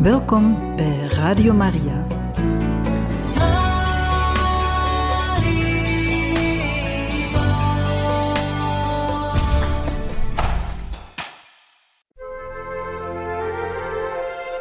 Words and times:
Welkom 0.00 0.76
bij 0.76 1.06
Radio 1.08 1.52
Maria. 1.52 2.06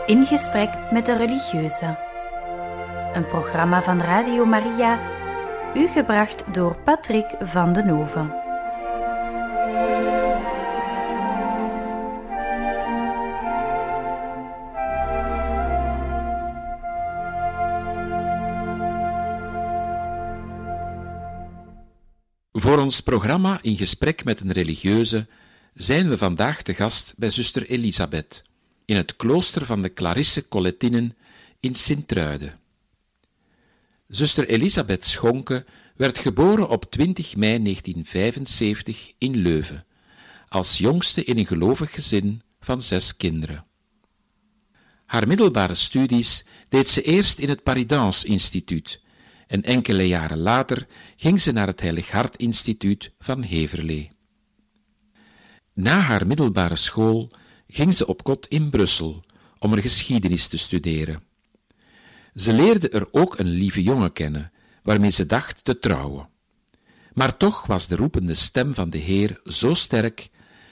In 0.05 0.25
gesprek 0.25 0.69
met 0.91 1.05
de 1.05 1.17
religieuze. 1.17 1.97
Een 3.13 3.25
programma 3.25 3.81
van 3.81 4.01
Radio 4.01 4.45
Maria, 4.45 4.99
u 5.75 5.87
gebracht 5.87 6.53
door 6.53 6.75
Patrick 6.83 7.35
van 7.39 7.73
den 7.73 7.89
Hoven. 7.89 8.38
Voor 22.69 22.79
ons 22.79 23.01
programma 23.01 23.59
In 23.61 23.77
gesprek 23.77 24.23
met 24.23 24.39
een 24.39 24.51
religieuze 24.51 25.27
zijn 25.73 26.09
we 26.09 26.17
vandaag 26.17 26.61
te 26.61 26.73
gast 26.73 27.13
bij 27.17 27.29
zuster 27.29 27.69
Elisabeth 27.69 28.43
in 28.85 28.95
het 28.95 29.15
klooster 29.15 29.65
van 29.65 29.81
de 29.81 29.93
Clarisse 29.93 30.47
Collettinnen 30.47 31.17
in 31.59 31.75
Sint-Truiden. 31.75 32.59
Zuster 34.07 34.47
Elisabeth 34.47 35.05
Schonke 35.05 35.65
werd 35.95 36.17
geboren 36.19 36.69
op 36.69 36.91
20 36.91 37.35
mei 37.35 37.63
1975 37.63 39.11
in 39.17 39.35
Leuven, 39.35 39.85
als 40.49 40.77
jongste 40.77 41.23
in 41.23 41.37
een 41.37 41.47
gelovig 41.47 41.91
gezin 41.91 42.41
van 42.61 42.81
zes 42.81 43.17
kinderen. 43.17 43.65
Haar 45.05 45.27
middelbare 45.27 45.75
studies 45.75 46.45
deed 46.67 46.87
ze 46.87 47.01
eerst 47.01 47.39
in 47.39 47.49
het 47.49 47.63
Paridans 47.63 48.23
Instituut 48.23 48.99
en 49.49 49.63
enkele 49.63 50.07
jaren 50.07 50.37
later 50.37 50.87
ging 51.15 51.41
ze 51.41 51.51
naar 51.51 51.67
het 51.67 51.81
Heilig 51.81 52.11
Hart 52.11 52.35
Instituut 52.35 53.11
van 53.19 53.41
Heverlee. 53.41 54.11
Na 55.73 55.99
haar 55.99 56.27
middelbare 56.27 56.75
school 56.75 57.31
ging 57.67 57.93
ze 57.95 58.07
op 58.07 58.23
kot 58.23 58.47
in 58.47 58.69
Brussel 58.69 59.23
om 59.59 59.73
er 59.73 59.81
geschiedenis 59.81 60.47
te 60.47 60.57
studeren. 60.57 61.23
Ze 62.35 62.53
leerde 62.53 62.89
er 62.89 63.07
ook 63.11 63.39
een 63.39 63.49
lieve 63.49 63.83
jongen 63.83 64.13
kennen, 64.13 64.51
waarmee 64.83 65.11
ze 65.11 65.25
dacht 65.25 65.65
te 65.65 65.79
trouwen. 65.79 66.29
Maar 67.13 67.37
toch 67.37 67.65
was 67.65 67.87
de 67.87 67.95
roepende 67.95 68.35
stem 68.35 68.73
van 68.73 68.89
de 68.89 68.97
Heer 68.97 69.39
zo 69.43 69.73
sterk 69.73 70.29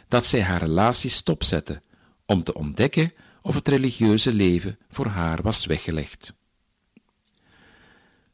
dat 0.07 0.25
zij 0.25 0.41
haar 0.41 0.61
relatie 0.61 1.09
stopzette 1.09 1.81
om 2.25 2.43
te 2.43 2.53
ontdekken 2.53 3.13
of 3.41 3.55
het 3.55 3.67
religieuze 3.67 4.33
leven 4.33 4.77
voor 4.89 5.07
haar 5.07 5.41
was 5.41 5.65
weggelegd. 5.65 6.33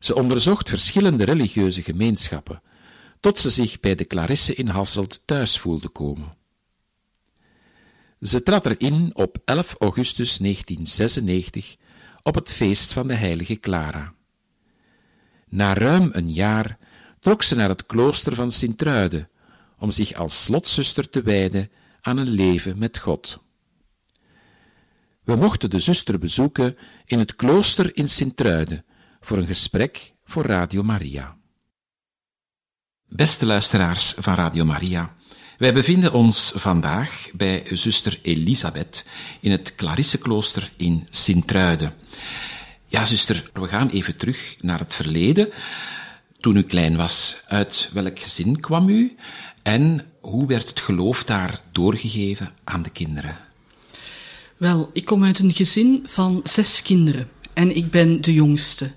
Ze 0.04 0.16
onderzocht 0.16 0.70
verschillende 0.70 1.24
religieuze 1.24 1.82
gemeenschappen, 1.82 2.62
tot 3.20 3.40
ze 3.40 3.50
zich 3.50 3.80
bij 3.80 3.96
de 3.96 4.06
Clarisse 4.06 4.54
in 4.54 4.68
Hasselt 4.68 5.22
thuis 5.26 5.60
voelde 5.60 5.90
komen. 5.90 6.34
Ze 8.22 8.44
trad 8.44 8.66
erin 8.66 9.16
op 9.16 9.38
11 9.46 9.76
augustus 9.80 10.38
1996 10.38 11.76
op 12.24 12.36
het 12.36 12.52
feest 12.52 12.94
van 12.94 13.08
de 13.08 13.14
heilige 13.14 13.60
Clara. 13.60 14.14
Na 15.48 15.74
ruim 15.74 16.10
een 16.12 16.32
jaar 16.32 16.78
trok 17.20 17.44
ze 17.44 17.56
naar 17.56 17.70
het 17.70 17.86
klooster 17.86 18.36
van 18.36 18.52
Sint-Truiden 18.52 19.30
om 19.78 19.92
zich 19.92 20.14
als 20.14 20.44
slotzuster 20.44 21.10
te 21.10 21.22
wijden 21.22 21.72
aan 22.02 22.18
een 22.18 22.30
leven 22.30 22.78
met 22.78 22.98
God. 22.98 23.40
We 25.24 25.36
mochten 25.36 25.70
de 25.70 25.80
zuster 25.80 26.20
bezoeken 26.20 26.78
in 27.06 27.20
het 27.20 27.36
klooster 27.36 27.98
in 27.98 28.10
Sint-Truiden 28.10 28.86
voor 29.24 29.38
een 29.38 29.48
gesprek 29.48 30.14
voor 30.26 30.46
Radio 30.46 30.84
Maria. 30.84 31.38
Beste 33.08 33.46
luisteraars 33.46 34.14
van 34.18 34.36
Radio 34.36 34.66
Maria, 34.66 35.16
wij 35.58 35.74
bevinden 35.74 36.14
ons 36.14 36.52
vandaag 36.56 37.30
bij 37.34 37.64
zuster 37.72 38.20
Elisabeth 38.22 39.06
in 39.40 39.52
het 39.52 39.76
Clarisseklooster 39.76 40.72
in 40.78 41.08
Sint-Truiden. 41.10 41.94
Ja, 42.88 43.06
zuster, 43.06 43.50
we 43.54 43.68
gaan 43.68 43.90
even 43.90 44.18
terug 44.18 44.56
naar 44.62 44.80
het 44.80 44.96
verleden. 44.96 45.50
Toen 46.40 46.56
u 46.56 46.64
klein 46.64 46.96
was, 46.96 47.44
uit 47.48 47.90
welk 47.94 48.20
gezin 48.20 48.60
kwam 48.60 48.90
u 48.90 49.16
en 49.62 50.06
hoe 50.22 50.48
werd 50.48 50.68
het 50.68 50.80
geloof 50.80 51.24
daar 51.24 51.62
doorgegeven 51.72 52.54
aan 52.64 52.82
de 52.82 52.90
kinderen? 52.90 53.38
Wel, 54.58 54.90
ik 54.94 55.06
kom 55.06 55.24
uit 55.24 55.40
een 55.40 55.54
gezin 55.54 56.04
van 56.06 56.40
zes 56.44 56.82
kinderen 56.82 57.30
en 57.54 57.76
ik 57.76 57.92
ben 57.92 58.22
de 58.22 58.34
jongste. 58.34 58.92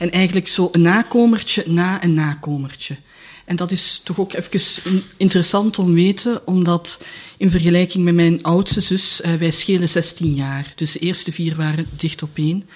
En 0.00 0.10
eigenlijk 0.10 0.48
zo 0.48 0.68
een 0.72 0.82
nakomertje 0.82 1.64
na 1.66 2.04
een 2.04 2.14
nakomertje. 2.14 2.96
En 3.44 3.56
dat 3.56 3.70
is 3.70 4.00
toch 4.04 4.18
ook 4.18 4.32
even 4.32 5.02
interessant 5.16 5.78
om 5.78 5.86
te 5.86 5.92
weten, 5.92 6.46
omdat 6.46 7.00
in 7.36 7.50
vergelijking 7.50 8.04
met 8.04 8.14
mijn 8.14 8.42
oudste 8.42 8.80
zus, 8.80 9.20
uh, 9.20 9.34
wij 9.34 9.50
schelen 9.50 9.88
16 9.88 10.34
jaar. 10.34 10.72
Dus 10.74 10.92
de 10.92 10.98
eerste 10.98 11.32
vier 11.32 11.56
waren 11.56 11.86
dicht 11.96 12.22
op 12.22 12.30
één. 12.34 12.68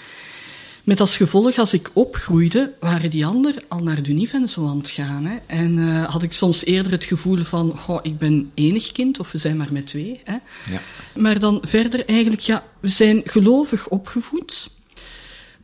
Met 0.83 1.01
als 1.01 1.17
gevolg, 1.17 1.59
als 1.59 1.73
ik 1.73 1.91
opgroeide, 1.93 2.73
waren 2.81 3.11
die 3.11 3.27
anderen 3.27 3.62
al 3.69 3.79
naar 3.79 4.03
de 4.03 4.29
en 4.33 4.49
zo 4.49 4.69
aan 4.69 4.79
het 4.79 4.91
gaan. 4.91 5.25
Hè. 5.25 5.37
En 5.47 5.77
uh, 5.77 6.11
had 6.11 6.23
ik 6.23 6.33
soms 6.33 6.65
eerder 6.65 6.93
het 6.93 7.05
gevoel 7.05 7.43
van, 7.43 7.79
goh, 7.79 7.99
ik 8.03 8.19
ben 8.19 8.51
enig 8.55 8.93
kind, 8.93 9.21
of 9.21 9.33
we 9.33 9.39
zijn 9.39 9.56
maar 9.56 9.73
met 9.73 9.87
twee. 9.87 10.21
Hè. 10.25 10.37
Ja. 10.71 10.81
Maar 11.15 11.39
dan 11.39 11.59
verder 11.62 12.05
eigenlijk, 12.06 12.43
ja, 12.43 12.65
we 12.81 12.89
zijn 12.89 13.21
gelovig 13.25 13.89
opgevoed. 13.89 14.71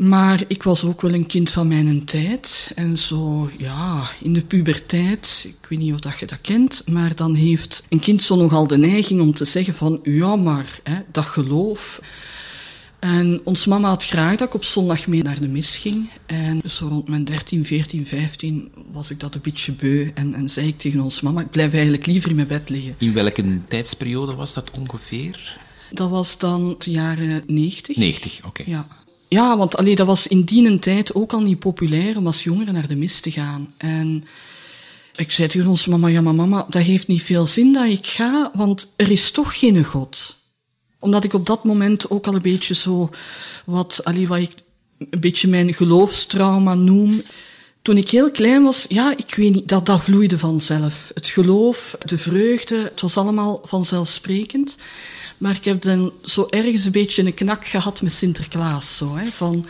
Maar 0.01 0.43
ik 0.47 0.63
was 0.63 0.85
ook 0.85 1.01
wel 1.01 1.15
een 1.15 1.27
kind 1.27 1.51
van 1.51 1.69
mijn 1.69 2.05
tijd. 2.05 2.73
En 2.75 2.99
zo, 2.99 3.51
ja, 3.59 4.11
in 4.21 4.33
de 4.33 4.45
puberteit, 4.45 5.45
ik 5.47 5.67
weet 5.69 5.79
niet 5.79 5.93
of 5.93 6.01
dat 6.01 6.19
je 6.19 6.27
dat 6.27 6.41
kent, 6.41 6.83
maar 6.87 7.17
dan 7.17 7.35
heeft 7.35 7.83
een 7.89 8.01
kind 8.01 8.23
zo 8.23 8.37
nogal 8.37 8.67
de 8.67 8.79
neiging 8.79 9.21
om 9.21 9.35
te 9.35 9.45
zeggen 9.45 9.75
van, 9.75 10.01
ja, 10.03 10.37
maar, 10.37 10.81
hè, 10.83 10.99
dat 11.13 11.25
geloof. 11.25 12.01
En 12.99 13.41
ons 13.45 13.67
mama 13.67 13.89
had 13.89 14.05
graag 14.05 14.37
dat 14.37 14.49
ik 14.49 14.55
op 14.55 14.65
zondag 14.65 15.07
mee 15.07 15.23
naar 15.23 15.41
de 15.41 15.49
mis 15.49 15.77
ging. 15.77 16.11
En 16.27 16.61
zo 16.71 16.87
rond 16.89 17.09
mijn 17.09 17.25
13, 17.25 17.65
14, 17.65 18.07
15 18.07 18.73
was 18.93 19.11
ik 19.11 19.21
dat 19.21 19.35
een 19.35 19.41
beetje 19.41 19.73
beu. 19.73 20.11
En, 20.15 20.35
en 20.35 20.49
zei 20.49 20.67
ik 20.67 20.79
tegen 20.79 21.01
ons 21.01 21.21
mama, 21.21 21.41
ik 21.41 21.51
blijf 21.51 21.73
eigenlijk 21.73 22.07
liever 22.07 22.31
in 22.31 22.37
mijn 22.37 22.49
bed 22.49 22.69
liggen. 22.69 22.95
In 22.99 23.13
welke 23.13 23.61
tijdsperiode 23.69 24.35
was 24.35 24.53
dat 24.53 24.71
ongeveer? 24.71 25.59
Dat 25.91 26.11
was 26.11 26.39
dan 26.39 26.75
de 26.79 26.91
jaren 26.91 27.43
90. 27.47 27.97
90, 27.97 28.39
oké. 28.39 28.47
Okay. 28.47 28.75
Ja. 28.75 28.87
Ja, 29.33 29.57
want 29.57 29.77
allee, 29.77 29.95
dat 29.95 30.07
was 30.07 30.27
in 30.27 30.43
die 30.43 30.79
tijd 30.79 31.15
ook 31.15 31.33
al 31.33 31.41
niet 31.41 31.59
populair 31.59 32.17
om 32.17 32.27
als 32.27 32.43
jongere 32.43 32.73
naar 32.73 32.89
de 32.89 32.97
mis 32.97 33.21
te 33.21 33.31
gaan. 33.31 33.75
En 33.77 34.23
ik 35.17 35.31
zei 35.31 35.49
tegen 35.49 35.69
ons 35.69 35.87
mama, 35.87 36.09
ja 36.09 36.21
maar 36.21 36.35
mama, 36.35 36.67
dat 36.69 36.83
heeft 36.83 37.07
niet 37.07 37.23
veel 37.23 37.47
zin 37.47 37.73
dat 37.73 37.85
ik 37.85 38.07
ga, 38.07 38.51
want 38.55 38.93
er 38.97 39.11
is 39.11 39.31
toch 39.31 39.59
geen 39.59 39.85
God. 39.85 40.39
Omdat 40.99 41.25
ik 41.25 41.33
op 41.33 41.47
dat 41.47 41.65
moment 41.65 42.11
ook 42.11 42.27
al 42.27 42.35
een 42.35 42.43
beetje 42.43 42.75
zo, 42.75 43.11
wat, 43.65 44.01
allee, 44.05 44.29
wat 44.29 44.39
ik 44.39 44.55
een 44.99 45.21
beetje 45.21 45.49
mijn 45.49 45.75
geloofstrauma 45.75 46.75
noem. 46.75 47.23
Toen 47.83 47.97
ik 47.97 48.11
heel 48.11 48.31
klein 48.31 48.63
was, 48.63 48.87
ja, 48.89 49.17
ik 49.17 49.35
weet 49.35 49.55
niet, 49.55 49.69
dat, 49.69 49.87
dat 49.87 50.03
vloeide 50.03 50.39
vanzelf. 50.39 51.11
Het 51.15 51.27
geloof, 51.29 51.97
de 52.05 52.19
vreugde, 52.19 52.77
het 52.77 53.01
was 53.01 53.17
allemaal 53.17 53.61
vanzelfsprekend. 53.65 54.77
Maar 55.41 55.57
ik 55.57 55.65
heb 55.65 55.83
dan 55.83 56.13
zo 56.23 56.47
ergens 56.51 56.85
een 56.85 56.93
beetje 56.93 57.25
een 57.25 57.35
knak 57.35 57.67
gehad 57.67 58.03
met 58.03 58.13
Sinterklaas. 58.13 58.97
Zo, 58.97 59.17
hè, 59.17 59.27
van, 59.27 59.67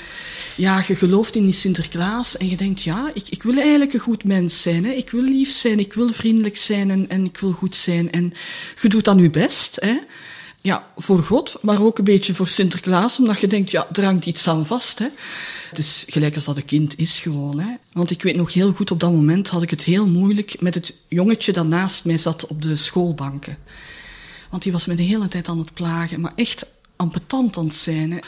ja, 0.57 0.85
je 0.87 0.95
gelooft 0.95 1.37
in 1.37 1.45
die 1.45 1.53
Sinterklaas 1.53 2.37
en 2.37 2.49
je 2.49 2.57
denkt, 2.57 2.83
ja, 2.83 3.11
ik, 3.15 3.29
ik 3.29 3.43
wil 3.43 3.57
eigenlijk 3.57 3.93
een 3.93 4.01
goed 4.01 4.25
mens 4.25 4.63
zijn. 4.63 4.85
Hè. 4.85 4.91
Ik 4.91 5.11
wil 5.11 5.23
lief 5.23 5.51
zijn, 5.51 5.79
ik 5.79 5.93
wil 5.93 6.09
vriendelijk 6.09 6.57
zijn 6.57 6.91
en, 6.91 7.09
en 7.09 7.25
ik 7.25 7.39
wil 7.39 7.53
goed 7.53 7.75
zijn. 7.75 8.11
En 8.11 8.33
je 8.81 8.89
doet 8.89 9.05
dan 9.05 9.19
je 9.19 9.31
best. 9.31 9.77
Hè. 9.81 9.99
Ja, 10.61 10.87
voor 10.97 11.23
God, 11.23 11.57
maar 11.63 11.83
ook 11.83 11.99
een 11.99 12.05
beetje 12.05 12.35
voor 12.35 12.49
Sinterklaas, 12.49 13.19
omdat 13.19 13.41
je 13.41 13.47
denkt, 13.47 13.71
ja, 13.71 13.89
er 13.93 14.05
hangt 14.05 14.27
iets 14.27 14.49
aan 14.49 14.67
vast. 14.67 14.99
Hè. 14.99 15.09
Dus 15.73 16.05
gelijk 16.09 16.35
als 16.35 16.45
dat 16.45 16.57
een 16.57 16.65
kind 16.65 16.99
is 16.99 17.19
gewoon. 17.19 17.61
Hè. 17.61 17.75
Want 17.93 18.11
ik 18.11 18.23
weet 18.23 18.37
nog 18.37 18.53
heel 18.53 18.73
goed, 18.73 18.91
op 18.91 19.01
dat 19.01 19.13
moment 19.13 19.49
had 19.49 19.63
ik 19.63 19.71
het 19.71 19.83
heel 19.83 20.07
moeilijk 20.07 20.61
met 20.61 20.75
het 20.75 20.95
jongetje 21.09 21.53
dat 21.53 21.67
naast 21.67 22.05
mij 22.05 22.19
zat 22.19 22.47
op 22.47 22.63
de 22.63 22.77
schoolbanken. 22.77 23.59
Want 24.51 24.63
die 24.63 24.73
was 24.73 24.87
me 24.87 24.95
de 24.95 25.03
hele 25.03 25.29
tijd 25.29 25.49
aan 25.49 25.59
het 25.59 25.75
plagen, 25.75 26.21
maar 26.21 26.33
echt 26.35 26.67
ampetant 26.97 27.57
aan 27.57 27.65
het 27.65 27.75
zijn. 27.75 28.11
Hè. 28.11 28.19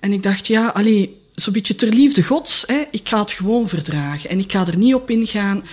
En 0.00 0.12
ik 0.12 0.22
dacht, 0.22 0.46
ja, 0.46 0.66
allee, 0.66 1.20
zo'n 1.40 1.52
beetje 1.52 1.74
ter 1.74 1.88
liefde 1.88 2.22
gods, 2.22 2.64
hè, 2.66 2.82
ik 2.90 3.08
ga 3.08 3.20
het 3.20 3.32
gewoon 3.32 3.68
verdragen. 3.68 4.30
En 4.30 4.38
ik 4.38 4.52
ga 4.52 4.66
er 4.66 4.76
niet 4.76 4.94
op 4.94 5.10
ingaan. 5.10 5.64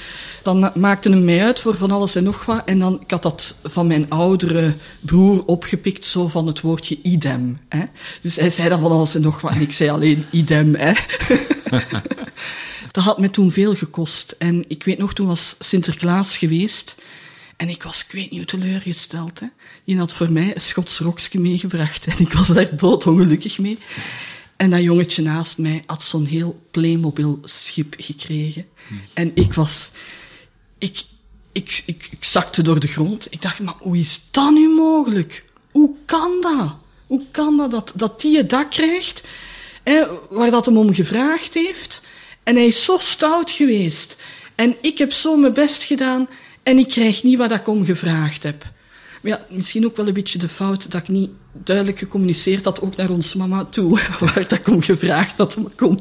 Dan 0.41 0.71
maakte 0.75 1.09
hem 1.09 1.25
mij 1.25 1.43
uit 1.43 1.59
voor 1.59 1.75
van 1.77 1.91
alles 1.91 2.15
en 2.15 2.23
nog 2.23 2.45
wat. 2.45 2.61
En 2.65 2.79
dan, 2.79 3.01
ik 3.01 3.11
had 3.11 3.23
dat 3.23 3.55
van 3.63 3.87
mijn 3.87 4.09
oudere 4.09 4.73
broer 4.99 5.45
opgepikt, 5.45 6.05
zo 6.05 6.27
van 6.27 6.47
het 6.47 6.61
woordje 6.61 6.97
idem. 7.01 7.59
Hè. 7.69 7.83
Dus 8.21 8.35
hij 8.35 8.49
zei 8.49 8.69
dan 8.69 8.79
van 8.79 8.91
alles 8.91 9.15
en 9.15 9.21
nog 9.21 9.41
wat. 9.41 9.51
En 9.51 9.61
ik 9.61 9.71
zei 9.71 9.89
alleen 9.89 10.25
idem, 10.31 10.75
hè. 10.75 10.93
dat 12.91 13.03
had 13.03 13.19
me 13.19 13.29
toen 13.29 13.51
veel 13.51 13.75
gekost. 13.75 14.35
En 14.37 14.65
ik 14.67 14.83
weet 14.83 14.97
nog, 14.97 15.13
toen 15.13 15.27
was 15.27 15.55
Sinterklaas 15.59 16.37
geweest. 16.37 16.95
En 17.55 17.69
ik 17.69 17.83
was, 17.83 18.03
ik 18.07 18.11
weet 18.11 18.31
niet 18.31 18.39
hoe 18.39 18.59
teleurgesteld. 18.59 19.39
Hè. 19.39 19.47
Die 19.83 19.97
had 19.97 20.13
voor 20.13 20.31
mij 20.31 20.55
een 20.55 20.61
Schots 20.61 20.99
rokje 20.99 21.39
meegebracht. 21.39 22.07
En 22.07 22.19
ik 22.19 22.33
was 22.33 22.47
daar 22.47 22.77
doodongelukkig 22.77 23.59
mee. 23.59 23.77
En 24.55 24.69
dat 24.69 24.81
jongetje 24.81 25.21
naast 25.21 25.57
mij 25.57 25.83
had 25.85 26.03
zo'n 26.03 26.25
heel 26.25 26.61
Playmobil-schip 26.71 27.95
gekregen. 27.97 28.65
En 29.13 29.31
ik 29.35 29.53
was... 29.53 29.91
Ik, 30.77 31.03
ik, 31.51 31.83
ik, 31.85 32.07
ik 32.11 32.23
zakte 32.23 32.61
door 32.61 32.79
de 32.79 32.87
grond. 32.87 33.27
Ik 33.29 33.41
dacht, 33.41 33.59
maar 33.59 33.75
hoe 33.79 33.97
is 33.97 34.21
dat 34.31 34.51
nu 34.51 34.69
mogelijk? 34.69 35.45
Hoe 35.71 35.95
kan 36.05 36.31
dat? 36.41 36.75
Hoe 37.07 37.23
kan 37.31 37.57
dat, 37.57 37.71
dat, 37.71 37.93
dat 37.95 38.21
die 38.21 38.37
het 38.37 38.49
dak 38.49 38.69
krijgt, 38.69 39.23
hè, 39.83 40.05
waar 40.29 40.51
dat 40.51 40.65
hem 40.65 40.77
om 40.77 40.93
gevraagd 40.93 41.53
heeft? 41.53 42.01
En 42.43 42.55
hij 42.55 42.65
is 42.65 42.83
zo 42.83 42.97
stout 42.97 43.51
geweest. 43.51 44.17
En 44.55 44.75
ik 44.81 44.97
heb 44.97 45.11
zo 45.11 45.37
mijn 45.37 45.53
best 45.53 45.83
gedaan 45.83 46.27
en 46.65 46.77
ik 46.77 46.87
krijg 46.87 47.23
niet 47.23 47.37
wat 47.37 47.51
ik 47.51 47.67
om 47.67 47.85
gevraagd 47.85 48.43
heb. 48.43 48.63
Ja, 49.21 49.45
misschien 49.49 49.85
ook 49.85 49.95
wel 49.95 50.07
een 50.07 50.13
beetje 50.13 50.37
de 50.37 50.49
fout 50.49 50.91
dat 50.91 51.01
ik 51.01 51.07
niet 51.07 51.29
duidelijk 51.51 51.99
gecommuniceerd 51.99 52.65
had, 52.65 52.81
ook 52.81 52.95
naar 52.95 53.09
ons 53.09 53.35
mama 53.35 53.65
toe, 53.65 53.99
waar 54.19 54.47
dat 54.47 54.51
ik 54.51 54.67
om 54.67 54.81
gevraagd 54.81 55.37
had 55.37 55.57
om 55.57 55.75
kom. 55.75 55.99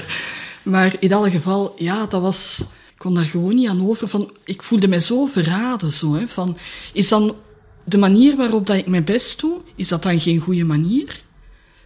maar 0.62 0.96
in 0.98 1.12
alle 1.12 1.30
geval, 1.30 1.74
ja, 1.76 2.06
dat 2.06 2.20
was, 2.20 2.60
ik 2.60 2.98
kon 2.98 3.14
daar 3.14 3.24
gewoon 3.24 3.54
niet 3.54 3.68
aan 3.68 3.88
over. 3.88 4.08
Van, 4.08 4.32
ik 4.44 4.62
voelde 4.62 4.88
mij 4.88 5.00
zo 5.00 5.26
verraden, 5.26 5.90
zo, 5.90 6.14
hè, 6.14 6.28
van, 6.28 6.56
is 6.92 7.08
dan 7.08 7.36
de 7.84 7.98
manier 7.98 8.36
waarop 8.36 8.66
dat 8.66 8.76
ik 8.76 8.86
mijn 8.86 9.04
best 9.04 9.40
doe, 9.40 9.60
is 9.76 9.88
dat 9.88 10.02
dan 10.02 10.20
geen 10.20 10.40
goede 10.40 10.64
manier? 10.64 11.22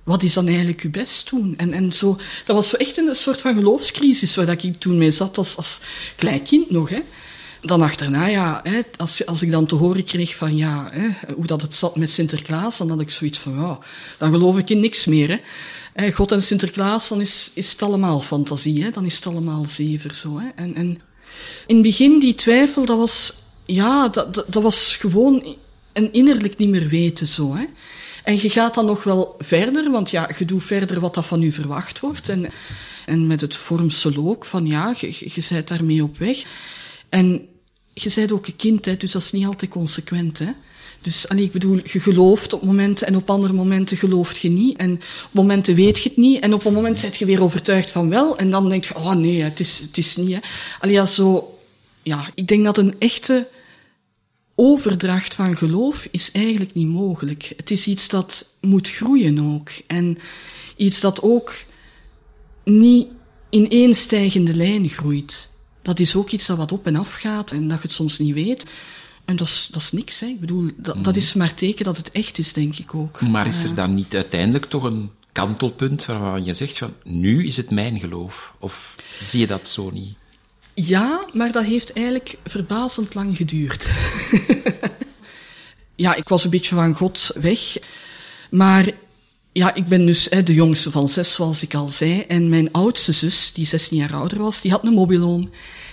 Wat 0.05 0.22
is 0.22 0.34
dan 0.34 0.46
eigenlijk 0.46 0.81
uw 0.81 0.90
best 0.90 1.31
doen? 1.31 1.55
En, 1.56 1.72
en 1.72 1.93
zo, 1.93 2.16
dat 2.44 2.56
was 2.56 2.69
zo 2.69 2.76
echt 2.76 2.96
een 2.96 3.14
soort 3.14 3.40
van 3.40 3.55
geloofscrisis 3.55 4.34
waar 4.34 4.46
dat 4.46 4.62
ik 4.62 4.76
toen 4.76 4.99
mee 4.99 5.11
zat 5.11 5.38
als, 5.38 5.56
als 5.56 5.81
klein 6.16 6.43
kind 6.43 6.70
nog, 6.70 6.88
hè 6.88 7.00
dan 7.64 7.82
achterna, 7.82 8.26
ja, 8.26 8.61
hè, 8.62 8.81
als, 8.96 9.26
als 9.26 9.43
ik 9.43 9.50
dan 9.50 9.66
te 9.66 9.75
horen 9.75 10.05
kreeg 10.05 10.37
van 10.37 10.56
ja, 10.56 10.88
hè, 10.93 11.32
hoe 11.34 11.46
dat 11.46 11.62
het 11.62 11.75
zat 11.75 11.96
met 11.96 12.11
Sinterklaas, 12.11 12.78
dan 12.78 12.90
had 12.90 13.00
ik 13.00 13.11
zoiets 13.11 13.38
van 13.38 13.55
ja, 13.55 13.78
dan 14.19 14.31
geloof 14.31 14.58
ik 14.58 14.70
in 14.70 14.81
niks 14.81 15.06
meer. 15.06 15.40
Hè. 15.93 16.12
God 16.12 16.32
en 16.32 16.43
Sinterklaas, 16.43 17.08
dan 17.08 17.20
is, 17.20 17.50
is 17.55 17.72
het 17.72 17.82
allemaal 17.82 18.20
fantasie, 18.20 18.82
hè. 18.82 18.90
dan 18.90 19.05
is 19.05 19.14
het 19.14 19.26
allemaal 19.26 19.64
zever 19.64 20.14
zo. 20.14 20.38
Hè. 20.38 20.49
En, 20.55 20.75
en 20.75 21.00
in 21.66 21.75
het 21.75 21.82
begin, 21.82 22.19
die 22.19 22.34
twijfel, 22.34 22.84
dat 22.84 22.99
was, 22.99 23.32
ja, 23.64 24.08
dat, 24.08 24.34
dat, 24.34 24.52
dat 24.52 24.62
was 24.62 24.96
gewoon 24.96 25.56
een 25.93 26.12
innerlijk 26.12 26.56
niet 26.56 26.69
meer 26.69 26.88
weten 26.88 27.26
zo. 27.26 27.55
Hè. 27.55 27.64
En 28.25 28.40
je 28.40 28.50
gaat 28.50 28.75
dan 28.75 28.87
nog 28.87 29.05
wel 29.05 29.34
verder, 29.38 29.90
want 29.90 30.11
ja, 30.11 30.31
je 30.38 30.44
doet 30.44 30.62
verder 30.62 31.00
wat 31.00 31.14
dat 31.14 31.26
van 31.26 31.43
u 31.43 31.52
verwacht 31.52 32.00
wordt. 32.00 32.28
En, 32.28 32.50
en 33.06 33.26
met 33.26 33.40
het 33.40 33.56
vormsel 33.56 34.12
ook, 34.16 34.44
van 34.44 34.66
ja, 34.66 34.94
je, 34.99 35.06
je, 35.06 35.31
je 35.34 35.46
bent 35.49 35.69
daarmee 35.69 36.02
op 36.02 36.19
weg. 36.19 36.43
En 37.08 37.49
je 37.94 38.12
bent 38.14 38.32
ook 38.32 38.46
een 38.46 38.56
kind, 38.56 38.85
hè, 38.85 38.96
dus 38.96 39.12
dat 39.12 39.23
is 39.23 39.32
niet 39.32 39.46
altijd 39.46 39.70
consequent. 39.70 40.38
Hè. 40.38 40.50
Dus 41.00 41.29
allee, 41.29 41.44
ik 41.44 41.52
bedoel, 41.52 41.81
je 41.85 42.00
gelooft 42.00 42.52
op 42.52 42.62
momenten 42.62 43.06
en 43.06 43.17
op 43.17 43.31
andere 43.31 43.52
momenten 43.52 43.96
gelooft 43.96 44.38
je 44.38 44.50
niet. 44.50 44.76
En 44.76 44.93
op 45.25 45.32
momenten 45.32 45.75
weet 45.75 45.99
je 45.99 46.08
het 46.08 46.19
niet. 46.19 46.43
En 46.43 46.55
op 46.55 46.64
een 46.64 46.73
moment 46.73 47.00
ben 47.00 47.11
je 47.19 47.25
weer 47.25 47.43
overtuigd 47.43 47.91
van 47.91 48.08
wel. 48.08 48.37
En 48.37 48.50
dan 48.50 48.69
denk 48.69 48.85
je, 48.85 48.96
oh 48.96 49.12
nee, 49.12 49.43
het 49.43 49.61
is, 49.61 49.79
het 49.79 49.99
is 49.99 50.17
niet. 50.17 50.32
Hè. 50.32 50.38
Allee, 50.81 50.94
ja, 50.94 51.06
zo, 51.06 51.58
ja, 52.02 52.31
ik 52.35 52.46
denk 52.46 52.64
dat 52.64 52.79
een 52.79 52.94
echte 52.99 53.49
overdracht 54.55 55.35
van 55.35 55.56
geloof 55.56 56.08
is 56.11 56.31
eigenlijk 56.32 56.75
niet 56.75 56.88
mogelijk. 56.88 57.52
Het 57.56 57.70
is 57.70 57.87
iets 57.87 58.08
dat 58.08 58.47
moet 58.61 58.90
groeien 58.90 59.55
ook. 59.55 59.70
En 59.87 60.19
iets 60.76 61.00
dat 61.00 61.23
ook 61.23 61.55
niet 62.64 63.08
in 63.50 63.70
één 63.70 63.94
stijgende 63.94 64.55
lijn 64.56 64.88
groeit 64.88 65.49
dat 65.85 66.01
is 66.01 66.15
ook 66.15 66.31
iets 66.31 66.47
dat 66.47 66.57
wat 66.57 66.73
op 66.73 66.87
en 66.87 66.97
af 66.97 67.15
gaat 67.15 67.51
en 67.51 67.69
dat 67.69 67.77
je 67.77 67.83
het 67.83 67.93
soms 67.93 68.19
niet 68.19 68.35
weet. 68.35 68.65
En 69.25 69.37
dat 69.37 69.47
is, 69.47 69.69
dat 69.71 69.83
is 69.83 69.93
niks, 69.93 70.21
hè. 70.21 70.27
Ik 70.27 70.41
bedoel, 70.41 70.71
dat, 70.77 71.05
dat 71.05 71.15
mhm. 71.15 71.17
is 71.17 71.35
maar 71.35 71.55
teken 71.55 71.85
dat 71.85 71.97
het 71.97 72.11
echt 72.11 72.39
is, 72.39 72.53
denk 72.53 72.79
ik 72.79 72.95
ook. 72.95 73.21
Maar 73.21 73.47
is 73.47 73.63
er 73.63 73.75
dan 73.75 73.95
niet 73.95 74.15
uiteindelijk 74.15 74.65
toch 74.65 74.83
een 74.83 75.11
kantelpunt 75.33 76.05
waarvan 76.05 76.45
je 76.45 76.55
zegt 76.55 76.79
van, 76.79 76.95
nu 77.03 77.47
is 77.47 77.57
het 77.57 77.71
mijn 77.71 77.99
geloof? 77.99 78.53
Of 78.59 78.95
zie 79.21 79.41
je 79.41 79.47
dat 79.47 79.67
zo 79.67 79.91
niet? 79.91 80.15
Ja, 80.75 81.25
maar 81.33 81.53
dat 81.53 81.65
heeft 81.65 81.93
eigenlijk 81.93 82.39
verbazend 82.45 83.15
lang 83.15 83.37
geduurd. 83.37 83.87
ja, 86.05 86.15
ik 86.15 86.29
was 86.29 86.45
een 86.45 86.51
beetje 86.51 86.75
van 86.75 86.95
God 86.95 87.31
weg. 87.35 87.77
Maar 88.51 88.93
ja, 89.55 89.75
ik 89.75 89.87
ben 89.87 90.06
dus 90.06 90.27
hè, 90.31 90.43
de 90.43 90.55
jongste 90.55 90.91
van 90.91 91.09
zes, 91.09 91.33
zoals 91.33 91.62
ik 91.62 91.75
al 91.75 91.89
zei. 91.89 92.21
En 92.21 92.49
mijn 92.49 92.73
oudste 92.73 93.12
zus, 93.12 93.51
die 93.53 93.67
16 93.67 93.97
jaar 93.97 94.15
ouder 94.15 94.39
was, 94.39 94.61
die 94.61 94.71
had 94.71 94.87
een 94.87 94.93
mobiloom. 94.93 95.51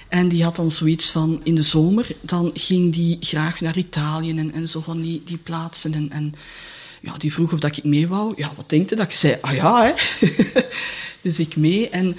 En 0.09 0.27
die 0.27 0.43
had 0.43 0.55
dan 0.55 0.71
zoiets 0.71 1.09
van, 1.09 1.41
in 1.43 1.55
de 1.55 1.61
zomer, 1.61 2.07
dan 2.21 2.51
ging 2.53 2.93
die 2.93 3.17
graag 3.19 3.61
naar 3.61 3.77
Italië 3.77 4.29
en, 4.29 4.53
en 4.53 4.67
zo 4.67 4.79
van 4.79 5.01
die, 5.01 5.21
die 5.25 5.37
plaatsen. 5.37 5.93
En, 5.93 6.11
en 6.11 6.33
ja, 7.01 7.17
die 7.17 7.33
vroeg 7.33 7.53
of 7.53 7.59
dat 7.59 7.77
ik 7.77 7.83
mee 7.83 8.07
wou. 8.07 8.33
Ja, 8.35 8.51
wat 8.55 8.69
denkte 8.69 8.95
dat? 8.95 9.05
Ik 9.05 9.11
zei, 9.11 9.37
ah 9.41 9.53
ja, 9.53 9.83
hè. 9.83 10.25
dus 11.21 11.39
ik 11.39 11.55
mee. 11.55 11.89
En 11.89 12.17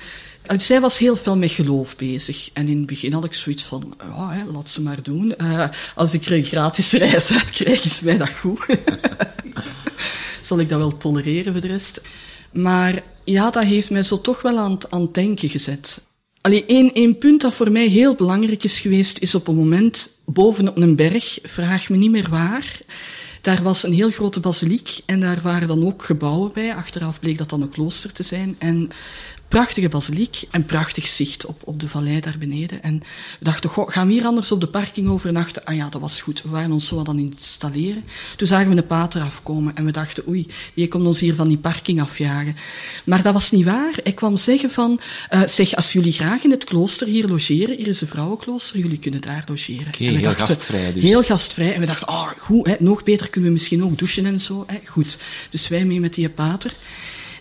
zij 0.57 0.81
was 0.81 0.99
heel 0.99 1.17
veel 1.17 1.37
met 1.37 1.51
geloof 1.51 1.97
bezig. 1.97 2.51
En 2.53 2.69
in 2.69 2.77
het 2.77 2.87
begin 2.87 3.13
had 3.13 3.25
ik 3.25 3.35
zoiets 3.35 3.63
van, 3.63 3.95
ja, 3.99 4.31
hè, 4.31 4.45
laat 4.45 4.71
ze 4.71 4.83
maar 4.83 5.03
doen. 5.03 5.35
Uh, 5.39 5.69
als 5.95 6.13
ik 6.13 6.25
er 6.25 6.33
een 6.33 6.45
gratis 6.45 6.93
reis 6.93 7.31
uit 7.31 7.51
krijg, 7.51 7.85
is 7.85 8.01
mij 8.01 8.17
dat 8.17 8.33
goed. 8.33 8.67
zal 10.43 10.59
ik 10.59 10.69
dat 10.69 10.79
wel 10.79 10.97
tolereren 10.97 11.53
voor 11.53 11.61
de 11.61 11.67
rest. 11.67 12.01
Maar 12.53 13.03
ja, 13.25 13.51
dat 13.51 13.65
heeft 13.65 13.91
mij 13.91 14.03
zo 14.03 14.21
toch 14.21 14.43
wel 14.43 14.59
aan, 14.59 14.79
aan 14.91 15.01
het 15.01 15.15
denken 15.15 15.49
gezet. 15.49 16.01
Alleen 16.41 16.93
één, 16.95 17.19
punt 17.19 17.41
dat 17.41 17.55
voor 17.55 17.73
mij 17.73 17.87
heel 17.87 18.15
belangrijk 18.15 18.65
is 18.65 18.81
geweest, 18.81 19.19
is 19.19 19.35
op 19.35 19.49
een 19.49 19.55
moment 19.55 20.09
boven 20.25 20.69
op 20.69 20.77
een 20.77 20.97
berg, 20.97 21.39
vraag 21.43 21.89
me 21.89 21.97
niet 21.97 22.11
meer 22.11 22.31
waar. 22.31 22.81
Daar 23.41 23.63
was 23.63 23.83
een 23.83 23.93
heel 23.93 24.11
grote 24.11 24.41
basiliek 24.41 24.99
en 25.07 25.21
daar 25.21 25.41
waren 25.43 25.69
dan 25.69 25.87
ook 25.87 26.05
gebouwen 26.05 26.53
bij. 26.53 26.75
Achteraf 26.75 27.21
bleek 27.21 27.39
dat 27.39 27.51
dan 27.51 27.63
een 27.63 27.71
klooster 27.71 28.13
te 28.13 28.23
zijn. 28.23 28.57
En 28.59 28.89
prachtige 29.53 29.89
basiliek 29.89 30.43
en 30.51 30.65
prachtig 30.65 31.07
zicht 31.07 31.47
op, 31.47 31.61
op 31.65 31.81
de 31.81 31.89
vallei 31.89 32.21
daar 32.21 32.37
beneden. 32.39 32.83
En 32.83 32.99
we 33.39 33.45
dachten, 33.45 33.71
goh, 33.71 33.91
gaan 33.91 34.07
we 34.07 34.13
hier 34.13 34.25
anders 34.25 34.53
op 34.53 34.61
de 34.61 34.67
parking 34.67 35.09
overnachten? 35.09 35.65
Ah 35.65 35.77
ja, 35.77 35.89
dat 35.89 36.01
was 36.01 36.21
goed. 36.21 36.43
We 36.43 36.49
waren 36.49 36.73
ons 36.73 36.87
zo 36.87 36.97
wat 36.97 37.09
aan 37.09 37.19
installeren. 37.19 38.05
Toen 38.37 38.47
zagen 38.47 38.69
we 38.69 38.77
een 38.77 38.87
pater 38.87 39.23
afkomen 39.23 39.77
en 39.77 39.85
we 39.85 39.91
dachten, 39.91 40.29
oei, 40.29 40.47
die 40.75 40.89
komt 40.89 41.07
ons 41.07 41.21
hier 41.21 41.35
van 41.35 41.49
die 41.49 41.59
parking 41.59 42.01
afjagen. 42.01 42.57
Maar 43.05 43.23
dat 43.23 43.33
was 43.33 43.51
niet 43.51 43.65
waar. 43.65 43.99
Hij 44.03 44.13
kwam 44.13 44.37
zeggen 44.37 44.71
van, 44.71 45.01
uh, 45.31 45.43
zeg, 45.47 45.75
als 45.75 45.93
jullie 45.93 46.13
graag 46.13 46.45
in 46.45 46.51
het 46.51 46.65
klooster 46.65 47.07
hier 47.07 47.29
logeren, 47.29 47.77
hier 47.77 47.89
is 47.89 48.01
een 48.01 48.09
vrouwenklooster, 48.09 48.79
jullie 48.79 48.99
kunnen 48.99 49.21
daar 49.21 49.45
logeren. 49.47 49.87
Okay, 49.87 50.07
en 50.07 50.13
we 50.13 50.19
heel 50.19 50.29
dachten, 50.29 50.47
gastvrij 50.47 50.93
dus. 50.93 51.03
Heel 51.03 51.23
gastvrij. 51.23 51.75
En 51.75 51.81
we 51.81 51.87
dachten, 51.87 52.09
oh, 52.09 52.29
goed, 52.39 52.67
hè, 52.67 52.75
nog 52.79 53.03
beter 53.03 53.29
kunnen 53.31 53.51
we 53.51 53.57
misschien 53.57 53.85
ook 53.85 53.99
douchen 53.99 54.27
en 54.27 54.41
zo. 54.41 54.65
Hè, 54.67 54.79
goed. 54.85 55.17
Dus 55.51 55.69
wij 55.69 55.85
mee 55.85 56.01
met 56.01 56.15
die 56.15 56.29
pater. 56.29 56.75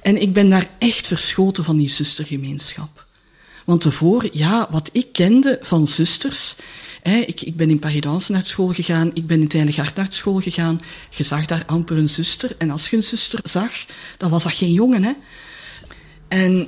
En 0.02 0.22
ik 0.22 0.34
ben 0.34 0.50
daar 0.50 0.70
echt 0.78 1.08
verschoten 1.08 1.64
van 1.64 1.78
die 1.78 1.90
zustergemeenschap. 1.90 3.06
Want 3.66 3.82
tevoren, 3.82 4.30
ja, 4.34 4.68
wat 4.72 4.90
ik 4.92 5.08
kende 5.12 5.58
van 5.62 5.88
zusters, 5.88 6.56
hè, 7.02 7.18
ik, 7.18 7.42
ik 7.42 7.56
ben 7.56 7.70
in 7.70 7.80
Paris 7.80 8.28
naar 8.28 8.46
school 8.46 8.68
gegaan, 8.68 9.12
ik 9.14 9.28
ben 9.28 9.42
in 9.42 9.48
Tijlengard 9.48 9.96
naar 9.96 10.08
school 10.10 10.40
gegaan, 10.40 10.82
je 11.10 11.24
zag 11.24 11.46
daar 11.46 11.64
amper 11.66 11.98
een 11.98 12.10
zuster. 12.10 12.56
En 12.58 12.70
als 12.70 12.90
je 12.90 12.96
een 12.96 13.04
zuster 13.04 13.40
zag, 13.44 13.72
dan 14.18 14.30
was 14.30 14.44
dat 14.44 14.54
geen 14.54 14.74
jongen, 14.74 15.04
hè. 15.04 15.12
En 16.28 16.68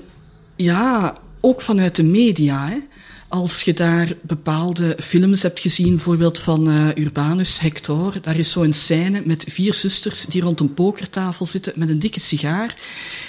ja, 0.56 1.18
ook 1.40 1.62
vanuit 1.62 1.96
de 1.96 2.04
media, 2.04 2.68
hè. 2.68 2.78
Als 3.34 3.62
je 3.62 3.74
daar 3.74 4.14
bepaalde 4.22 4.98
films 5.00 5.42
hebt 5.42 5.60
gezien, 5.60 5.90
bijvoorbeeld 5.90 6.40
van 6.40 6.70
uh, 6.70 6.96
Urbanus, 6.96 7.60
Hector, 7.60 8.22
daar 8.22 8.38
is 8.38 8.52
zo'n 8.52 8.74
scène 8.74 9.22
met 9.26 9.46
vier 9.48 9.74
zusters 9.74 10.26
die 10.26 10.42
rond 10.42 10.60
een 10.60 10.74
pokertafel 10.74 11.46
zitten 11.46 11.74
met 11.76 11.90
een 11.90 12.00
dikke 12.00 12.20
sigaar. 12.20 12.76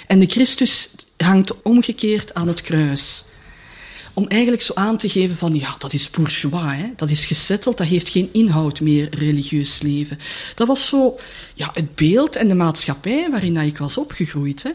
En 0.07 0.19
de 0.19 0.25
Christus 0.25 0.89
hangt 1.17 1.61
omgekeerd 1.61 2.33
aan 2.33 2.47
het 2.47 2.61
kruis. 2.61 3.23
Om 4.13 4.27
eigenlijk 4.27 4.61
zo 4.61 4.73
aan 4.75 4.97
te 4.97 5.09
geven 5.09 5.35
van, 5.35 5.55
ja, 5.55 5.75
dat 5.77 5.93
is 5.93 6.09
bourgeois, 6.09 6.75
hè? 6.75 6.87
dat 6.95 7.09
is 7.09 7.25
gesetteld, 7.25 7.77
dat 7.77 7.87
heeft 7.87 8.09
geen 8.09 8.29
inhoud 8.31 8.81
meer, 8.81 9.15
religieus 9.15 9.81
leven. 9.81 10.19
Dat 10.55 10.67
was 10.67 10.87
zo, 10.87 11.19
ja, 11.53 11.71
het 11.73 11.95
beeld 11.95 12.35
en 12.35 12.47
de 12.47 12.55
maatschappij 12.55 13.27
waarin 13.31 13.57
ik 13.57 13.77
was 13.77 13.97
opgegroeid. 13.97 14.63
Hè? 14.63 14.71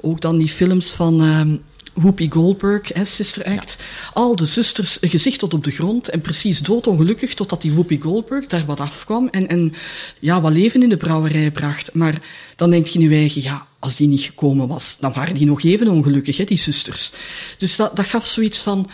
Ook 0.00 0.20
dan 0.20 0.38
die 0.38 0.48
films 0.48 0.90
van, 0.90 1.24
uh, 1.24 1.58
Whoopi 1.92 2.30
Goldberg, 2.30 2.88
hè, 2.88 3.04
Sister 3.04 3.44
Act. 3.44 3.76
Al 4.12 4.36
de 4.36 4.44
zusters 4.44 4.98
gezicht 5.00 5.38
tot 5.38 5.54
op 5.54 5.64
de 5.64 5.70
grond 5.70 6.08
en 6.08 6.20
precies 6.20 6.60
doodongelukkig 6.60 7.34
totdat 7.34 7.62
die 7.62 7.72
Whoopi 7.72 8.00
Goldberg 8.00 8.46
daar 8.46 8.64
wat 8.66 8.80
afkwam 8.80 9.28
en, 9.28 9.48
en 9.48 9.72
ja, 10.18 10.40
wat 10.40 10.52
leven 10.52 10.82
in 10.82 10.88
de 10.88 10.96
brouwerij 10.96 11.50
bracht. 11.50 11.94
Maar 11.94 12.22
dan 12.56 12.70
denk 12.70 12.86
je 12.86 12.98
nu 12.98 13.14
eigen, 13.14 13.42
ja, 13.42 13.66
als 13.78 13.96
die 13.96 14.08
niet 14.08 14.20
gekomen 14.20 14.68
was, 14.68 14.96
dan 15.00 15.12
waren 15.12 15.34
die 15.34 15.46
nog 15.46 15.62
even 15.62 15.88
ongelukkig, 15.88 16.36
hè, 16.36 16.44
die 16.44 16.58
zusters. 16.58 17.10
Dus 17.58 17.76
dat, 17.76 17.96
dat 17.96 18.06
gaf 18.06 18.26
zoiets 18.26 18.58
van, 18.58 18.90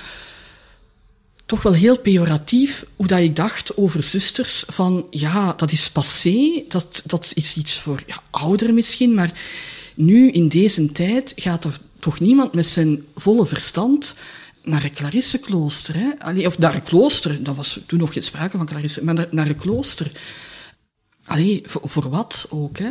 toch 1.46 1.62
wel 1.62 1.72
heel 1.72 1.98
pejoratief 1.98 2.84
hoe 2.96 3.06
dat 3.06 3.18
ik 3.18 3.36
dacht 3.36 3.76
over 3.76 4.02
zusters. 4.02 4.64
Van 4.66 5.06
ja, 5.10 5.52
dat 5.52 5.72
is 5.72 5.90
passé, 5.90 6.62
dat, 6.68 7.02
dat 7.04 7.30
is 7.34 7.54
iets 7.54 7.78
voor 7.78 8.02
ja, 8.06 8.22
ouderen 8.30 8.74
misschien, 8.74 9.14
maar 9.14 9.32
nu 9.94 10.30
in 10.30 10.48
deze 10.48 10.92
tijd 10.92 11.32
gaat 11.36 11.64
er 11.64 11.78
toch 12.06 12.20
niemand 12.20 12.54
met 12.54 12.66
zijn 12.66 13.04
volle 13.14 13.46
verstand 13.46 14.14
naar 14.62 14.84
een 14.84 14.92
Clarisseklooster. 14.92 15.94
Hè? 15.96 16.46
Of 16.46 16.58
naar 16.58 16.74
een 16.74 16.82
klooster, 16.82 17.42
dat 17.42 17.56
was 17.56 17.80
toen 17.86 17.98
nog 17.98 18.12
geen 18.12 18.22
sprake 18.22 18.56
van 18.56 18.66
Clarisse, 18.66 19.04
maar 19.04 19.14
naar, 19.14 19.28
naar 19.30 19.46
een 19.46 19.56
klooster. 19.56 20.10
Allee, 21.24 21.62
voor, 21.64 22.10
wat 22.10 22.46
ook, 22.50 22.78
hè. 22.78 22.90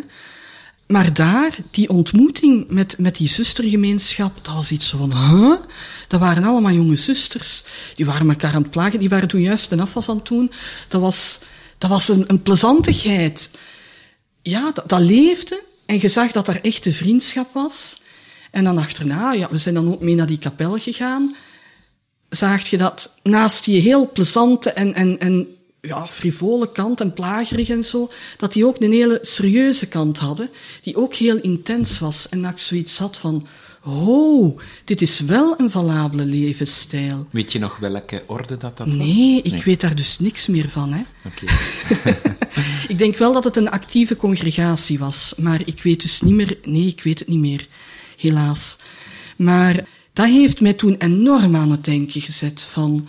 Maar 0.88 1.13
daar, 1.13 1.57
die 1.72 1.89
ontmoeting 1.89 2.65
met, 2.69 2.98
met 2.98 3.15
die 3.15 3.27
zustergemeenschap, 3.27 4.45
dat 4.45 4.53
was 4.53 4.72
iets 4.72 4.89
van, 4.89 5.15
huh? 5.15 5.60
Dat 6.07 6.19
waren 6.19 6.43
allemaal 6.43 6.72
jonge 6.72 6.95
zusters. 6.95 7.63
Die 7.93 8.05
waren 8.05 8.29
elkaar 8.29 8.53
aan 8.53 8.62
het 8.62 8.72
plagen. 8.72 9.00
Die 9.00 9.10
waren 9.10 9.27
toen 9.27 9.41
juist 9.41 9.72
een 9.72 9.79
afwas 9.79 10.10
aan 10.10 10.17
het 10.17 10.27
doen. 10.27 10.51
Dat 10.88 11.01
was, 11.01 11.39
dat 11.77 11.89
was 11.89 12.10
een, 12.10 12.24
een 12.27 12.41
plezantigheid. 12.41 13.50
Ja, 14.41 14.72
dat, 14.72 14.89
dat 14.89 15.01
leefde. 15.01 15.63
En 15.86 16.00
je 16.00 16.07
zag 16.07 16.31
dat 16.31 16.48
er 16.48 16.62
echte 16.62 16.93
vriendschap 16.93 17.53
was. 17.53 18.03
En 18.55 18.63
dan 18.63 18.77
achterna, 18.77 19.33
ja, 19.33 19.47
we 19.50 19.57
zijn 19.57 19.75
dan 19.75 19.91
ook 19.91 20.01
mee 20.01 20.15
naar 20.15 20.27
die 20.27 20.38
kapel 20.38 20.77
gegaan. 20.77 21.35
Zaag 22.29 22.69
je 22.69 22.77
dat 22.77 23.13
naast 23.24 23.63
die 23.65 23.81
heel 23.81 24.12
plezante 24.12 24.69
en, 24.69 24.93
en, 24.93 25.19
en 25.19 25.47
ja, 25.81 26.07
frivole 26.07 26.71
kant 26.71 27.01
en 27.01 27.13
plagerig 27.13 27.69
en 27.69 27.83
zo, 27.83 28.12
dat 28.38 28.53
die 28.53 28.65
ook 28.65 28.81
een 28.81 28.91
hele 28.91 29.19
serieuze 29.21 29.88
kant 29.88 30.17
hadden, 30.17 30.50
die 30.81 30.95
ook 30.95 31.13
heel 31.13 31.38
intens 31.38 32.00
was. 32.00 32.29
En 32.29 32.41
dat 32.41 32.51
ik 32.51 32.59
zoiets 32.59 32.97
had 32.97 33.17
van, 33.17 33.47
oh, 33.83 34.59
dit 34.85 35.01
is 35.01 35.19
wel 35.19 35.59
een 35.59 35.69
valabele 35.69 36.25
levensstijl. 36.25 37.27
Weet 37.29 37.51
je 37.51 37.59
nog 37.59 37.77
welke 37.77 38.24
orde 38.25 38.57
dat 38.57 38.77
dat 38.77 38.88
was? 38.88 38.95
Nee, 38.95 39.41
ik 39.41 39.63
weet 39.63 39.81
daar 39.81 39.95
dus 39.95 40.19
niks 40.19 40.47
meer 40.47 40.69
van. 40.69 40.93
Hè. 40.93 41.03
Oké. 41.25 41.45
Ik 42.88 42.97
denk 42.97 43.17
wel 43.17 43.33
dat 43.33 43.43
het 43.43 43.55
een 43.55 43.69
actieve 43.69 44.15
congregatie 44.15 45.00
was, 45.00 45.33
maar 45.38 45.62
ik 45.65 45.83
weet 45.83 46.01
dus 46.01 46.21
niet 46.21 46.33
meer, 46.33 46.57
nee, 46.63 46.88
ik 46.88 47.03
weet 47.03 47.19
het 47.19 47.27
niet 47.27 47.39
meer, 47.39 47.67
helaas. 48.17 48.75
Maar 49.36 49.86
dat 50.13 50.27
heeft 50.27 50.62
mij 50.62 50.74
toen 50.74 50.95
enorm 50.98 51.55
aan 51.55 51.72
het 51.72 51.86
denken 51.86 52.22
gezet 52.22 52.62
van, 52.62 53.07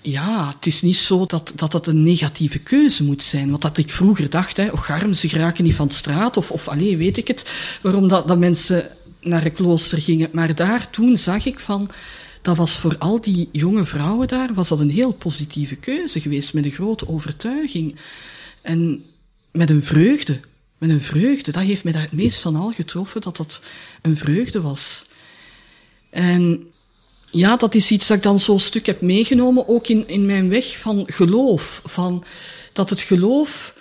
ja, 0.00 0.48
het 0.48 0.66
is 0.66 0.82
niet 0.82 0.96
zo 0.96 1.26
dat, 1.26 1.52
dat 1.54 1.72
het 1.72 1.86
een 1.86 2.02
negatieve 2.02 2.58
keuze 2.58 3.04
moet 3.04 3.22
zijn. 3.22 3.50
Want 3.50 3.62
dat 3.62 3.78
ik 3.78 3.90
vroeger 3.90 4.30
dacht, 4.30 4.56
hè, 4.56 4.68
och 4.68 4.90
arm, 4.90 5.12
ze 5.12 5.28
geraken 5.28 5.64
niet 5.64 5.74
van 5.74 5.88
de 5.88 5.94
straat, 5.94 6.36
of, 6.36 6.50
of 6.50 6.68
alleen 6.68 6.96
weet 6.96 7.16
ik 7.16 7.28
het, 7.28 7.50
waarom 7.82 8.08
dat, 8.08 8.28
dat 8.28 8.38
mensen 8.38 8.90
naar 9.20 9.44
een 9.44 9.52
klooster 9.52 10.00
gingen. 10.00 10.28
Maar 10.32 10.54
daar 10.54 10.90
toen 10.90 11.16
zag 11.16 11.44
ik 11.44 11.58
van, 11.60 11.90
dat 12.42 12.56
was 12.56 12.72
voor 12.72 12.96
al 12.98 13.20
die 13.20 13.48
jonge 13.52 13.84
vrouwen 13.84 14.28
daar, 14.28 14.54
was 14.54 14.68
dat 14.68 14.80
een 14.80 14.90
heel 14.90 15.12
positieve 15.12 15.76
keuze 15.76 16.20
geweest, 16.20 16.54
met 16.54 16.64
een 16.64 16.70
grote 16.70 17.08
overtuiging. 17.08 17.96
En 18.62 19.04
met 19.52 19.70
een 19.70 19.82
vreugde. 19.82 20.40
Met 20.78 20.90
een 20.90 21.00
vreugde. 21.00 21.52
Dat 21.52 21.62
heeft 21.62 21.84
mij 21.84 21.92
daar 21.92 22.02
het 22.02 22.12
meest 22.12 22.38
van 22.38 22.56
al 22.56 22.72
getroffen, 22.72 23.20
dat 23.20 23.36
dat 23.36 23.62
een 24.02 24.16
vreugde 24.16 24.60
was. 24.60 25.06
En 26.10 26.72
ja, 27.30 27.56
dat 27.56 27.74
is 27.74 27.90
iets 27.90 28.06
dat 28.06 28.16
ik 28.16 28.22
dan 28.22 28.40
zo'n 28.40 28.58
stuk 28.58 28.86
heb 28.86 29.00
meegenomen, 29.00 29.68
ook 29.68 29.88
in, 29.88 30.08
in 30.08 30.26
mijn 30.26 30.48
weg 30.48 30.78
van 30.78 31.04
geloof. 31.06 31.80
Van, 31.84 32.24
dat 32.72 32.90
het 32.90 33.00
geloof, 33.00 33.74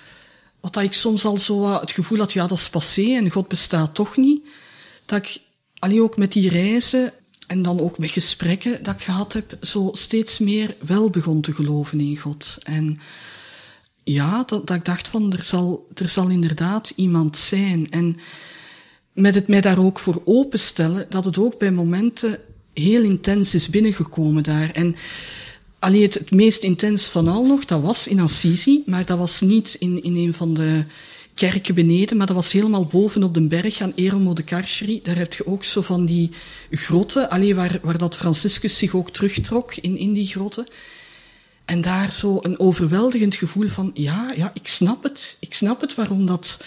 wat 0.60 0.74
dat 0.74 0.84
ik 0.84 0.94
soms 0.94 1.25
al 1.25 1.38
zo 1.38 1.80
het 1.80 1.92
gevoel 1.92 2.18
had, 2.18 2.34
ja, 2.34 2.48
dat 2.48 2.58
is 2.58 2.70
passé 2.70 3.16
en 3.16 3.32
God 3.32 3.48
bestaat 3.48 3.96
toch 3.96 4.18
niet. 4.18 4.48
Dat 5.06 5.20
ik, 5.20 5.38
alleen 5.80 6.02
ook 6.02 6.18
met 6.18 6.32
die 6.32 6.50
reizen 6.50 7.14
en 7.48 7.62
dan 7.62 7.80
ook 7.80 7.98
met 7.98 8.10
gesprekken 8.10 8.84
dat 8.84 8.94
ik 8.94 9.02
gehad 9.02 9.34
heb, 9.34 9.58
zo 9.62 9.90
steeds 9.92 10.40
meer 10.40 10.75
wel 10.86 11.10
begon 11.10 11.42
te 11.42 11.54
geloven 11.54 12.00
in 12.00 12.18
God. 12.18 12.58
En 12.64 13.00
ja, 14.05 14.43
dat, 14.45 14.67
dat 14.67 14.77
ik 14.77 14.85
dacht 14.85 15.07
van, 15.07 15.33
er 15.33 15.41
zal, 15.41 15.88
er 15.93 16.07
zal 16.07 16.29
inderdaad 16.29 16.93
iemand 16.95 17.38
zijn. 17.38 17.89
En 17.89 18.17
met 19.13 19.35
het 19.35 19.47
mij 19.47 19.62
daar 19.62 19.79
ook 19.79 20.00
voor 20.00 20.21
openstellen, 20.25 21.05
dat 21.09 21.25
het 21.25 21.38
ook 21.38 21.59
bij 21.59 21.71
momenten 21.71 22.39
heel 22.74 23.03
intens 23.03 23.53
is 23.53 23.69
binnengekomen 23.69 24.43
daar. 24.43 24.71
En 24.71 24.95
alleen 25.79 26.01
het, 26.01 26.13
het 26.13 26.31
meest 26.31 26.63
intens 26.63 27.03
van 27.03 27.27
al 27.27 27.45
nog, 27.45 27.65
dat 27.65 27.81
was 27.81 28.07
in 28.07 28.19
Assisi, 28.19 28.83
maar 28.85 29.05
dat 29.05 29.17
was 29.17 29.41
niet 29.41 29.75
in, 29.79 30.03
in 30.03 30.15
een 30.15 30.33
van 30.33 30.53
de 30.53 30.85
kerken 31.33 31.75
beneden, 31.75 32.17
maar 32.17 32.27
dat 32.27 32.35
was 32.35 32.51
helemaal 32.51 32.85
boven 32.85 33.24
op 33.24 33.33
de 33.33 33.47
berg 33.47 33.81
aan 33.81 33.93
Eremo 33.95 34.33
de 34.33 34.43
Carceri. 34.43 35.00
Daar 35.03 35.17
heb 35.17 35.33
je 35.33 35.47
ook 35.47 35.63
zo 35.63 35.81
van 35.81 36.05
die 36.05 36.31
grotten, 36.71 37.29
alleen 37.29 37.55
waar, 37.55 37.79
waar 37.81 37.97
dat 37.97 38.17
Franciscus 38.17 38.77
zich 38.77 38.95
ook 38.95 39.09
terugtrok 39.09 39.75
in, 39.75 39.97
in 39.97 40.13
die 40.13 40.25
grotten. 40.25 40.67
En 41.65 41.81
daar 41.81 42.12
zo 42.12 42.39
een 42.41 42.60
overweldigend 42.60 43.36
gevoel 43.36 43.67
van, 43.67 43.91
ja, 43.93 44.31
ja, 44.36 44.51
ik 44.53 44.67
snap 44.67 45.03
het. 45.03 45.38
Ik 45.39 45.53
snap 45.53 45.81
het 45.81 45.95
waarom 45.95 46.25
dat, 46.25 46.60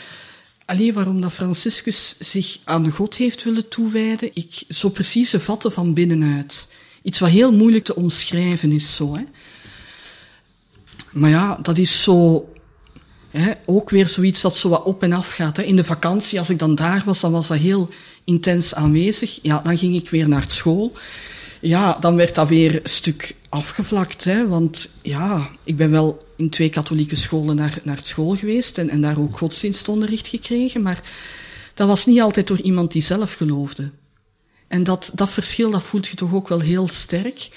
alleen 0.64 0.93
waarom 0.93 1.21
dat 1.21 1.33
Franciscus 1.33 2.14
zich 2.19 2.59
aan 2.64 2.90
God 2.90 3.14
heeft 3.14 3.45
willen 3.45 3.69
toewijden. 3.69 4.31
Ik 4.35 4.62
zo 4.69 4.88
precies 4.88 5.35
vatten 5.37 5.73
van 5.73 5.95
binnenuit. 5.95 6.69
Iets 7.02 7.19
wat 7.19 7.31
heel 7.31 7.52
moeilijk 7.52 7.85
te 7.85 7.95
omschrijven 7.95 8.73
is 8.73 8.97
zo, 8.97 9.17
hè. 9.17 9.23
Maar 11.12 11.31
ja, 11.31 11.59
dat 11.62 11.78
is 11.78 12.02
zo, 12.02 12.49
hè, 13.31 13.52
ook 13.67 13.90
weer 13.90 14.09
zoiets 14.09 14.40
dat 14.40 14.57
zo 14.57 14.69
wat 14.69 14.85
op 14.85 15.02
en 15.02 15.12
af 15.12 15.31
gaat. 15.31 15.57
Hè. 15.57 15.62
In 15.62 15.76
de 15.76 15.85
vakantie, 15.85 16.38
als 16.38 16.50
ik 16.50 16.59
dan 16.59 16.75
daar 16.75 17.02
was, 17.05 17.21
dan 17.21 17.33
was 17.33 17.47
dat 17.47 17.59
heel 17.59 17.88
intens 18.25 18.75
aanwezig. 18.75 19.38
Ja, 19.43 19.61
dan 19.64 19.78
ging 19.78 19.95
ik 19.95 20.11
weer 20.11 20.28
naar 20.28 20.45
school 20.47 20.93
ja, 21.61 21.97
dan 22.00 22.17
werd 22.17 22.35
dat 22.35 22.49
weer 22.49 22.75
een 22.75 22.81
stuk 22.88 23.37
afgevlakt. 23.49 24.25
Hè, 24.25 24.49
want 24.49 24.88
ja, 25.03 25.50
ik 25.65 25.77
ben 25.77 25.91
wel 25.91 26.27
in 26.37 26.50
twee 26.50 26.69
katholieke 26.69 27.17
scholen 27.17 27.57
naar, 27.57 27.79
naar 27.83 28.00
school 28.03 28.37
geweest 28.37 28.79
en, 28.79 28.88
en 28.91 29.00
daar 29.00 29.19
ook 29.19 29.38
godsdienstonderricht 29.38 30.27
gekregen. 30.27 30.83
Maar 30.83 31.03
dat 31.75 31.88
was 31.88 32.07
niet 32.07 32.21
altijd 32.21 32.47
door 32.47 32.61
iemand 32.61 32.93
die 32.93 33.03
zelf 33.03 33.35
geloofde. 33.35 33.91
En 34.69 34.85
dat, 34.85 35.11
dat 35.15 35.31
verschil, 35.31 35.71
dat 35.71 35.83
voelt 35.83 36.07
je 36.07 36.17
toch 36.17 36.35
ook 36.35 36.49
wel 36.49 36.61
heel 36.61 36.88
sterk. 36.88 37.50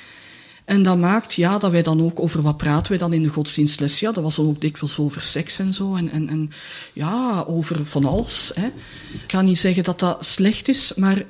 En 0.65 0.84
dat 0.84 0.98
maakt, 0.98 1.34
ja, 1.34 1.58
dat 1.58 1.72
wij 1.72 1.81
dan 1.81 2.01
ook 2.01 2.20
over 2.20 2.41
wat 2.41 2.58
praten 2.58 2.89
wij 2.89 2.98
dan 2.98 3.13
in 3.13 3.24
de 3.24 3.29
godsdienstles. 3.29 4.00
Ja, 4.00 4.12
dat 4.12 4.24
was 4.24 4.36
dan 4.36 4.48
ook 4.48 4.62
dikwijls 4.62 5.00
over 5.00 5.22
seks 5.22 5.60
en 5.60 5.74
zo. 5.74 5.96
En, 5.96 6.10
en, 6.10 6.29
en 6.29 6.51
ja, 6.93 7.43
over 7.48 7.86
van 7.86 8.05
alles. 8.05 8.51
Hè. 8.55 8.65
Ik 9.13 9.27
kan 9.27 9.46
niet 9.46 9.58
zeggen 9.58 9.84
dat 9.84 10.00
dat 10.00 10.25
slecht 10.25 10.67
is, 10.67 10.93
maar 10.96 11.25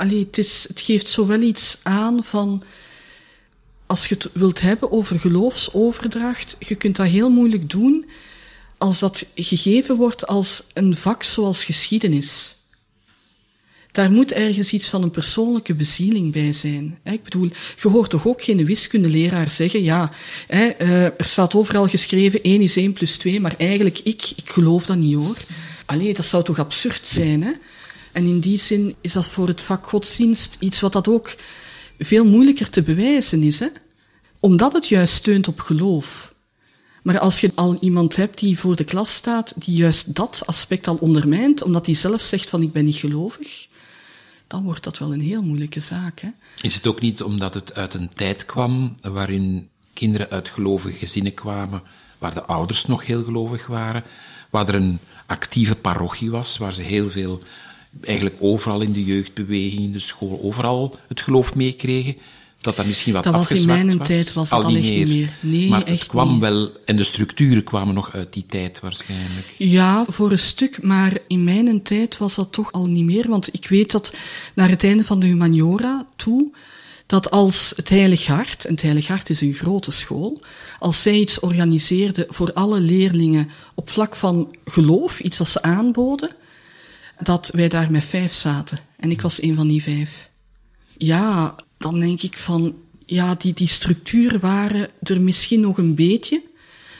allee, 0.00 0.24
het, 0.24 0.38
is, 0.38 0.64
het 0.68 0.80
geeft 0.80 1.08
zo 1.08 1.26
wel 1.26 1.40
iets 1.40 1.78
aan 1.82 2.24
van, 2.24 2.62
als 3.86 4.06
je 4.06 4.14
het 4.14 4.28
wilt 4.32 4.60
hebben 4.60 4.92
over 4.92 5.18
geloofsoverdracht, 5.18 6.56
je 6.58 6.74
kunt 6.74 6.96
dat 6.96 7.06
heel 7.06 7.30
moeilijk 7.30 7.70
doen 7.70 8.10
als 8.78 8.98
dat 8.98 9.26
gegeven 9.34 9.96
wordt 9.96 10.26
als 10.26 10.62
een 10.72 10.96
vak 10.96 11.22
zoals 11.22 11.64
geschiedenis. 11.64 12.56
Daar 13.92 14.10
moet 14.12 14.32
ergens 14.32 14.72
iets 14.72 14.88
van 14.88 15.02
een 15.02 15.10
persoonlijke 15.10 15.74
bezieling 15.74 16.32
bij 16.32 16.52
zijn. 16.52 16.98
Ik 17.04 17.22
bedoel, 17.22 17.50
je 17.82 17.88
hoort 17.88 18.10
toch 18.10 18.26
ook 18.26 18.42
geen 18.42 18.64
wiskundeleraar 18.64 19.50
zeggen, 19.50 19.82
ja, 19.82 20.10
eh, 20.48 21.04
er 21.04 21.14
staat 21.18 21.54
overal 21.54 21.88
geschreven 21.88 22.42
1 22.42 22.60
is 22.60 22.76
1 22.76 22.92
plus 22.92 23.16
2, 23.16 23.40
maar 23.40 23.54
eigenlijk 23.58 23.98
ik, 23.98 24.32
ik 24.36 24.50
geloof 24.50 24.86
dat 24.86 24.96
niet 24.96 25.14
hoor. 25.14 25.36
Allee, 25.86 26.14
dat 26.14 26.24
zou 26.24 26.44
toch 26.44 26.58
absurd 26.58 27.06
zijn, 27.06 27.42
hè? 27.42 27.52
En 28.12 28.26
in 28.26 28.40
die 28.40 28.58
zin 28.58 28.94
is 29.00 29.12
dat 29.12 29.26
voor 29.26 29.48
het 29.48 29.62
vak 29.62 29.86
godsdienst 29.86 30.56
iets 30.60 30.80
wat 30.80 30.92
dat 30.92 31.08
ook 31.08 31.36
veel 31.98 32.24
moeilijker 32.24 32.70
te 32.70 32.82
bewijzen 32.82 33.42
is, 33.42 33.58
hè? 33.58 33.68
Omdat 34.40 34.72
het 34.72 34.88
juist 34.88 35.14
steunt 35.14 35.48
op 35.48 35.60
geloof. 35.60 36.34
Maar 37.02 37.18
als 37.18 37.40
je 37.40 37.52
al 37.54 37.76
iemand 37.80 38.16
hebt 38.16 38.38
die 38.38 38.58
voor 38.58 38.76
de 38.76 38.84
klas 38.84 39.14
staat, 39.14 39.52
die 39.56 39.76
juist 39.76 40.14
dat 40.14 40.42
aspect 40.46 40.88
al 40.88 40.96
ondermijnt, 40.96 41.62
omdat 41.62 41.86
hij 41.86 41.94
zelf 41.94 42.20
zegt 42.20 42.50
van 42.50 42.62
ik 42.62 42.72
ben 42.72 42.84
niet 42.84 42.96
gelovig, 42.96 43.68
dan 44.46 44.62
wordt 44.64 44.84
dat 44.84 44.98
wel 44.98 45.12
een 45.12 45.20
heel 45.20 45.42
moeilijke 45.42 45.80
zaak. 45.80 46.20
Hè? 46.20 46.28
Is 46.60 46.74
het 46.74 46.86
ook 46.86 47.00
niet 47.00 47.22
omdat 47.22 47.54
het 47.54 47.74
uit 47.74 47.94
een 47.94 48.10
tijd 48.14 48.46
kwam 48.46 48.96
waarin 49.00 49.68
kinderen 49.92 50.30
uit 50.30 50.48
gelovige 50.48 50.98
gezinnen 50.98 51.34
kwamen, 51.34 51.82
waar 52.18 52.34
de 52.34 52.42
ouders 52.42 52.86
nog 52.86 53.06
heel 53.06 53.24
gelovig 53.24 53.66
waren, 53.66 54.04
waar 54.50 54.68
er 54.68 54.74
een 54.74 54.98
actieve 55.26 55.74
parochie 55.74 56.30
was, 56.30 56.56
waar 56.56 56.74
ze 56.74 56.82
heel 56.82 57.10
veel 57.10 57.42
eigenlijk 58.00 58.36
overal 58.40 58.80
in 58.80 58.92
de 58.92 59.04
jeugdbeweging, 59.04 59.82
in 59.82 59.92
de 59.92 60.00
school, 60.00 60.40
overal 60.42 60.96
het 61.08 61.20
geloof 61.20 61.54
meekregen. 61.54 62.16
Dat 62.60 62.76
dat 62.76 62.86
misschien 62.86 63.12
wat 63.12 63.24
dat 63.24 63.34
was 63.34 63.50
in 63.50 63.66
mijn 63.66 63.98
was. 63.98 64.06
tijd 64.06 64.32
was 64.32 64.50
het 64.50 64.64
al 64.64 64.70
niet 64.70 65.08
meer. 65.08 65.32
Nee, 65.40 65.68
maar 65.68 65.82
echt 65.82 65.98
het 66.00 66.08
kwam 66.08 66.32
niet. 66.32 66.40
wel, 66.40 66.70
en 66.84 66.96
de 66.96 67.04
structuren 67.04 67.64
kwamen 67.64 67.94
nog 67.94 68.14
uit 68.14 68.32
die 68.32 68.44
tijd 68.48 68.80
waarschijnlijk. 68.80 69.54
Ja, 69.56 70.04
voor 70.08 70.30
een 70.30 70.38
stuk, 70.38 70.82
maar 70.82 71.18
in 71.26 71.44
mijn 71.44 71.82
tijd 71.82 72.18
was 72.18 72.34
dat 72.34 72.52
toch 72.52 72.72
al 72.72 72.86
niet 72.86 73.04
meer. 73.04 73.28
Want 73.28 73.54
ik 73.54 73.68
weet 73.68 73.90
dat 73.90 74.14
naar 74.54 74.68
het 74.68 74.84
einde 74.84 75.04
van 75.04 75.20
de 75.20 75.26
humaniora 75.26 76.06
toe, 76.16 76.50
dat 77.06 77.30
als 77.30 77.72
het 77.76 77.88
Heilig 77.88 78.26
Hart, 78.26 78.64
en 78.64 78.70
het 78.72 78.82
Heilig 78.82 79.06
Hart 79.06 79.30
is 79.30 79.40
een 79.40 79.54
grote 79.54 79.90
school, 79.90 80.40
als 80.78 81.02
zij 81.02 81.14
iets 81.14 81.40
organiseerde 81.40 82.26
voor 82.28 82.52
alle 82.52 82.80
leerlingen 82.80 83.50
op 83.74 83.90
vlak 83.90 84.16
van 84.16 84.56
geloof, 84.64 85.20
iets 85.20 85.36
dat 85.36 85.48
ze 85.48 85.62
aanboden, 85.62 86.30
dat 87.22 87.50
wij 87.52 87.68
daar 87.68 87.90
met 87.90 88.04
vijf 88.04 88.32
zaten. 88.32 88.78
En 88.96 89.10
ik 89.10 89.20
was 89.20 89.42
een 89.42 89.54
van 89.54 89.68
die 89.68 89.82
vijf. 89.82 90.30
Ja, 90.96 91.54
dan 91.78 92.00
denk 92.00 92.22
ik 92.22 92.36
van, 92.36 92.74
ja, 93.06 93.34
die, 93.34 93.54
die 93.54 93.66
structuren 93.66 94.40
waren 94.40 94.88
er 95.02 95.20
misschien 95.20 95.60
nog 95.60 95.78
een 95.78 95.94
beetje, 95.94 96.42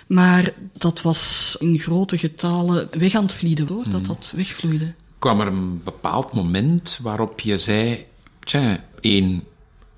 maar 0.06 0.52
dat 0.72 1.02
was 1.02 1.56
in 1.58 1.78
grote 1.78 2.18
getalen 2.18 2.88
weg 2.98 3.14
aan 3.14 3.22
het 3.22 3.34
vlieden 3.34 3.66
hoor, 3.68 3.90
dat 3.90 4.06
dat 4.06 4.32
wegvloeide. 4.36 4.94
Kwam 5.18 5.40
er 5.40 5.46
een 5.46 5.82
bepaald 5.82 6.32
moment 6.32 6.98
waarop 7.02 7.40
je 7.40 7.58
zei, 7.58 8.06
tja, 8.38 8.84
één, 9.00 9.44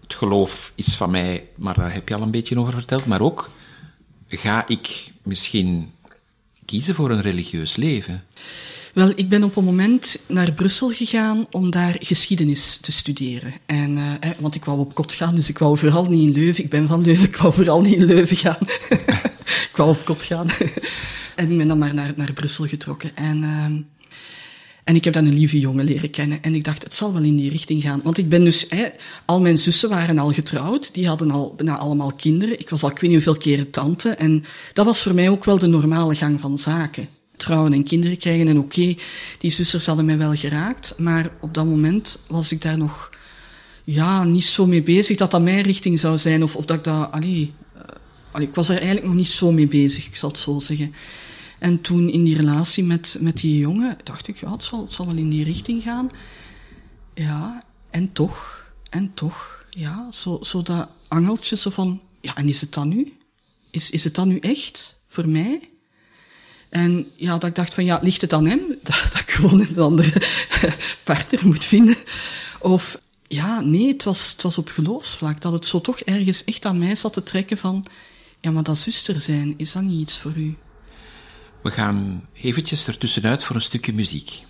het 0.01 0.15
geloof 0.15 0.73
is 0.75 0.95
van 0.95 1.11
mij, 1.11 1.49
maar 1.57 1.75
daar 1.75 1.93
heb 1.93 2.09
je 2.09 2.15
al 2.15 2.23
een 2.23 2.31
beetje 2.31 2.59
over 2.59 2.73
verteld, 2.73 3.07
maar 3.07 3.21
ook 3.21 3.51
ga 4.29 4.69
ik 4.69 5.13
misschien 5.23 5.93
kiezen 6.65 6.95
voor 6.95 7.11
een 7.11 7.23
religieus 7.23 7.77
leven? 7.77 8.25
Wel, 8.93 9.13
ik 9.15 9.29
ben 9.29 9.45
op 9.45 9.57
een 9.57 9.65
moment 9.65 10.17
naar 10.27 10.53
Brussel 10.53 10.89
gegaan 10.89 11.47
om 11.51 11.71
daar 11.71 11.97
geschiedenis 11.99 12.79
te 12.81 12.93
studeren. 12.93 13.53
En, 13.67 13.97
uh, 13.97 14.13
want 14.39 14.55
ik 14.55 14.65
wou 14.65 14.79
op 14.79 14.95
kot 14.95 15.13
gaan, 15.13 15.35
dus 15.35 15.49
ik 15.49 15.59
wou 15.59 15.79
vooral 15.79 16.05
niet 16.05 16.29
in 16.29 16.35
Leuven. 16.35 16.65
Ik 16.65 16.71
ben 16.71 16.89
van 16.89 17.03
Leuven, 17.03 17.25
ik 17.25 17.37
wou 17.37 17.55
vooral 17.55 17.81
niet 17.81 17.95
in 17.95 18.05
Leuven 18.05 18.37
gaan. 18.37 18.59
ik 19.71 19.73
wou 19.75 19.91
op 19.91 20.05
kot 20.05 20.23
gaan. 20.23 20.47
en 21.37 21.51
ik 21.51 21.57
ben 21.57 21.69
dan 21.69 21.79
maar 21.79 21.95
naar, 21.95 22.13
naar 22.17 22.33
Brussel 22.33 22.67
getrokken. 22.67 23.17
En, 23.17 23.43
uh, 23.43 23.65
en 24.85 24.95
ik 24.95 25.05
heb 25.05 25.15
dan 25.15 25.27
een 25.27 25.39
lieve 25.39 25.59
jongen 25.59 25.85
leren 25.85 26.11
kennen. 26.11 26.43
En 26.43 26.55
ik 26.55 26.65
dacht, 26.65 26.83
het 26.83 26.95
zal 26.95 27.13
wel 27.13 27.23
in 27.23 27.37
die 27.37 27.51
richting 27.51 27.83
gaan. 27.83 28.01
Want 28.05 28.19
ik 28.19 28.29
ben 28.29 28.45
dus, 28.45 28.67
hè, 28.69 28.89
al 29.25 29.41
mijn 29.41 29.59
zussen 29.59 29.89
waren 29.89 30.19
al 30.19 30.33
getrouwd. 30.33 30.95
Die 30.95 31.07
hadden 31.07 31.31
al 31.31 31.55
bijna 31.57 31.77
allemaal 31.77 32.13
kinderen. 32.13 32.61
Ik 32.61 32.71
was 32.71 32.83
al 32.83 32.91
ik 32.91 32.99
weet 32.99 33.11
niet 33.11 33.25
hoeveel 33.25 33.43
keren 33.43 33.71
tante. 33.71 34.11
En 34.11 34.45
dat 34.73 34.85
was 34.85 35.03
voor 35.03 35.15
mij 35.15 35.29
ook 35.29 35.45
wel 35.45 35.59
de 35.59 35.67
normale 35.67 36.15
gang 36.15 36.41
van 36.41 36.59
zaken 36.59 37.09
trouwen 37.43 37.73
en 37.73 37.85
kinderen 37.85 38.19
krijgen. 38.19 38.49
En 38.49 38.59
oké, 38.59 38.95
die 39.39 39.51
zusters 39.51 39.87
hadden 39.87 40.05
mij 40.05 40.19
wel 40.19 40.35
geraakt, 40.35 40.95
maar 40.99 41.31
op 41.41 41.55
dat 41.55 41.65
moment 41.65 42.19
was 42.27 42.53
ik 42.53 42.63
daar 42.63 42.79
nog 42.79 43.11
ja, 43.85 44.25
niet 44.25 44.45
zo 44.45 44.67
mee 44.67 44.83
bezig 44.83 45.17
dat 45.17 45.31
dat 45.31 45.43
mijn 45.43 45.63
richting 45.63 45.99
zou 45.99 46.19
zijn. 46.19 46.43
Of, 46.43 46.57
of 46.57 46.65
dat 46.65 46.77
ik 46.77 46.85
dat, 46.85 47.13
allee, 47.13 47.55
uh, 47.77 47.83
allee, 48.31 48.49
ik 48.49 48.55
was 48.55 48.69
er 48.69 48.77
eigenlijk 48.77 49.07
nog 49.07 49.15
niet 49.15 49.29
zo 49.29 49.53
mee 49.53 49.69
bezig, 49.69 50.07
ik 50.07 50.17
zal 50.17 50.29
het 50.29 50.39
zo 50.39 50.59
zeggen. 50.59 50.95
En 51.59 51.81
toen 51.81 52.09
in 52.09 52.25
die 52.25 52.37
relatie 52.37 52.85
met, 52.85 53.17
met 53.21 53.37
die 53.37 53.59
jongen, 53.59 53.97
dacht 54.05 54.29
ik, 54.29 54.37
ja, 54.37 54.53
het 54.53 54.65
zal, 54.65 54.81
het 54.81 54.93
zal 54.93 55.07
wel 55.07 55.17
in 55.17 55.31
die 55.31 55.45
richting 55.45 55.83
gaan. 55.83 56.11
Ja, 57.15 57.63
en 57.91 58.13
toch, 58.13 58.67
en 58.91 59.15
toch, 59.15 59.65
ja, 59.71 60.13
zo, 60.13 60.39
zo 60.43 60.63
dat 60.63 60.89
angeltje 61.09 61.57
zo 61.57 61.71
van, 61.71 62.01
ja, 62.21 62.37
en 62.37 62.49
is 62.49 62.61
het 62.61 62.73
dan 62.73 62.89
nu? 62.89 63.13
Is, 63.71 63.91
is 63.91 64.05
het 64.05 64.15
dan 64.15 64.29
nu 64.29 64.39
echt 64.39 65.01
voor 65.09 65.29
mij? 65.29 65.72
En 66.73 67.11
ja, 67.17 67.33
dat 67.33 67.45
ik 67.45 67.55
dacht 67.55 67.75
van 67.75 67.85
ja, 67.85 67.99
ligt 68.03 68.21
het 68.21 68.33
aan 68.33 68.47
hem? 68.47 68.61
Dat, 68.83 69.19
ik 69.21 69.31
gewoon 69.31 69.61
een 69.61 69.79
andere 69.79 70.23
partner 71.05 71.47
moet 71.47 71.65
vinden. 71.65 71.97
Of 72.61 72.99
ja, 73.29 73.61
nee, 73.61 73.89
het 73.89 74.05
was, 74.05 74.31
het 74.33 74.43
was 74.43 74.59
op 74.59 74.69
geloofsvlak. 74.69 75.41
Dat 75.41 75.53
het 75.53 75.67
zo 75.67 75.81
toch 75.81 76.01
ergens 76.01 76.45
echt 76.45 76.65
aan 76.65 76.79
mij 76.79 76.95
zat 76.95 77.13
te 77.13 77.23
trekken 77.23 77.57
van, 77.57 77.85
ja, 78.41 78.51
maar 78.51 78.63
dat 78.63 78.79
zuster 78.79 79.21
zijn, 79.21 79.55
is 79.57 79.73
dat 79.73 79.83
niet 79.83 80.01
iets 80.01 80.19
voor 80.19 80.33
u? 80.37 80.57
We 81.63 81.71
gaan 81.71 82.29
eventjes 82.35 82.87
ertussenuit 82.87 83.45
voor 83.45 83.57
een 83.57 83.63
stukje 83.63 83.93
muziek. 83.93 84.43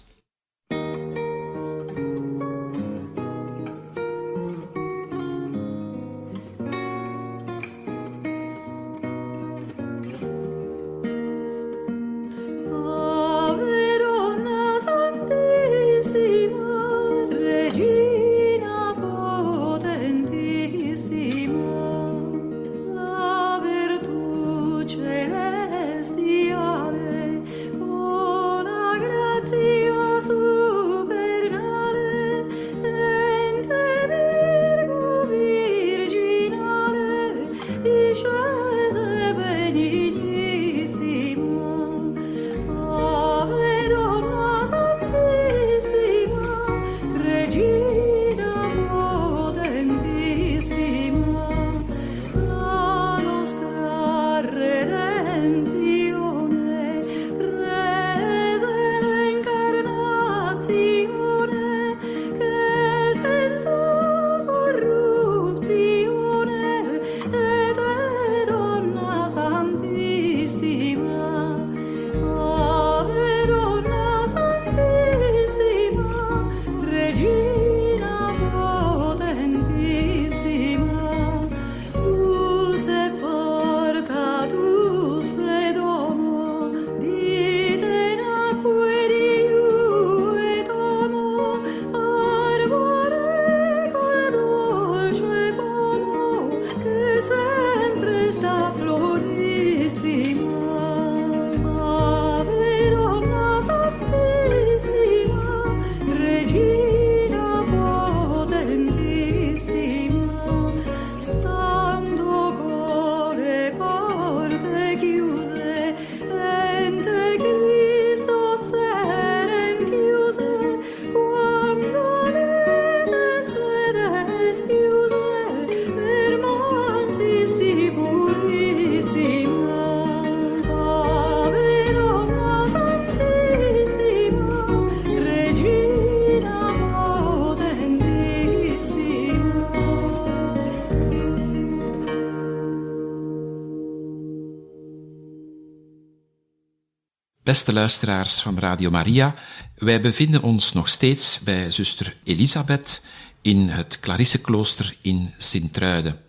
Beste 147.52 147.72
luisteraars 147.72 148.34
van 148.34 148.58
Radio 148.58 148.90
Maria, 148.90 149.34
wij 149.76 150.00
bevinden 150.00 150.42
ons 150.42 150.72
nog 150.72 150.88
steeds 150.88 151.38
bij 151.44 151.70
zuster 151.70 152.16
Elisabeth 152.24 153.02
in 153.42 153.68
het 153.68 154.00
Clarisseklooster 154.00 154.96
in 155.02 155.34
Sint-Truiden. 155.38 156.20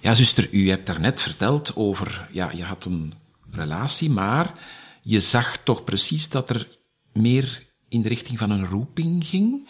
Ja, 0.00 0.14
zuster, 0.14 0.48
u 0.50 0.68
hebt 0.68 0.86
daarnet 0.86 1.20
verteld 1.20 1.72
over, 1.74 2.28
ja, 2.32 2.50
je 2.54 2.62
had 2.62 2.84
een 2.84 3.14
relatie, 3.50 4.10
maar 4.10 4.54
je 5.02 5.20
zag 5.20 5.56
toch 5.56 5.84
precies 5.84 6.28
dat 6.28 6.50
er 6.50 6.68
meer 7.12 7.66
in 7.88 8.02
de 8.02 8.08
richting 8.08 8.38
van 8.38 8.50
een 8.50 8.66
roeping 8.66 9.24
ging. 9.26 9.68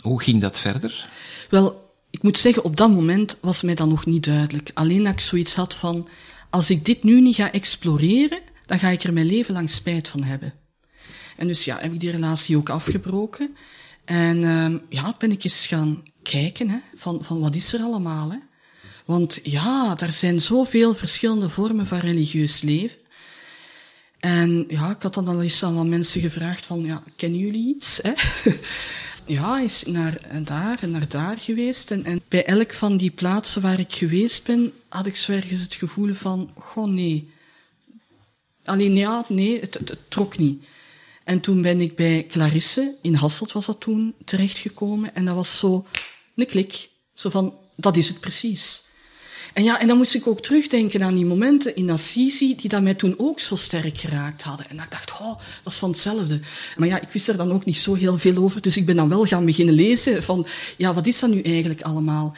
Hoe 0.00 0.22
ging 0.22 0.40
dat 0.40 0.58
verder? 0.58 1.08
Wel, 1.50 1.92
ik 2.10 2.22
moet 2.22 2.38
zeggen, 2.38 2.64
op 2.64 2.76
dat 2.76 2.90
moment 2.90 3.38
was 3.40 3.62
mij 3.62 3.74
dat 3.74 3.88
nog 3.88 4.06
niet 4.06 4.24
duidelijk. 4.24 4.70
Alleen 4.74 5.04
dat 5.04 5.12
ik 5.12 5.20
zoiets 5.20 5.54
had 5.54 5.74
van, 5.74 6.08
als 6.50 6.70
ik 6.70 6.84
dit 6.84 7.02
nu 7.02 7.20
niet 7.20 7.34
ga 7.34 7.52
exploreren, 7.52 8.40
dan 8.66 8.78
ga 8.78 8.88
ik 8.88 9.02
er 9.02 9.12
mijn 9.12 9.26
leven 9.26 9.54
lang 9.54 9.70
spijt 9.70 10.08
van 10.08 10.22
hebben. 10.22 10.54
En 11.36 11.46
dus 11.46 11.64
ja, 11.64 11.78
heb 11.80 11.92
ik 11.92 12.00
die 12.00 12.10
relatie 12.10 12.56
ook 12.56 12.68
afgebroken. 12.68 13.56
En 14.04 14.42
uh, 14.42 14.74
ja, 14.88 15.14
ben 15.18 15.32
ik 15.32 15.44
eens 15.44 15.66
gaan 15.66 16.02
kijken 16.22 16.70
hè, 16.70 16.78
van, 16.94 17.24
van 17.24 17.40
wat 17.40 17.54
is 17.54 17.72
er 17.72 17.80
allemaal. 17.80 18.30
Hè? 18.30 18.38
Want 19.04 19.40
ja, 19.42 19.96
er 19.98 20.12
zijn 20.12 20.40
zoveel 20.40 20.94
verschillende 20.94 21.48
vormen 21.48 21.86
van 21.86 21.98
religieus 21.98 22.60
leven. 22.60 22.98
En 24.18 24.64
ja, 24.68 24.90
ik 24.90 25.02
had 25.02 25.14
dan 25.14 25.28
al 25.28 25.42
eens 25.42 25.62
aan 25.62 25.88
mensen 25.88 26.20
gevraagd 26.20 26.66
van, 26.66 26.84
ja, 26.84 27.02
kennen 27.16 27.40
jullie 27.40 27.74
iets? 27.74 28.00
Hè? 28.02 28.12
ja, 29.36 29.60
is 29.60 29.82
naar 29.86 30.20
daar 30.42 30.78
en 30.82 30.90
naar 30.90 31.08
daar 31.08 31.38
geweest. 31.38 31.90
En, 31.90 32.04
en 32.04 32.22
bij 32.28 32.44
elk 32.44 32.72
van 32.72 32.96
die 32.96 33.10
plaatsen 33.10 33.62
waar 33.62 33.80
ik 33.80 33.92
geweest 33.92 34.44
ben, 34.44 34.72
had 34.88 35.06
ik 35.06 35.16
zo 35.16 35.32
ergens 35.32 35.60
het 35.60 35.74
gevoel 35.74 36.14
van, 36.14 36.50
goh 36.58 36.88
nee, 36.88 37.30
Alleen 38.66 38.96
ja, 38.96 39.24
nee, 39.28 39.60
het, 39.60 39.74
het, 39.74 39.98
trok 40.08 40.38
niet. 40.38 40.64
En 41.24 41.40
toen 41.40 41.62
ben 41.62 41.80
ik 41.80 41.94
bij 41.94 42.26
Clarisse, 42.28 42.94
in 43.02 43.14
Hasselt 43.14 43.52
was 43.52 43.66
dat 43.66 43.80
toen, 43.80 44.14
terechtgekomen. 44.24 45.14
En 45.14 45.24
dat 45.24 45.34
was 45.34 45.58
zo 45.58 45.86
een 46.34 46.46
klik. 46.46 46.88
Zo 47.12 47.30
van, 47.30 47.54
dat 47.76 47.96
is 47.96 48.08
het 48.08 48.20
precies. 48.20 48.84
En 49.56 49.64
ja, 49.64 49.80
en 49.80 49.86
dan 49.86 49.96
moest 49.96 50.14
ik 50.14 50.26
ook 50.26 50.42
terugdenken 50.42 51.02
aan 51.02 51.14
die 51.14 51.24
momenten 51.24 51.76
in 51.76 51.90
Assisi, 51.90 52.56
die 52.56 52.68
dat 52.68 52.82
mij 52.82 52.94
toen 52.94 53.14
ook 53.16 53.40
zo 53.40 53.56
sterk 53.56 53.98
geraakt 53.98 54.42
hadden. 54.42 54.68
En 54.68 54.76
ik 54.78 54.90
dacht, 54.90 55.12
oh, 55.20 55.38
dat 55.62 55.72
is 55.72 55.78
van 55.78 55.90
hetzelfde. 55.90 56.40
Maar 56.76 56.88
ja, 56.88 57.00
ik 57.00 57.08
wist 57.08 57.28
er 57.28 57.36
dan 57.36 57.52
ook 57.52 57.64
niet 57.64 57.76
zo 57.76 57.94
heel 57.94 58.18
veel 58.18 58.36
over, 58.36 58.60
dus 58.62 58.76
ik 58.76 58.86
ben 58.86 58.96
dan 58.96 59.08
wel 59.08 59.24
gaan 59.24 59.44
beginnen 59.44 59.74
lezen 59.74 60.22
van, 60.22 60.46
ja, 60.76 60.94
wat 60.94 61.06
is 61.06 61.18
dat 61.18 61.30
nu 61.30 61.42
eigenlijk 61.42 61.82
allemaal? 61.82 62.36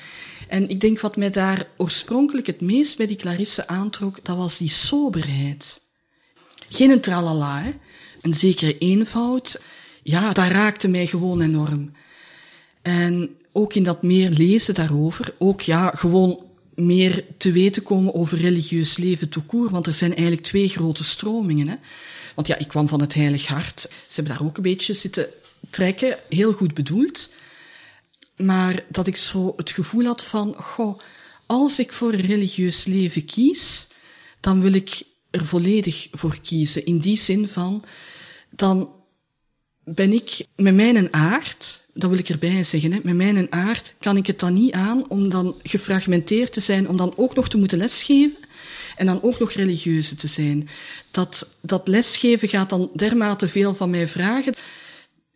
En 0.49 0.69
ik 0.69 0.81
denk 0.81 1.01
wat 1.01 1.17
mij 1.17 1.31
daar 1.31 1.67
oorspronkelijk 1.77 2.47
het 2.47 2.61
meest 2.61 2.97
bij 2.97 3.07
die 3.07 3.17
Clarisse 3.17 3.67
aantrok, 3.67 4.25
dat 4.25 4.37
was 4.37 4.59
die 4.59 4.71
soberheid. 4.71 5.81
Geen 6.69 6.91
een 6.91 7.01
tralala, 7.01 7.63
hè? 7.63 7.71
een 8.23 8.33
zekere 8.33 8.79
eenvoud. 8.79 9.61
Ja, 10.03 10.33
dat 10.33 10.49
raakte 10.49 10.89
mij 10.89 11.07
gewoon 11.07 11.41
enorm. 11.41 11.93
En 12.83 13.37
ook 13.53 13.75
in 13.75 13.83
dat 13.83 14.03
meer 14.03 14.31
lezen 14.31 14.75
daarover, 14.75 15.35
ook 15.39 15.61
ja, 15.61 15.91
gewoon 15.95 16.47
meer 16.75 17.25
te 17.37 17.53
weten 17.53 17.83
komen 17.83 18.15
over 18.15 18.39
religieus 18.39 18.97
leven 18.97 19.29
toekoor, 19.29 19.71
want 19.71 19.87
er 19.87 19.95
zijn 19.95 20.13
eigenlijk 20.13 20.43
twee 20.43 20.69
grote 20.69 21.05
stromingen. 21.05 21.69
Hè? 21.69 21.75
Want 22.35 22.47
ja, 22.47 22.59
ik 22.59 22.69
kwam 22.69 22.89
van 22.89 23.01
het 23.01 23.15
Heilig 23.15 23.47
Hart. 23.47 23.81
Ze 23.81 24.15
hebben 24.15 24.33
daar 24.33 24.47
ook 24.47 24.57
een 24.57 24.63
beetje 24.63 24.95
zitten 24.95 25.27
trekken, 25.71 26.19
heel 26.29 26.53
goed 26.53 26.75
bedoeld. 26.75 27.29
Maar 28.37 28.85
dat 28.89 29.07
ik 29.07 29.17
zo 29.17 29.53
het 29.57 29.71
gevoel 29.71 30.05
had 30.05 30.25
van, 30.25 30.55
goh, 30.55 30.99
als 31.47 31.79
ik 31.79 31.93
voor 31.93 32.13
een 32.13 32.27
religieus 32.27 32.85
leven 32.85 33.25
kies, 33.25 33.87
dan 34.41 34.61
wil 34.61 34.73
ik 34.73 35.03
er 35.31 35.47
volledig 35.47 36.09
voor 36.11 36.39
kiezen. 36.43 36.85
In 36.85 36.99
die 36.99 37.17
zin 37.17 37.49
van, 37.49 37.85
dan 38.51 38.91
ben 39.85 40.13
ik 40.13 40.47
met 40.57 40.75
mijn 40.75 41.13
aard, 41.13 41.87
dat 41.95 42.11
wil 42.11 42.19
ik 42.19 42.29
erbij 42.29 42.63
zeggen, 42.63 42.93
hè, 42.93 42.99
met 43.03 43.17
mijn 43.17 43.53
aard 43.53 43.95
kan 43.99 44.17
ik 44.17 44.27
het 44.27 44.39
dan 44.39 44.55
niet 44.55 44.73
aan 44.73 45.11
om 45.11 45.31
dan 45.31 45.55
gefragmenteerd 45.63 46.53
te 46.53 46.61
zijn, 46.61 46.89
om 46.89 46.97
dan 46.97 47.13
ook 47.17 47.35
nog 47.35 47.49
te 47.49 47.59
moeten 47.59 47.79
lesgeven 47.79 48.37
en 48.97 49.07
dan 49.07 49.23
ook 49.23 49.39
nog 49.39 49.53
religieuze 49.53 50.15
te 50.15 50.27
zijn. 50.27 50.69
Dat, 51.11 51.49
dat 51.61 51.89
lesgeven 51.89 52.49
gaat 52.49 52.71
dan 52.71 52.91
dermate 52.95 53.49
veel 53.49 53.75
van 53.75 53.91
mij 53.91 54.09
vragen 54.09 54.55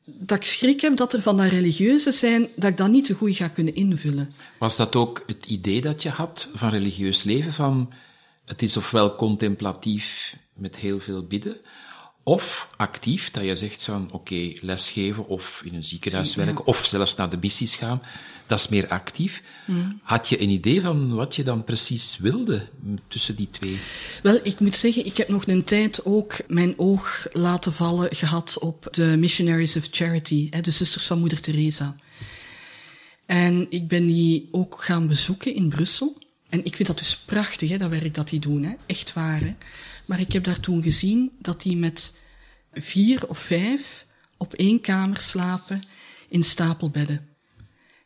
dat 0.05 0.39
ik 0.39 0.45
schrik 0.45 0.81
heb 0.81 0.97
dat 0.97 1.13
er 1.13 1.23
van 1.23 1.37
dat 1.37 1.51
religieuze 1.51 2.13
zijn, 2.13 2.49
dat 2.57 2.71
ik 2.71 2.77
dat 2.77 2.91
niet 2.91 3.05
te 3.05 3.15
goed 3.15 3.37
ga 3.37 3.49
kunnen 3.49 3.75
invullen. 3.75 4.33
Was 4.59 4.77
dat 4.77 4.97
ook 4.97 5.23
het 5.27 5.47
idee 5.47 5.81
dat 5.81 6.03
je 6.03 6.09
had 6.09 6.49
van 6.55 6.71
religieus 6.71 7.23
leven, 7.23 7.53
van 7.53 7.93
het 8.45 8.63
is 8.63 8.77
ofwel 8.77 9.15
contemplatief 9.15 10.37
met 10.55 10.77
heel 10.77 11.01
veel 11.01 11.23
bidden, 11.27 11.57
of 12.23 12.69
actief, 12.77 13.31
dat 13.31 13.45
je 13.45 13.57
zegt 13.57 13.83
van 13.83 14.05
oké, 14.05 14.15
okay, 14.15 14.59
lesgeven 14.61 15.27
of 15.27 15.63
in 15.65 15.75
een 15.75 15.85
ziekenhuis 15.85 16.35
werken, 16.35 16.67
of 16.67 16.85
zelfs 16.85 17.15
naar 17.15 17.31
de 17.31 17.39
missies 17.41 17.75
gaan, 17.75 18.03
dat 18.47 18.59
is 18.59 18.69
meer 18.69 18.89
actief. 18.89 19.43
Mm. 19.67 20.01
Had 20.03 20.29
je 20.29 20.41
een 20.41 20.51
idee 20.51 20.81
van 20.81 21.15
wat 21.15 21.37
je 21.37 21.43
dan 21.43 21.65
precies 21.65 22.17
wilde 22.19 22.69
tussen 23.09 23.37
die 23.37 23.49
twee? 23.51 23.79
Wel, 24.23 24.41
ik 24.43 24.61
moet 24.61 24.75
zeggen, 24.75 25.07
ik 25.07 25.17
heb 25.17 25.29
nog 25.29 25.47
een 25.47 25.65
tijd 25.65 26.05
ook 26.05 26.37
mijn 26.49 26.79
oog 26.79 27.27
laten 27.33 27.73
vallen 27.73 28.17
gehad 28.17 28.59
op 28.59 28.89
de 28.91 29.17
Missionaries 29.19 29.77
of 29.77 29.89
Charity, 29.91 30.49
de 30.61 30.71
zusters 30.71 31.07
van 31.07 31.19
Moeder 31.19 31.41
Teresa. 31.41 31.97
En 33.27 33.67
ik 33.71 33.89
ben 33.89 34.07
die 34.07 34.49
ook 34.51 34.83
gaan 34.83 35.09
bezoeken 35.09 35.55
in 35.55 35.69
Brussel. 35.69 36.19
En 36.53 36.65
ik 36.65 36.77
vind 36.77 36.89
dat 36.89 36.99
dus 36.99 37.17
prachtig, 37.17 37.69
hè, 37.69 37.77
dat 37.77 37.91
werk 37.91 38.15
dat 38.15 38.29
die 38.29 38.41
doen, 38.41 38.63
hè. 38.63 38.73
echt 38.87 39.13
waar. 39.13 39.41
Hè. 39.41 39.55
Maar 40.05 40.21
ik 40.21 40.33
heb 40.33 40.45
daar 40.45 40.61
toen 40.61 40.83
gezien 40.83 41.31
dat 41.39 41.63
die 41.63 41.77
met 41.77 42.13
vier 42.73 43.29
of 43.29 43.39
vijf 43.39 44.07
op 44.37 44.55
één 44.55 44.81
kamer 44.81 45.21
slapen 45.21 45.83
in 46.29 46.43
stapelbedden. 46.43 47.29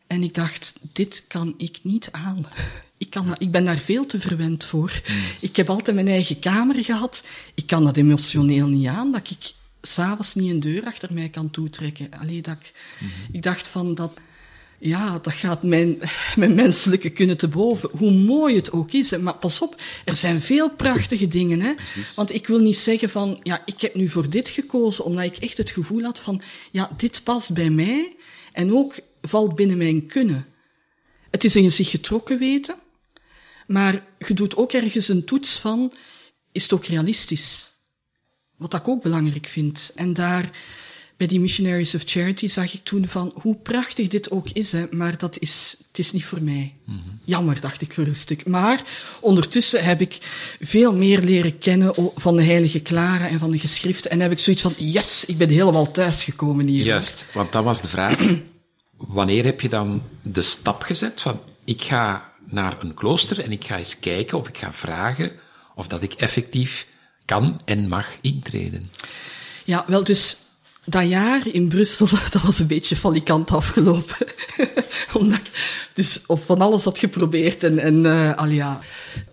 En 0.06 0.22
ik 0.22 0.35
dacht, 0.35 0.72
dit 0.92 1.24
kan 1.28 1.54
ik 1.56 1.78
niet 1.82 2.09
aan. 2.12 2.46
Ik, 2.98 3.11
kan 3.11 3.26
dat, 3.26 3.42
ik 3.42 3.50
ben 3.50 3.64
daar 3.64 3.78
veel 3.78 4.06
te 4.06 4.20
verwend 4.20 4.64
voor. 4.64 5.00
Hmm. 5.04 5.16
Ik 5.40 5.56
heb 5.56 5.70
altijd 5.70 5.96
mijn 5.96 6.09
eigen 6.09 6.38
kamer 6.38 6.85
gehad. 6.85 7.24
Ik 7.54 7.66
kan 7.66 7.85
dat 7.85 7.96
emotioneel 7.96 8.68
niet 8.68 8.87
aan, 8.87 9.12
dat 9.12 9.30
ik 9.30 9.52
s'avonds 9.82 10.35
niet 10.35 10.50
een 10.50 10.61
deur 10.61 10.85
achter 10.85 11.12
mij 11.12 11.28
kan 11.28 11.50
toetrekken. 11.50 12.11
Alleen 12.20 12.42
dat 12.42 12.56
ik, 12.61 12.72
hmm. 12.98 13.11
ik 13.32 13.42
dacht 13.42 13.68
van 13.68 13.94
dat 13.94 14.20
ja, 14.79 15.19
dat 15.19 15.33
gaat 15.33 15.62
mijn, 15.62 15.99
mijn 16.37 16.55
menselijke 16.55 17.11
kunnen 17.11 17.37
te 17.37 17.49
boven. 17.49 17.91
Hoe 17.99 18.11
mooi 18.11 18.57
het 18.57 18.73
ook 18.73 18.93
is. 18.93 19.11
Maar 19.11 19.37
pas 19.37 19.61
op, 19.61 19.83
er 20.05 20.17
zijn 20.17 20.43
veel 20.43 20.71
prachtige 20.71 21.29
dingen. 21.29 21.61
Hè? 21.61 21.75
Want 22.15 22.35
ik 22.35 22.47
wil 22.47 22.59
niet 22.59 22.77
zeggen 22.77 23.11
van, 23.11 23.41
ja, 23.43 23.62
ik 23.65 23.81
heb 23.81 23.95
nu 23.95 24.09
voor 24.09 24.31
dit 24.31 24.49
gekozen, 24.49 25.05
omdat 25.05 25.25
ik 25.25 25.37
echt 25.37 25.57
het 25.57 25.71
gevoel 25.71 26.03
had 26.03 26.21
van, 26.21 26.43
ja, 26.71 26.91
dit 26.97 27.21
past 27.25 27.53
bij 27.53 27.71
mij 27.71 28.17
en 28.53 28.75
ook 28.75 28.95
valt 29.21 29.55
binnen 29.55 29.77
mijn 29.77 30.07
kunnen. 30.07 30.47
Het 31.31 31.45
is 31.45 31.55
een 31.55 31.73
zich 31.73 31.91
getrokken 31.91 32.39
weten, 32.39 32.75
maar 33.67 34.05
je 34.19 34.35
doet 34.35 34.57
ook 34.57 34.73
ergens 34.73 35.09
een 35.09 35.25
toets 35.25 35.59
van, 35.59 35.93
is 36.53 36.62
het 36.62 36.73
ook 36.73 36.85
realistisch? 36.85 37.71
Wat 38.57 38.75
ik 38.75 38.89
ook 38.89 39.03
belangrijk 39.03 39.47
vind. 39.47 39.91
En 39.95 40.12
daar, 40.12 40.51
bij 41.16 41.26
die 41.26 41.40
Missionaries 41.40 41.94
of 41.94 42.02
Charity 42.05 42.46
zag 42.46 42.74
ik 42.74 42.81
toen 42.83 43.07
van 43.07 43.33
hoe 43.35 43.57
prachtig 43.57 44.09
dit 44.09 44.31
ook 44.31 44.48
is, 44.52 44.72
hè, 44.72 44.87
maar 44.90 45.18
dat 45.18 45.38
is, 45.38 45.76
het 45.88 45.98
is 45.98 46.12
niet 46.12 46.24
voor 46.24 46.42
mij. 46.42 46.74
Mm 46.85 47.00
-hmm. 47.05 47.18
Jammer, 47.24 47.61
dacht 47.61 47.83
ik 47.83 47.94
voor 47.94 48.07
een 48.07 48.14
stuk. 48.14 48.46
Maar 48.46 48.83
ondertussen 49.20 49.85
heb 49.85 50.00
ik 50.00 50.18
veel 50.61 50.94
meer 50.94 51.20
leren 51.20 51.59
kennen 51.59 51.94
van 52.14 52.37
de 52.37 52.42
Heilige 52.42 52.83
Clara 52.83 53.29
en 53.29 53.38
van 53.38 53.50
de 53.50 53.59
geschriften. 53.59 54.11
En 54.11 54.20
heb 54.20 54.31
ik 54.31 54.38
zoiets 54.38 54.62
van, 54.62 54.74
yes, 54.76 55.24
ik 55.24 55.38
ben 55.38 55.48
helemaal 55.48 55.90
thuisgekomen 55.90 56.66
hier. 56.66 56.85
Juist, 56.85 57.24
want 57.33 57.52
dat 57.52 57.64
was 57.64 57.81
de 57.81 57.88
vraag. 57.88 58.18
Wanneer 58.96 59.44
heb 59.44 59.61
je 59.61 59.68
dan 59.68 60.02
de 60.22 60.42
stap 60.42 60.83
gezet 60.83 61.20
van, 61.20 61.40
ik 61.64 61.83
ga 61.83 62.33
naar 62.44 62.83
een 62.83 62.94
klooster 62.94 63.40
en 63.40 63.52
ik 63.52 63.64
ga 63.64 63.79
eens 63.79 63.98
kijken 63.98 64.38
of 64.38 64.48
ik 64.48 64.59
ga 64.59 64.72
vragen 64.72 65.33
of 65.74 65.87
dat 65.87 66.02
ik 66.02 66.12
effectief 66.12 66.87
kan 67.24 67.61
en 67.64 67.88
mag 67.88 68.09
intreden? 68.20 68.90
Ja, 69.64 69.85
wel, 69.87 70.05
dus 70.05 70.37
dat 70.87 71.09
jaar 71.09 71.46
in 71.46 71.68
Brussel, 71.68 72.09
dat 72.31 72.42
was 72.42 72.59
een 72.59 72.66
beetje 72.66 72.96
valikant 72.96 73.51
afgelopen. 73.51 74.27
Omdat 75.12 75.38
ik 75.38 75.51
dus 75.94 76.18
van 76.27 76.61
alles 76.61 76.85
had 76.85 76.99
geprobeerd 76.99 77.64
en, 77.64 77.79
en 77.79 78.05
uh, 78.05 78.35
al 78.35 78.49
ja, 78.49 78.81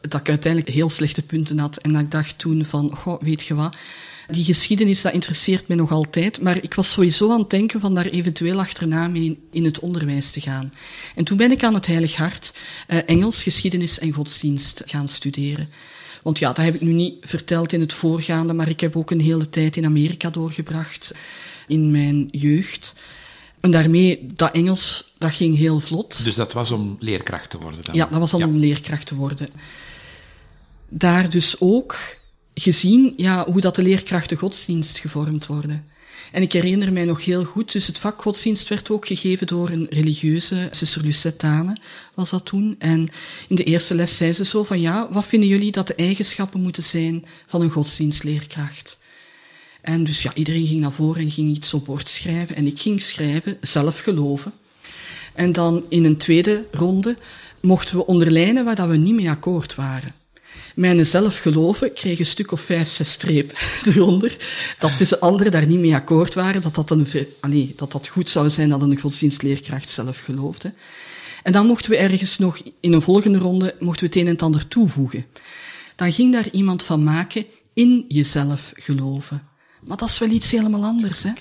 dat 0.01 0.19
ik 0.19 0.29
uiteindelijk 0.29 0.73
heel 0.73 0.89
slechte 0.89 1.21
punten 1.21 1.59
had. 1.59 1.77
En 1.77 1.93
dat 1.93 2.01
ik 2.01 2.11
dacht 2.11 2.37
toen 2.37 2.65
van, 2.65 2.95
goh, 2.95 3.21
weet 3.21 3.43
je 3.43 3.53
wat, 3.53 3.75
die 4.27 4.43
geschiedenis, 4.43 5.01
dat 5.01 5.13
interesseert 5.13 5.67
me 5.67 5.75
nog 5.75 5.91
altijd. 5.91 6.41
Maar 6.41 6.63
ik 6.63 6.73
was 6.73 6.91
sowieso 6.91 7.31
aan 7.31 7.39
het 7.39 7.49
denken 7.49 7.79
van 7.79 7.95
daar 7.95 8.05
eventueel 8.05 8.59
achterna 8.59 9.07
mee 9.07 9.39
in 9.51 9.65
het 9.65 9.79
onderwijs 9.79 10.31
te 10.31 10.41
gaan. 10.41 10.73
En 11.15 11.23
toen 11.23 11.37
ben 11.37 11.51
ik 11.51 11.63
aan 11.63 11.73
het 11.73 11.87
Heilig 11.87 12.15
Hart 12.15 12.53
uh, 12.87 12.99
Engels, 13.05 13.43
geschiedenis 13.43 13.99
en 13.99 14.11
godsdienst 14.11 14.81
gaan 14.85 15.07
studeren. 15.07 15.69
Want 16.23 16.39
ja, 16.39 16.53
dat 16.53 16.65
heb 16.65 16.75
ik 16.75 16.81
nu 16.81 16.91
niet 16.91 17.15
verteld 17.21 17.73
in 17.73 17.79
het 17.79 17.93
voorgaande, 17.93 18.53
maar 18.53 18.69
ik 18.69 18.79
heb 18.79 18.95
ook 18.95 19.11
een 19.11 19.21
hele 19.21 19.49
tijd 19.49 19.77
in 19.77 19.85
Amerika 19.85 20.29
doorgebracht 20.29 21.13
in 21.67 21.91
mijn 21.91 22.27
jeugd. 22.31 22.95
En 23.59 23.71
daarmee, 23.71 24.27
dat 24.35 24.55
Engels, 24.55 25.13
dat 25.17 25.33
ging 25.33 25.57
heel 25.57 25.79
vlot. 25.79 26.23
Dus 26.23 26.35
dat 26.35 26.53
was 26.53 26.71
om 26.71 26.95
leerkracht 26.99 27.49
te 27.49 27.57
worden 27.57 27.83
dan? 27.83 27.95
Ja, 27.95 28.05
dat 28.05 28.19
was 28.19 28.33
al 28.33 28.41
om 28.41 28.57
leerkracht 28.57 29.07
te 29.07 29.15
worden. 29.15 29.49
Daar 30.89 31.29
dus 31.29 31.55
ook 31.59 31.97
gezien 32.53 33.13
ja, 33.17 33.45
hoe 33.45 33.61
dat 33.61 33.75
de 33.75 33.81
leerkrachten 33.81 34.37
godsdienst 34.37 34.97
gevormd 34.97 35.45
worden. 35.45 35.87
En 36.33 36.41
ik 36.41 36.51
herinner 36.51 36.93
mij 36.93 37.05
nog 37.05 37.25
heel 37.25 37.43
goed, 37.43 37.71
dus 37.71 37.87
het 37.87 37.99
vak 37.99 38.21
godsdienst 38.21 38.67
werd 38.67 38.89
ook 38.89 39.07
gegeven 39.07 39.47
door 39.47 39.69
een 39.69 39.87
religieuze, 39.89 40.67
zuster 40.71 41.01
Lucette 41.01 41.37
Tane 41.37 41.77
was 42.13 42.29
dat 42.29 42.45
toen. 42.45 42.75
En 42.79 43.09
in 43.47 43.55
de 43.55 43.63
eerste 43.63 43.95
les 43.95 44.17
zei 44.17 44.33
ze 44.33 44.45
zo 44.45 44.63
van, 44.63 44.81
ja, 44.81 45.07
wat 45.11 45.25
vinden 45.25 45.49
jullie 45.49 45.71
dat 45.71 45.87
de 45.87 45.95
eigenschappen 45.95 46.61
moeten 46.61 46.83
zijn 46.83 47.25
van 47.45 47.61
een 47.61 47.69
godsdienstleerkracht? 47.69 48.99
En 49.81 50.03
dus 50.03 50.21
ja, 50.21 50.33
iedereen 50.33 50.67
ging 50.67 50.79
naar 50.79 50.91
voren 50.91 51.21
en 51.21 51.31
ging 51.31 51.55
iets 51.55 51.73
op 51.73 51.85
bord 51.85 52.07
schrijven. 52.07 52.55
En 52.55 52.67
ik 52.67 52.79
ging 52.79 53.01
schrijven, 53.01 53.57
zelf 53.61 53.99
geloven. 53.99 54.53
En 55.33 55.51
dan 55.51 55.83
in 55.89 56.05
een 56.05 56.17
tweede 56.17 56.65
ronde 56.71 57.17
mochten 57.59 57.97
we 57.97 58.05
onderlijnen 58.05 58.65
waar 58.65 58.75
dat 58.75 58.89
we 58.89 58.97
niet 58.97 59.15
mee 59.15 59.29
akkoord 59.29 59.75
waren. 59.75 60.22
Mijn 60.75 61.05
zelfgeloven 61.05 61.93
kreeg 61.93 62.19
een 62.19 62.25
stuk 62.25 62.51
of 62.51 62.61
vijf, 62.61 62.87
zes 62.87 63.11
strepen 63.11 63.57
eronder. 63.93 64.37
Dat 64.79 64.97
de 64.97 65.19
anderen 65.19 65.51
daar 65.51 65.65
niet 65.65 65.79
mee 65.79 65.95
akkoord 65.95 66.33
waren, 66.33 66.61
dat 66.61 66.75
dat, 66.75 66.91
een, 66.91 67.07
allee, 67.39 67.73
dat 67.75 67.91
dat 67.91 68.07
goed 68.07 68.29
zou 68.29 68.49
zijn 68.49 68.69
dat 68.69 68.81
een 68.81 68.99
godsdienstleerkracht 68.99 69.89
zelf 69.89 70.19
geloofde. 70.19 70.73
En 71.43 71.51
dan 71.51 71.67
mochten 71.67 71.91
we 71.91 71.97
ergens 71.97 72.37
nog, 72.37 72.61
in 72.79 72.93
een 72.93 73.01
volgende 73.01 73.37
ronde, 73.37 73.75
mochten 73.79 73.99
we 73.99 74.05
het 74.05 74.15
een 74.15 74.27
en 74.27 74.33
het 74.33 74.41
ander 74.41 74.67
toevoegen. 74.67 75.25
Dan 75.95 76.11
ging 76.11 76.33
daar 76.33 76.49
iemand 76.51 76.83
van 76.83 77.03
maken, 77.03 77.45
in 77.73 78.05
jezelf 78.07 78.71
geloven. 78.75 79.47
Maar 79.81 79.97
dat 79.97 80.09
is 80.09 80.19
wel 80.19 80.29
iets 80.29 80.51
helemaal 80.51 80.83
anders, 80.83 81.23
hè? 81.23 81.31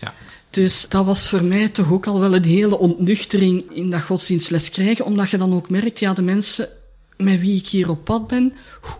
Ja. 0.00 0.14
Dus 0.50 0.86
dat 0.88 1.06
was 1.06 1.28
voor 1.28 1.44
mij 1.44 1.68
toch 1.68 1.92
ook 1.92 2.06
al 2.06 2.20
wel 2.20 2.34
een 2.34 2.44
hele 2.44 2.78
ontnuchtering 2.78 3.70
in 3.72 3.90
dat 3.90 4.02
godsdienstles 4.02 4.70
krijgen, 4.70 5.04
omdat 5.04 5.30
je 5.30 5.36
dan 5.36 5.54
ook 5.54 5.70
merkt, 5.70 5.98
ja, 5.98 6.12
de 6.12 6.22
mensen 6.22 6.68
met 7.16 7.40
wie 7.40 7.58
ik 7.58 7.66
hier 7.66 7.90
op 7.90 8.04
pad 8.04 8.26
ben, 8.26 8.52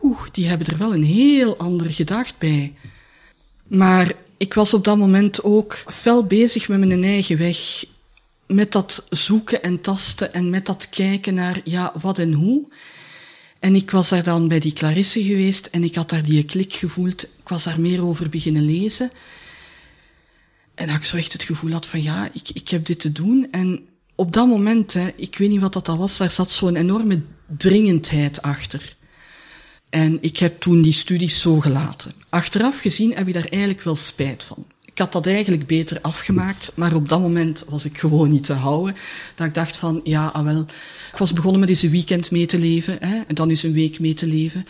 oeh, 0.03 0.21
die 0.33 0.49
hebben 0.49 0.67
er 0.67 0.79
wel 0.79 0.95
een 0.95 1.05
heel 1.05 1.57
andere 1.57 1.93
gedacht 1.93 2.39
bij. 2.39 2.75
Maar 3.67 4.13
ik 4.37 4.55
was 4.55 4.75
op 4.75 4.85
dat 4.85 4.99
moment 4.99 5.43
ook 5.43 5.83
fel 5.87 6.25
bezig 6.25 6.69
met 6.69 6.79
mijn 6.79 7.05
eigen 7.05 7.39
weg. 7.39 7.85
met 8.47 8.73
dat 8.73 9.05
zoeken 9.11 9.63
en 9.63 9.81
tasten 9.81 10.33
en 10.33 10.51
met 10.51 10.67
dat 10.67 10.89
kijken 10.89 11.35
naar, 11.35 11.61
ja, 11.65 11.93
wat 12.01 12.19
en 12.19 12.33
hoe. 12.33 12.65
En 13.59 13.75
ik 13.75 13.91
was 13.91 14.09
daar 14.09 14.23
dan 14.23 14.49
bij 14.49 14.59
die 14.59 14.73
Clarisse 14.73 15.23
geweest 15.23 15.67
en 15.67 15.85
ik 15.85 15.95
had 15.95 16.11
daar 16.11 16.23
die 16.23 16.45
klik 16.45 16.73
gevoeld. 16.73 17.23
Ik 17.23 17.49
was 17.49 17.65
daar 17.65 17.81
meer 17.81 18.05
over 18.05 18.29
beginnen 18.29 18.65
lezen. 18.65 19.11
En 20.75 20.87
dat 20.87 20.97
ik 20.97 21.05
zo 21.05 21.17
echt 21.17 21.33
het 21.33 21.43
gevoel 21.43 21.73
had 21.73 21.87
van, 21.87 22.03
ja, 22.03 22.31
ik, 22.33 22.49
ik 22.53 22.69
heb 22.69 22.87
dit 22.87 23.01
te 23.01 23.13
doen. 23.13 23.49
En 23.51 23.87
op 24.23 24.33
dat 24.33 24.47
moment, 24.47 24.93
hè, 24.93 25.09
ik 25.17 25.37
weet 25.37 25.49
niet 25.49 25.61
wat 25.61 25.73
dat 25.73 25.87
was, 25.87 26.17
daar 26.17 26.31
zat 26.31 26.51
zo'n 26.51 26.77
enorme 26.77 27.21
dringendheid 27.57 28.43
achter. 28.43 28.97
En 29.91 30.19
ik 30.21 30.37
heb 30.37 30.61
toen 30.61 30.83
die 30.83 30.93
studies 30.93 31.41
zo 31.41 31.61
gelaten. 31.61 32.13
Achteraf 32.29 32.81
gezien 32.81 33.15
heb 33.15 33.29
ik 33.29 33.35
daar 33.35 33.45
eigenlijk 33.45 33.83
wel 33.83 33.95
spijt 33.95 34.45
van. 34.45 34.67
Ik 34.85 34.99
had 34.99 35.13
dat 35.13 35.27
eigenlijk 35.27 35.67
beter 35.67 35.99
afgemaakt, 36.01 36.73
maar 36.75 36.95
op 36.95 37.09
dat 37.09 37.21
moment 37.21 37.65
was 37.69 37.85
ik 37.85 37.99
gewoon 37.99 38.31
niet 38.31 38.45
te 38.45 38.53
houden. 38.53 38.97
Dat 39.35 39.47
ik 39.47 39.55
dacht 39.55 39.77
van, 39.77 40.01
ja, 40.05 40.27
ah 40.27 40.45
wel, 40.45 40.61
ik 41.13 41.19
was 41.19 41.33
begonnen 41.33 41.61
met 41.61 41.69
eens 41.69 41.83
een 41.83 41.91
weekend 41.91 42.31
mee 42.31 42.47
te 42.47 42.59
leven, 42.59 42.97
hè, 43.01 43.21
en 43.27 43.35
dan 43.35 43.49
eens 43.49 43.63
een 43.63 43.73
week 43.73 43.99
mee 43.99 44.15
te 44.15 44.27
leven. 44.27 44.67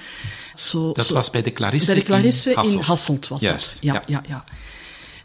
Zo, 0.55 0.93
dat 0.93 1.09
was 1.09 1.31
bij 1.31 1.43
de 1.43 1.53
Clarisse 1.53 1.87
Bij 1.87 1.95
de 1.95 2.03
Clarisse 2.03 2.51
in 2.51 2.57
Hasselt, 2.57 2.79
in 2.79 2.85
Hasselt 2.85 3.29
was 3.29 3.41
Juist, 3.41 3.73
dat. 3.73 3.79
Ja, 3.81 3.93
ja, 3.93 4.03
ja, 4.07 4.23
ja. 4.29 4.45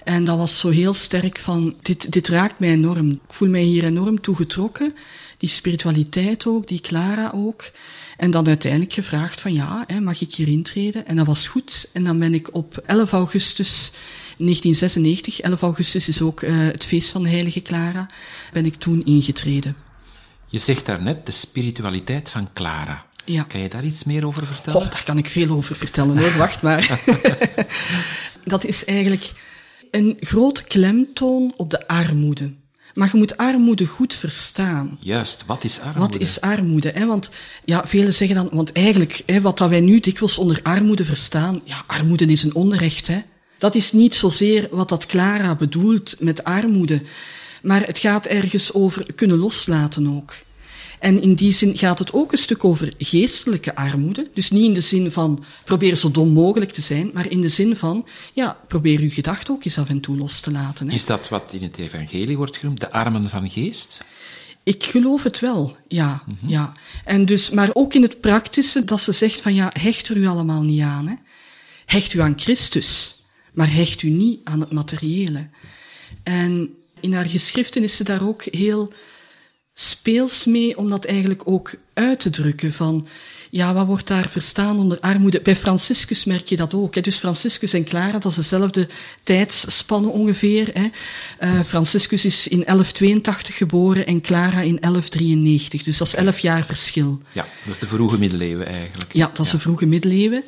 En 0.08 0.24
dat 0.24 0.38
was 0.38 0.60
zo 0.60 0.70
heel 0.70 0.93
sterk 0.93 1.39
van, 1.39 1.76
dit, 1.82 2.12
dit 2.12 2.28
raakt 2.28 2.60
mij 2.60 2.70
enorm. 2.70 3.12
Ik 3.12 3.34
voel 3.34 3.50
mij 3.50 3.62
hier 3.62 3.84
enorm 3.84 4.22
toe 4.22 4.36
getrokken. 4.36 4.96
Die 5.38 5.50
spiritualiteit 5.50 6.46
ook, 6.46 6.67
die 6.67 6.80
Clara 6.80 7.32
ook. 7.36 7.72
En 8.17 8.32
dan 8.32 8.48
uiteindelijk 8.48 8.93
gevraagd 8.93 9.41
van 9.41 9.54
ja, 9.54 9.84
hè, 9.88 10.00
mag 10.00 10.22
ik 10.22 10.34
hier 10.34 10.48
intreden? 10.48 11.08
En 11.08 11.15
dat 11.15 11.26
was 11.26 11.48
goed. 11.48 11.88
En 11.93 12.04
dan 12.04 12.20
ben 12.20 12.34
ik 12.34 12.56
op 12.56 12.78
11 12.86 13.12
augustus 13.12 13.91
1996, 14.38 15.39
11 15.39 15.62
augustus 15.62 16.08
is 16.08 16.22
ook 16.22 16.41
uh, 16.41 16.58
het 16.58 16.86
feest 16.86 17.10
van 17.10 17.24
de 17.24 17.30
heilige 17.30 17.62
Clara, 17.62 18.06
ben 18.54 18.65
ik 18.65 18.76
toen 18.76 19.06
ingetreden. 19.06 19.76
Je 20.48 20.60
zegt 20.60 20.86
daarnet 20.86 21.26
de 21.26 21.32
spiritualiteit 21.32 22.30
van 22.30 22.50
Clara. 22.54 23.06
Ja. 23.26 23.43
Kan 23.43 23.60
je 23.60 23.70
daar 23.70 23.86
iets 23.86 24.04
meer 24.04 24.26
over 24.26 24.48
vertellen? 24.48 24.82
Oh, 24.82 24.91
daar 24.91 25.04
kan 25.04 25.17
ik 25.17 25.30
veel 25.30 25.50
over 25.50 25.76
vertellen 25.76 26.17
hoor, 26.17 26.38
wacht 26.38 26.62
maar. 26.62 27.00
dat 28.43 28.65
is 28.65 28.86
eigenlijk 28.86 29.34
een 29.91 30.17
grote 30.19 30.63
klemtoon 30.63 31.54
op 31.58 31.69
de 31.69 31.88
armoede. 31.88 32.54
Maar 32.93 33.10
je 33.12 33.17
moet 33.17 33.38
armoede 33.38 33.86
goed 33.86 34.15
verstaan. 34.15 34.97
Juist, 35.00 35.43
wat 35.45 35.63
is 35.63 35.80
armoede? 35.80 36.00
Wat 36.00 36.21
is 36.21 36.41
armoede? 36.41 36.91
Hè? 36.95 37.06
Want 37.06 37.30
ja, 37.65 37.88
velen 37.88 38.13
zeggen 38.13 38.36
dan, 38.36 38.50
want 38.52 38.71
eigenlijk, 38.71 39.23
hè, 39.26 39.41
wat 39.41 39.58
dat 39.58 39.69
wij 39.69 39.82
nu 39.82 40.00
dikwijls 40.00 40.38
onder 40.38 40.60
armoede 40.63 41.06
verstaan, 41.06 41.62
ja, 41.63 41.84
armoede 41.88 42.26
is 42.26 42.43
een 42.43 42.56
onrecht. 42.56 43.08
Hè? 43.08 43.21
Dat 43.58 43.76
is 43.76 43.91
niet 43.91 44.15
zozeer 44.15 44.67
wat 44.71 44.89
dat 44.89 45.06
Clara 45.06 45.56
bedoelt 45.56 46.15
met 46.19 46.43
armoede, 46.43 47.02
maar 47.62 47.86
het 47.86 47.97
gaat 47.97 48.26
ergens 48.26 48.73
over 48.73 49.13
kunnen 49.13 49.38
loslaten 49.38 50.15
ook. 50.15 50.34
En 51.00 51.22
in 51.22 51.34
die 51.34 51.52
zin 51.52 51.78
gaat 51.78 52.00
het 52.00 52.14
ook 52.14 52.32
een 52.32 52.38
stuk 52.38 52.64
over 52.64 52.94
geestelijke 52.98 53.76
armoede. 53.76 54.28
Dus 54.34 54.52
niet 54.52 54.64
in 54.64 54.74
de 54.74 54.82
zin 54.82 55.12
van 55.12 55.44
probeer 55.64 55.96
zo 55.96 56.12
dom 56.12 56.30
mogelijk 56.30 56.72
te 56.72 56.82
zijn, 56.82 57.10
maar 57.14 57.30
in 57.30 57.42
de 57.42 57.50
zin 57.50 57.76
van, 57.76 58.08
ja, 58.34 58.58
probeer 58.68 59.00
uw 59.00 59.10
gedachten 59.10 59.54
ook 59.54 59.66
eens 59.66 59.78
af 59.78 59.90
en 59.90 60.00
toe 60.00 60.18
los 60.18 60.40
te 60.40 60.52
laten. 60.52 60.88
Hè. 60.88 60.94
Is 60.94 61.06
dat 61.06 61.30
wat 61.30 61.54
in 61.54 61.64
het 61.64 61.78
evangelie 61.78 62.38
wordt 62.38 62.58
genoemd, 62.58 62.80
de 62.80 62.92
armen 62.92 63.30
van 63.30 63.50
geest? 63.50 64.04
Ik 64.64 64.84
geloof 64.84 65.24
het 65.24 65.40
wel, 65.40 65.78
ja, 65.88 66.24
mm 66.26 66.38
-hmm. 66.40 66.50
ja. 66.50 66.72
En 67.06 67.26
dus, 67.26 67.50
maar 67.50 67.70
ook 67.74 67.94
in 67.94 68.02
het 68.02 68.22
praktische, 68.22 68.86
dat 68.86 69.00
ze 69.00 69.12
zegt 69.12 69.42
van 69.42 69.54
ja, 69.54 69.72
hecht 69.80 70.08
er 70.08 70.18
u 70.18 70.28
allemaal 70.28 70.62
niet 70.62 70.82
aan, 70.82 71.08
hè. 71.08 71.16
Hecht 71.86 72.14
u 72.14 72.22
aan 72.22 72.40
Christus, 72.40 73.22
maar 73.54 73.74
hecht 73.74 74.02
u 74.02 74.10
niet 74.10 74.40
aan 74.44 74.60
het 74.60 74.72
materiële. 74.72 75.48
En 76.24 76.76
in 77.00 77.14
haar 77.14 77.30
geschriften 77.30 77.84
is 77.84 77.96
ze 77.96 78.04
daar 78.04 78.28
ook 78.28 78.44
heel 78.44 78.94
speels 79.80 80.46
mee 80.46 80.78
om 80.78 80.90
dat 80.90 81.06
eigenlijk 81.06 81.42
ook 81.46 81.74
uit 81.94 82.20
te 82.20 82.30
drukken 82.30 82.74
van, 82.74 83.08
ja, 83.50 83.74
wat 83.74 83.86
wordt 83.86 84.08
daar 84.08 84.30
verstaan 84.30 84.80
onder 84.80 85.00
armoede? 85.00 85.42
Bij 85.42 85.56
Franciscus 85.56 86.26
merk 86.26 86.48
je 86.48 86.56
dat 86.56 86.74
ook. 86.74 86.96
Hè. 86.96 87.02
Dus 87.02 87.16
Franciscus 87.16 87.74
en 87.74 87.84
Clara, 87.84 88.20
dat 88.20 88.32
is 88.32 88.36
dezelfde 88.36 88.88
tijdsspanne 89.24 90.08
ongeveer. 90.08 90.70
Hè. 90.74 90.90
Uh, 91.40 91.63
Franciscus 91.63 92.26
is 92.26 92.48
in 92.48 92.63
1182 92.63 93.58
geboren 93.58 94.06
en 94.06 94.22
Clara 94.22 94.62
in 94.62 94.78
1193. 94.80 95.84
Dus 95.84 95.98
dat 95.98 96.08
is 96.08 96.16
elf 96.16 96.40
jaar 96.40 96.66
verschil. 96.66 97.22
Ja, 97.34 97.46
dat 97.63 97.74
is 97.74 97.80
de 97.80 97.88
vroege 97.88 98.20
middeleeuwen 98.20 98.68
eigenlijk. 98.68 99.13
Ja, 99.13 99.28
dat 99.28 99.46
is 99.46 99.52
ja. 99.52 99.58
de 99.58 99.60
vroege 99.60 99.86
middeleeuwen. 99.86 100.44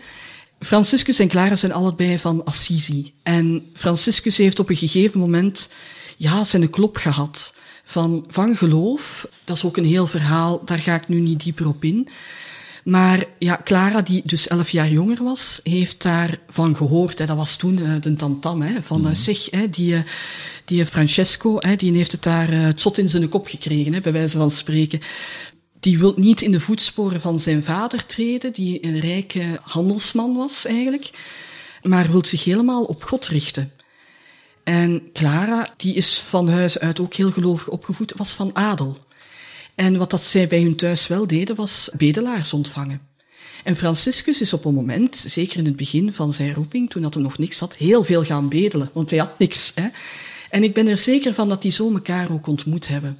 Franciscus 0.59 1.19
en 1.19 1.27
Clara 1.27 1.55
zijn 1.55 1.73
allebei 1.73 2.19
van 2.19 2.43
Assisi. 2.45 3.13
En 3.23 3.69
Franciscus 3.73 4.37
heeft 4.37 4.59
op 4.59 4.69
een 4.69 4.75
gegeven 4.75 5.19
moment, 5.19 5.69
ja, 6.17 6.43
zijn 6.43 6.69
klop 6.69 6.97
gehad 6.97 7.53
van, 7.89 8.25
van 8.27 8.55
geloof. 8.55 9.27
Dat 9.43 9.57
is 9.57 9.63
ook 9.63 9.77
een 9.77 9.85
heel 9.85 10.07
verhaal, 10.07 10.61
daar 10.65 10.79
ga 10.79 10.95
ik 10.95 11.07
nu 11.07 11.19
niet 11.19 11.43
dieper 11.43 11.67
op 11.67 11.83
in. 11.83 12.07
Maar 12.83 13.25
ja, 13.39 13.61
Clara, 13.63 14.01
die 14.01 14.21
dus 14.25 14.47
elf 14.47 14.69
jaar 14.69 14.89
jonger 14.89 15.23
was, 15.23 15.59
heeft 15.63 16.01
daarvan 16.01 16.75
gehoord. 16.75 17.19
Hè, 17.19 17.25
dat 17.25 17.37
was 17.37 17.55
toen 17.55 17.79
uh, 17.79 18.01
de 18.01 18.15
tantam, 18.15 18.61
hè, 18.61 18.81
van 18.81 19.01
mm. 19.01 19.13
zeg, 19.13 19.47
hè, 19.49 19.69
die, 19.69 20.03
die 20.65 20.85
Francesco, 20.85 21.55
hè, 21.59 21.75
die 21.75 21.95
heeft 21.95 22.11
het 22.11 22.23
daar 22.23 22.53
uh, 22.53 22.63
het 22.63 22.81
zot 22.81 22.97
in 22.97 23.09
zijn 23.09 23.29
kop 23.29 23.47
gekregen, 23.47 23.93
hè, 23.93 24.01
bij 24.01 24.11
wijze 24.11 24.37
van 24.37 24.51
spreken. 24.51 24.99
Die 25.79 25.99
wil 25.99 26.13
niet 26.15 26.41
in 26.41 26.51
de 26.51 26.59
voetsporen 26.59 27.21
van 27.21 27.39
zijn 27.39 27.63
vader 27.63 28.05
treden, 28.05 28.53
die 28.53 28.85
een 28.85 28.99
rijke 28.99 29.59
handelsman 29.61 30.35
was 30.35 30.65
eigenlijk, 30.65 31.09
maar 31.81 32.11
wil 32.11 32.25
zich 32.25 32.43
helemaal 32.43 32.83
op 32.83 33.03
God 33.03 33.27
richten. 33.27 33.71
En 34.69 35.09
Clara, 35.13 35.73
die 35.77 35.93
is 35.93 36.19
van 36.19 36.49
huis 36.49 36.79
uit 36.79 36.99
ook 36.99 37.13
heel 37.13 37.31
gelovig 37.31 37.67
opgevoed, 37.67 38.13
was 38.15 38.33
van 38.33 38.55
adel. 38.55 38.97
En 39.75 39.97
wat 39.97 40.09
dat 40.09 40.21
zij 40.21 40.47
bij 40.47 40.61
hun 40.61 40.75
thuis 40.75 41.07
wel 41.07 41.27
deden, 41.27 41.55
was 41.55 41.89
bedelaars 41.97 42.53
ontvangen. 42.53 43.01
En 43.63 43.75
Franciscus 43.75 44.41
is 44.41 44.53
op 44.53 44.65
een 44.65 44.73
moment, 44.73 45.23
zeker 45.25 45.57
in 45.57 45.65
het 45.65 45.75
begin 45.75 46.13
van 46.13 46.33
zijn 46.33 46.53
roeping, 46.53 46.89
toen 46.89 47.01
dat 47.01 47.15
er 47.15 47.21
nog 47.21 47.37
niks 47.37 47.59
had, 47.59 47.75
heel 47.75 48.03
veel 48.03 48.23
gaan 48.23 48.49
bedelen, 48.49 48.89
want 48.93 49.09
hij 49.09 49.19
had 49.19 49.39
niks. 49.39 49.71
Hè? 49.75 49.87
En 50.49 50.63
ik 50.63 50.73
ben 50.73 50.87
er 50.87 50.97
zeker 50.97 51.33
van 51.33 51.49
dat 51.49 51.61
die 51.61 51.71
zo 51.71 51.93
elkaar 51.93 52.31
ook 52.31 52.47
ontmoet 52.47 52.87
hebben. 52.87 53.17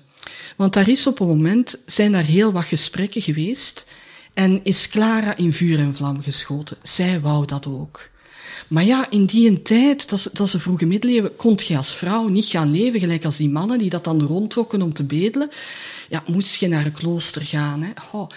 Want 0.58 0.74
daar 0.74 0.90
is 0.90 1.08
op 1.08 1.20
een 1.20 1.28
moment, 1.28 1.78
zijn 1.86 2.12
daar 2.12 2.24
heel 2.24 2.52
wat 2.52 2.66
gesprekken 2.66 3.22
geweest, 3.22 3.86
en 4.34 4.64
is 4.64 4.90
Clara 4.90 5.38
in 5.38 5.54
vuur 5.54 5.80
en 5.80 5.96
vlam 5.96 6.22
geschoten. 6.22 6.78
Zij 6.84 7.20
wou 7.20 7.46
dat 7.46 7.68
ook. 7.68 8.10
Maar 8.67 8.84
ja, 8.84 9.10
in 9.10 9.26
die 9.26 9.62
tijd, 9.62 10.10
dat 10.10 10.30
dat 10.34 10.50
de 10.50 10.60
vroege 10.60 10.86
middeleeuwen, 10.86 11.36
kon 11.36 11.60
je 11.67 11.78
als 11.78 11.95
vrouw 11.95 12.28
niet 12.28 12.45
gaan 12.45 12.72
leven 12.72 13.00
gelijk 13.00 13.26
als 13.26 13.38
die 13.38 13.50
mannen 13.50 13.78
die 13.78 13.89
dat 13.89 14.04
dan 14.04 14.22
rondtrokken 14.22 14.82
om 14.82 14.93
te 14.93 15.04
bedelen. 15.04 15.50
Ja, 16.10 16.24
moest 16.28 16.56
je 16.56 16.67
naar 16.67 16.86
een 16.86 16.91
klooster 16.91 17.45
gaan. 17.45 17.82
Hè. 17.82 17.91
Oh. 18.12 18.30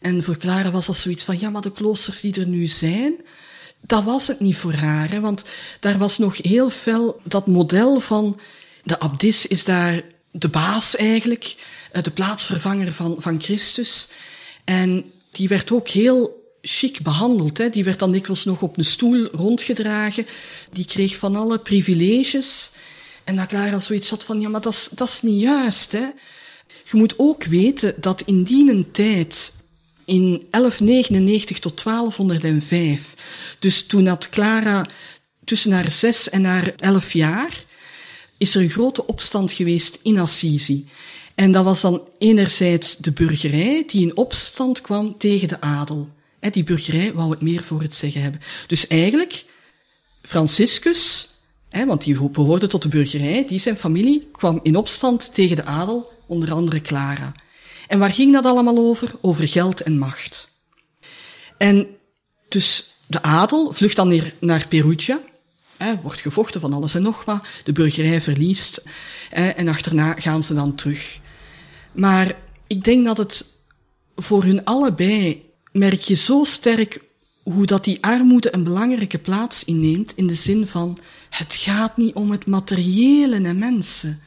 En 0.00 0.22
voor 0.22 0.36
Clara 0.36 0.70
was 0.70 0.86
dat 0.86 0.96
zoiets 0.96 1.24
van, 1.24 1.40
ja, 1.40 1.50
maar 1.50 1.62
de 1.62 1.72
kloosters 1.72 2.20
die 2.20 2.40
er 2.40 2.46
nu 2.46 2.66
zijn, 2.66 3.14
dat 3.80 4.04
was 4.04 4.26
het 4.26 4.40
niet 4.40 4.56
voor 4.56 4.72
haar. 4.72 5.10
Hè, 5.10 5.20
want 5.20 5.44
daar 5.80 5.98
was 5.98 6.18
nog 6.18 6.36
heel 6.36 6.70
veel 6.70 7.20
dat 7.22 7.46
model 7.46 8.00
van, 8.00 8.40
de 8.82 9.00
abdis 9.00 9.46
is 9.46 9.64
daar 9.64 10.02
de 10.30 10.48
baas 10.48 10.96
eigenlijk, 10.96 11.56
eh, 11.92 12.02
de 12.02 12.10
plaatsvervanger 12.10 12.92
van, 12.92 13.16
van 13.18 13.42
Christus. 13.42 14.08
En 14.64 15.12
die 15.30 15.48
werd 15.48 15.72
ook 15.72 15.88
heel 15.88 16.43
chic 16.64 17.02
behandeld. 17.02 17.58
Hè. 17.58 17.70
Die 17.70 17.84
werd 17.84 17.98
dan 17.98 18.12
dikwijls 18.12 18.44
nog 18.44 18.62
op 18.62 18.78
een 18.78 18.84
stoel 18.84 19.26
rondgedragen. 19.26 20.26
Die 20.72 20.84
kreeg 20.84 21.16
van 21.16 21.36
alle 21.36 21.58
privileges. 21.58 22.70
En 23.24 23.36
dat 23.36 23.46
Clara 23.46 23.78
zoiets 23.78 24.10
had 24.10 24.24
van, 24.24 24.40
ja, 24.40 24.48
maar 24.48 24.60
dat 24.60 24.90
is, 25.08 25.22
niet 25.22 25.40
juist. 25.40 25.92
Hè. 25.92 26.06
Je 26.84 26.96
moet 26.96 27.14
ook 27.16 27.44
weten 27.44 27.94
dat 27.96 28.22
in 28.26 28.42
die 28.42 28.90
tijd, 28.90 29.52
in 30.04 30.46
1199 30.50 31.58
tot 31.58 31.84
1205, 31.84 33.14
dus 33.58 33.86
toen 33.86 34.06
had 34.06 34.28
Clara 34.28 34.86
tussen 35.44 35.72
haar 35.72 35.90
zes 35.90 36.28
en 36.28 36.44
haar 36.44 36.74
elf 36.76 37.12
jaar, 37.12 37.64
is 38.38 38.54
er 38.54 38.62
een 38.62 38.70
grote 38.70 39.06
opstand 39.06 39.52
geweest 39.52 39.98
in 40.02 40.18
Assisi. 40.18 40.88
En 41.34 41.52
dat 41.52 41.64
was 41.64 41.80
dan 41.80 42.08
enerzijds 42.18 42.96
de 42.96 43.12
burgerij 43.12 43.84
die 43.86 44.02
in 44.02 44.16
opstand 44.16 44.80
kwam 44.80 45.18
tegen 45.18 45.48
de 45.48 45.60
adel 45.60 46.08
die 46.52 46.64
burgerij 46.64 47.12
wou 47.12 47.30
het 47.30 47.40
meer 47.40 47.62
voor 47.62 47.82
het 47.82 47.94
zeggen 47.94 48.22
hebben. 48.22 48.40
Dus 48.66 48.86
eigenlijk, 48.86 49.44
Franciscus, 50.22 51.28
want 51.70 52.04
die 52.04 52.30
behoorde 52.30 52.66
tot 52.66 52.82
de 52.82 52.88
burgerij, 52.88 53.46
die 53.46 53.58
zijn 53.58 53.76
familie 53.76 54.28
kwam 54.32 54.60
in 54.62 54.76
opstand 54.76 55.34
tegen 55.34 55.56
de 55.56 55.64
adel, 55.64 56.12
onder 56.26 56.52
andere 56.52 56.80
Clara. 56.80 57.34
En 57.88 57.98
waar 57.98 58.12
ging 58.12 58.32
dat 58.32 58.44
allemaal 58.44 58.78
over? 58.78 59.10
Over 59.20 59.48
geld 59.48 59.80
en 59.80 59.98
macht. 59.98 60.48
En 61.58 61.86
dus 62.48 62.94
de 63.06 63.22
adel 63.22 63.72
vlucht 63.72 63.96
dan 63.96 64.22
naar 64.40 64.68
Perugia, 64.68 65.20
hè, 65.76 66.00
wordt 66.00 66.20
gevochten 66.20 66.60
van 66.60 66.72
alles 66.72 66.94
en 66.94 67.02
nog 67.02 67.24
wat, 67.24 67.46
de 67.64 67.72
burgerij 67.72 68.20
verliest, 68.20 68.82
hè, 69.30 69.48
en 69.48 69.68
achterna 69.68 70.14
gaan 70.14 70.42
ze 70.42 70.54
dan 70.54 70.74
terug. 70.74 71.18
Maar 71.92 72.36
ik 72.66 72.84
denk 72.84 73.04
dat 73.04 73.18
het 73.18 73.44
voor 74.16 74.44
hun 74.44 74.64
allebei 74.64 75.52
merk 75.74 76.00
je 76.00 76.14
zo 76.14 76.44
sterk 76.44 77.00
hoe 77.42 77.66
dat 77.66 77.84
die 77.84 77.98
armoede 78.00 78.54
een 78.54 78.64
belangrijke 78.64 79.18
plaats 79.18 79.64
inneemt 79.64 80.12
in 80.16 80.26
de 80.26 80.34
zin 80.34 80.66
van 80.66 80.98
het 81.30 81.54
gaat 81.54 81.96
niet 81.96 82.14
om 82.14 82.30
het 82.30 82.46
materiële 82.46 83.40
en 83.40 83.58
mensen. 83.58 84.22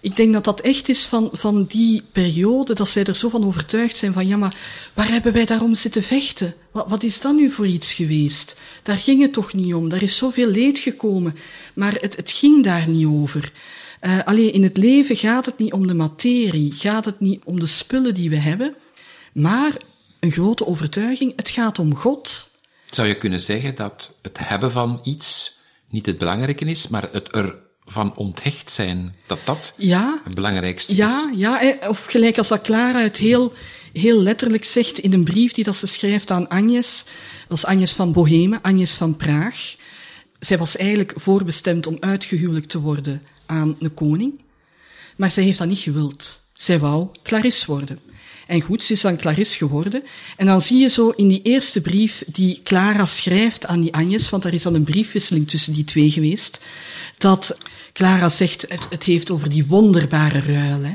Ik 0.00 0.16
denk 0.16 0.32
dat 0.32 0.44
dat 0.44 0.60
echt 0.60 0.88
is 0.88 1.06
van, 1.06 1.28
van 1.32 1.64
die 1.64 2.02
periode, 2.12 2.74
dat 2.74 2.88
zij 2.88 3.04
er 3.04 3.14
zo 3.14 3.28
van 3.28 3.44
overtuigd 3.44 3.96
zijn 3.96 4.12
van, 4.12 4.26
ja, 4.26 4.36
maar 4.36 4.56
waar 4.94 5.08
hebben 5.08 5.32
wij 5.32 5.44
daarom 5.44 5.74
zitten 5.74 6.02
vechten? 6.02 6.54
Wat, 6.70 6.88
wat 6.88 7.02
is 7.02 7.20
dat 7.20 7.34
nu 7.34 7.50
voor 7.50 7.66
iets 7.66 7.92
geweest? 7.92 8.56
Daar 8.82 8.96
ging 8.96 9.20
het 9.20 9.32
toch 9.32 9.52
niet 9.52 9.74
om. 9.74 9.88
Daar 9.88 10.02
is 10.02 10.16
zoveel 10.16 10.48
leed 10.48 10.78
gekomen. 10.78 11.36
Maar 11.74 11.94
het, 12.00 12.16
het 12.16 12.30
ging 12.30 12.64
daar 12.64 12.88
niet 12.88 13.06
over. 13.06 13.52
Uh, 14.02 14.18
alleen 14.24 14.52
in 14.52 14.62
het 14.62 14.76
leven 14.76 15.16
gaat 15.16 15.46
het 15.46 15.58
niet 15.58 15.72
om 15.72 15.86
de 15.86 15.94
materie, 15.94 16.72
gaat 16.76 17.04
het 17.04 17.20
niet 17.20 17.40
om 17.44 17.60
de 17.60 17.66
spullen 17.66 18.14
die 18.14 18.30
we 18.30 18.36
hebben, 18.36 18.74
maar 19.32 19.76
een 20.20 20.30
grote 20.30 20.66
overtuiging, 20.66 21.32
het 21.36 21.48
gaat 21.48 21.78
om 21.78 21.96
God. 21.96 22.50
Zou 22.90 23.08
je 23.08 23.16
kunnen 23.16 23.40
zeggen 23.40 23.74
dat 23.74 24.12
het 24.22 24.38
hebben 24.38 24.72
van 24.72 25.00
iets 25.02 25.58
niet 25.88 26.06
het 26.06 26.18
belangrijke 26.18 26.64
is, 26.64 26.88
maar 26.88 27.08
het 27.12 27.28
ervan 27.28 28.16
onthecht 28.16 28.70
zijn, 28.70 29.14
dat 29.26 29.38
dat 29.44 29.74
ja, 29.76 30.20
het 30.24 30.34
belangrijkste 30.34 30.96
ja, 30.96 31.30
is? 31.32 31.38
Ja, 31.38 31.76
of 31.88 32.04
gelijk 32.04 32.38
als 32.38 32.48
dat 32.48 32.60
Clara 32.60 33.02
het 33.02 33.16
heel, 33.16 33.52
heel 33.92 34.22
letterlijk 34.22 34.64
zegt 34.64 34.98
in 34.98 35.12
een 35.12 35.24
brief 35.24 35.52
die 35.52 35.64
dat 35.64 35.76
ze 35.76 35.86
schrijft 35.86 36.30
aan 36.30 36.48
Agnes, 36.48 37.04
dat 37.48 37.58
is 37.58 37.64
Agnes 37.64 37.92
van 37.92 38.12
Bohemen, 38.12 38.62
Agnes 38.62 38.92
van 38.92 39.16
Praag. 39.16 39.74
Zij 40.38 40.58
was 40.58 40.76
eigenlijk 40.76 41.12
voorbestemd 41.16 41.86
om 41.86 41.96
uitgehuwelijkt 42.00 42.68
te 42.68 42.80
worden 42.80 43.22
aan 43.46 43.76
een 43.80 43.94
koning, 43.94 44.40
maar 45.16 45.30
zij 45.30 45.42
heeft 45.42 45.58
dat 45.58 45.68
niet 45.68 45.78
gewild. 45.78 46.40
Zij 46.52 46.78
wou 46.78 47.08
Clarisse 47.22 47.66
worden. 47.66 47.98
En 48.50 48.60
goed, 48.60 48.82
ze 48.82 48.92
is 48.92 49.00
dan 49.00 49.16
Clarisse 49.16 49.56
geworden. 49.56 50.02
En 50.36 50.46
dan 50.46 50.60
zie 50.60 50.78
je 50.78 50.88
zo 50.88 51.08
in 51.08 51.28
die 51.28 51.42
eerste 51.42 51.80
brief 51.80 52.24
die 52.26 52.60
Clara 52.64 53.06
schrijft 53.06 53.66
aan 53.66 53.80
die 53.80 53.94
Agnes, 53.94 54.30
want 54.30 54.44
er 54.44 54.54
is 54.54 54.62
dan 54.62 54.74
een 54.74 54.84
briefwisseling 54.84 55.48
tussen 55.48 55.72
die 55.72 55.84
twee 55.84 56.10
geweest, 56.10 56.58
dat 57.18 57.56
Clara 57.92 58.28
zegt, 58.28 58.64
het, 58.68 58.86
het 58.90 59.04
heeft 59.04 59.30
over 59.30 59.48
die 59.48 59.66
wonderbare 59.66 60.40
ruil. 60.40 60.82
Hè. 60.82 60.94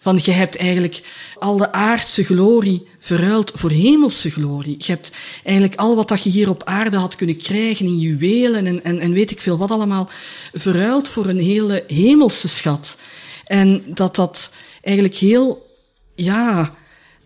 Van 0.00 0.20
je 0.22 0.30
hebt 0.30 0.56
eigenlijk 0.56 1.02
al 1.38 1.56
de 1.56 1.72
aardse 1.72 2.24
glorie 2.24 2.86
verruild 2.98 3.52
voor 3.54 3.70
hemelse 3.70 4.30
glorie. 4.30 4.76
Je 4.78 4.92
hebt 4.92 5.10
eigenlijk 5.42 5.80
al 5.80 5.96
wat 5.96 6.08
dat 6.08 6.22
je 6.22 6.30
hier 6.30 6.48
op 6.48 6.64
aarde 6.64 6.96
had 6.96 7.16
kunnen 7.16 7.36
krijgen 7.36 7.86
in 7.86 7.98
juwelen 7.98 8.66
en, 8.66 8.84
en, 8.84 8.98
en 8.98 9.12
weet 9.12 9.30
ik 9.30 9.40
veel 9.40 9.58
wat 9.58 9.70
allemaal, 9.70 10.10
verruild 10.52 11.08
voor 11.08 11.26
een 11.26 11.40
hele 11.40 11.84
hemelse 11.86 12.48
schat. 12.48 12.96
En 13.44 13.82
dat 13.86 14.14
dat 14.14 14.50
eigenlijk 14.80 15.16
heel, 15.16 15.76
ja, 16.14 16.74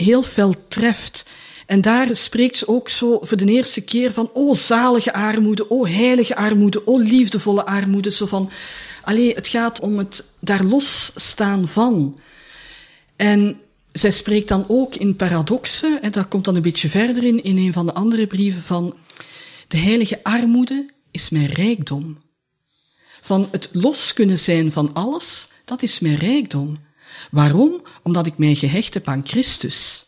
heel 0.03 0.23
fel 0.23 0.55
treft. 0.69 1.25
En 1.67 1.81
daar 1.81 2.17
spreekt 2.17 2.57
ze 2.57 2.69
ook 2.69 2.89
zo 2.89 3.19
voor 3.23 3.37
de 3.37 3.45
eerste 3.45 3.81
keer 3.81 4.13
van, 4.13 4.31
oh 4.33 4.55
zalige 4.55 5.13
armoede, 5.13 5.69
oh 5.69 5.89
heilige 5.89 6.37
armoede, 6.37 6.85
oh 6.85 7.03
liefdevolle 7.03 7.67
armoede. 7.67 8.11
Zo 8.11 8.27
van, 8.27 8.51
allee, 9.03 9.35
het 9.35 9.49
gaat 9.49 9.81
om 9.81 9.99
het 9.99 10.25
daar 10.39 10.65
losstaan 10.65 11.69
van. 11.69 12.21
En 13.17 13.61
zij 13.93 14.11
spreekt 14.11 14.49
dan 14.49 14.65
ook 14.69 14.95
in 14.95 15.17
paradoxen, 15.17 16.03
en 16.03 16.13
dat 16.13 16.29
komt 16.29 16.45
dan 16.45 16.57
een 16.57 16.63
beetje 16.63 16.89
verder 16.89 17.25
in, 17.25 17.43
in 17.43 17.59
een 17.59 17.73
van 17.73 17.87
de 17.87 17.95
andere 17.95 18.27
brieven 18.27 18.63
van, 18.63 18.97
de 19.69 19.79
heilige 19.79 20.21
armoede 20.23 20.91
is 21.11 21.31
mijn 21.31 21.47
rijkdom. 21.47 22.19
Van 23.21 23.49
het 23.51 23.69
los 23.73 24.13
kunnen 24.13 24.39
zijn 24.39 24.73
van 24.73 24.95
alles, 24.95 25.49
dat 25.65 25.83
is 25.83 25.99
mijn 25.99 26.17
rijkdom. 26.17 26.77
Waarom? 27.31 27.83
Omdat 28.03 28.27
ik 28.27 28.39
mij 28.39 28.55
gehecht 28.55 28.95
heb 28.95 29.09
aan 29.09 29.27
Christus. 29.27 30.07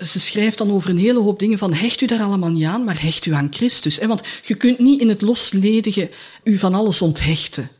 Ze 0.00 0.20
schrijft 0.20 0.58
dan 0.58 0.70
over 0.70 0.90
een 0.90 0.98
hele 0.98 1.20
hoop 1.20 1.38
dingen 1.38 1.58
van 1.58 1.72
hecht 1.72 2.00
u 2.00 2.06
daar 2.06 2.22
allemaal 2.22 2.50
niet 2.50 2.64
aan, 2.64 2.84
maar 2.84 3.02
hecht 3.02 3.26
u 3.26 3.32
aan 3.32 3.48
Christus. 3.50 3.98
Want 3.98 4.22
je 4.42 4.54
kunt 4.54 4.78
niet 4.78 5.00
in 5.00 5.08
het 5.08 5.22
losledige 5.22 6.10
u 6.44 6.58
van 6.58 6.74
alles 6.74 7.02
onthechten. 7.02 7.70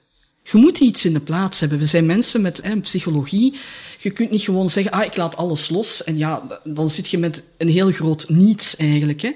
Je 0.52 0.58
moet 0.58 0.78
iets 0.78 1.04
in 1.04 1.12
de 1.12 1.20
plaats 1.20 1.60
hebben. 1.60 1.78
We 1.78 1.86
zijn 1.86 2.06
mensen 2.06 2.40
met 2.40 2.62
psychologie. 2.80 3.54
Je 3.98 4.10
kunt 4.10 4.30
niet 4.30 4.42
gewoon 4.42 4.68
zeggen, 4.68 4.92
ah, 4.92 5.04
ik 5.04 5.16
laat 5.16 5.36
alles 5.36 5.68
los. 5.68 6.04
En 6.04 6.18
ja, 6.18 6.60
dan 6.64 6.90
zit 6.90 7.08
je 7.08 7.18
met 7.18 7.42
een 7.58 7.68
heel 7.68 7.90
groot 7.90 8.28
niets 8.28 8.76
eigenlijk. 8.76 9.20
Hè. 9.20 9.30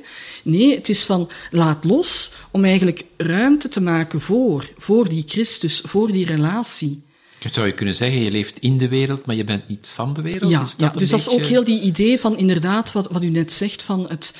Nee, 0.44 0.74
het 0.74 0.88
is 0.88 1.02
van, 1.02 1.30
laat 1.50 1.84
los 1.84 2.30
om 2.50 2.64
eigenlijk 2.64 3.04
ruimte 3.16 3.68
te 3.68 3.80
maken 3.80 4.20
voor, 4.20 4.70
voor 4.76 5.08
die 5.08 5.24
Christus, 5.26 5.80
voor 5.84 6.12
die 6.12 6.26
relatie. 6.26 7.02
Zou 7.38 7.66
je 7.66 7.72
kunnen 7.72 7.94
zeggen, 7.94 8.22
je 8.22 8.30
leeft 8.30 8.58
in 8.58 8.78
de 8.78 8.88
wereld, 8.88 9.26
maar 9.26 9.36
je 9.36 9.44
bent 9.44 9.68
niet 9.68 9.86
van 9.86 10.14
de 10.14 10.22
wereld? 10.22 10.50
Ja, 10.50 10.66
ja 10.76 10.88
dus 10.88 11.08
dat 11.08 11.20
is 11.20 11.28
ook 11.28 11.44
heel 11.44 11.64
die 11.64 11.80
idee 11.80 12.20
van 12.20 12.36
inderdaad, 12.36 12.92
wat, 12.92 13.08
wat 13.10 13.22
u 13.22 13.28
net 13.28 13.52
zegt, 13.52 13.82
van 13.82 14.08
het, 14.08 14.34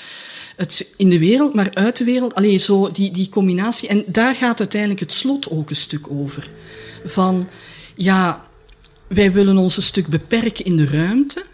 het 0.57 0.87
in 0.97 1.09
de 1.09 1.19
wereld, 1.19 1.55
maar 1.55 1.75
uit 1.75 1.97
de 1.97 2.05
wereld. 2.05 2.35
Alleen 2.35 2.61
zo 2.61 2.91
die, 2.91 3.11
die 3.11 3.29
combinatie. 3.29 3.89
En 3.89 4.05
daar 4.07 4.35
gaat 4.35 4.59
uiteindelijk 4.59 5.01
het 5.01 5.13
slot 5.13 5.51
ook 5.51 5.71
een 5.71 5.77
stuk 5.77 6.11
over. 6.11 6.51
Van, 7.05 7.49
ja, 7.95 8.49
wij 9.09 9.33
willen 9.33 9.57
ons 9.57 9.77
een 9.77 9.83
stuk 9.83 10.07
beperken 10.07 10.65
in 10.65 10.77
de 10.77 10.87
ruimte, 10.87 11.45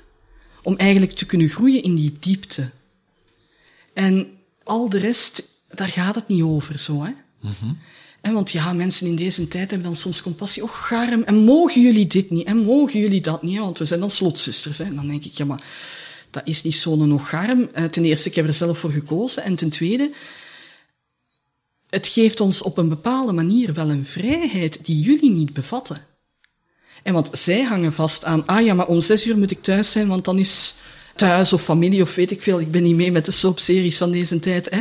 om 0.63 0.77
eigenlijk 0.77 1.13
te 1.13 1.27
kunnen 1.27 1.49
groeien 1.49 1.83
in 1.83 1.95
die 1.95 2.17
diepte. 2.21 2.71
En 3.93 4.27
al 4.63 4.89
de 4.89 4.99
rest, 4.99 5.43
daar 5.69 5.89
gaat 5.89 6.15
het 6.15 6.29
niet 6.29 6.43
over 6.43 6.79
zo, 6.79 7.05
hè. 7.05 7.11
Mm 7.41 7.79
want 8.33 8.51
ja, 8.51 8.73
mensen 8.73 9.07
in 9.07 9.17
deze 9.17 9.49
tijd 9.49 9.71
hebben 9.71 9.89
dan 9.89 9.97
soms 9.97 10.23
compassie. 10.23 10.63
Oh, 10.63 10.71
garm, 10.71 11.23
en 11.23 11.37
mogen 11.37 11.83
jullie 11.83 12.07
dit 12.07 12.31
niet? 12.31 12.47
En 12.47 12.57
mogen 12.57 13.01
jullie 13.01 13.21
dat 13.21 13.43
niet? 13.43 13.59
Want 13.59 13.79
we 13.79 13.85
zijn 13.85 14.01
dan 14.01 14.11
slotzusters. 14.11 14.79
En 14.79 14.95
dan 14.95 15.07
denk 15.07 15.25
ik, 15.25 15.35
ja, 15.35 15.45
maar 15.45 15.63
dat 16.31 16.43
is 16.47 16.63
niet 16.63 16.75
zo'n 16.75 17.13
ogarm. 17.13 17.69
Eh, 17.73 17.85
ten 17.85 18.05
eerste, 18.05 18.29
ik 18.29 18.35
heb 18.35 18.47
er 18.47 18.53
zelf 18.53 18.79
voor 18.79 18.91
gekozen. 18.91 19.43
En 19.43 19.55
ten 19.55 19.71
tweede, 19.71 20.11
het 21.91 22.07
geeft 22.07 22.41
ons 22.41 22.63
op 22.63 22.79
een 22.79 22.89
bepaalde 22.89 23.33
manier 23.33 23.73
wel 23.73 23.91
een 23.91 24.05
vrijheid 24.05 24.85
die 24.85 25.01
jullie 25.01 25.31
niet 25.31 25.53
bevatten. 25.53 26.07
En 27.03 27.13
want 27.13 27.31
zij 27.33 27.63
hangen 27.63 27.93
vast 27.93 28.25
aan, 28.25 28.47
ah 28.47 28.65
ja, 28.65 28.75
maar 28.75 28.87
om 28.87 29.01
zes 29.01 29.27
uur 29.27 29.39
moet 29.39 29.51
ik 29.51 29.63
thuis 29.63 29.91
zijn, 29.91 30.09
want 30.09 30.25
dan 30.25 30.39
is 30.39 30.75
thuis 31.17 31.53
of 31.53 31.63
familie 31.63 32.03
of 32.03 32.15
weet 32.15 32.31
ik 32.31 32.43
veel. 32.43 32.61
Ik 32.61 32.71
ben 32.71 32.83
niet 32.83 32.95
mee 32.95 33.13
met 33.13 33.25
de 33.25 33.33
soapseries 33.33 33.97
van 33.97 34.11
deze 34.11 34.39
tijd. 34.39 34.71
Hè. 34.71 34.81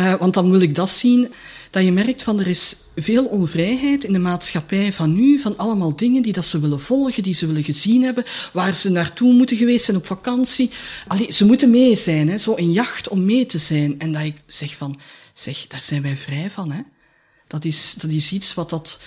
Uh, 0.00 0.18
want 0.18 0.34
dan 0.34 0.50
wil 0.50 0.60
ik 0.60 0.74
dat 0.74 0.90
zien. 0.90 1.32
Dat 1.70 1.84
je 1.84 1.92
merkt 1.92 2.22
van 2.22 2.40
er 2.40 2.46
is 2.46 2.74
veel 2.96 3.24
onvrijheid 3.24 4.04
in 4.04 4.12
de 4.12 4.18
maatschappij 4.18 4.92
van 4.92 5.14
nu, 5.14 5.38
van 5.38 5.56
allemaal 5.56 5.96
dingen 5.96 6.22
die 6.22 6.32
dat 6.32 6.44
ze 6.44 6.60
willen 6.60 6.80
volgen, 6.80 7.22
die 7.22 7.34
ze 7.34 7.46
willen 7.46 7.64
gezien 7.64 8.02
hebben, 8.02 8.24
waar 8.52 8.74
ze 8.74 8.90
naartoe 8.90 9.32
moeten 9.32 9.56
geweest 9.56 9.84
zijn 9.84 9.96
op 9.96 10.06
vakantie. 10.06 10.70
Allee, 11.06 11.32
ze 11.32 11.44
moeten 11.44 11.70
mee 11.70 11.96
zijn, 11.96 12.28
hè, 12.28 12.38
zo 12.38 12.52
een 12.56 12.72
jacht 12.72 13.08
om 13.08 13.24
mee 13.24 13.46
te 13.46 13.58
zijn. 13.58 13.98
En 13.98 14.12
dat 14.12 14.22
ik 14.22 14.36
zeg 14.46 14.76
van, 14.76 15.00
zeg, 15.34 15.66
daar 15.66 15.82
zijn 15.82 16.02
wij 16.02 16.16
vrij 16.16 16.50
van. 16.50 16.70
Hè. 16.70 16.80
Dat, 17.46 17.64
is, 17.64 17.94
dat 17.98 18.10
is 18.10 18.32
iets 18.32 18.54
wat 18.54 18.70
dat 18.70 19.00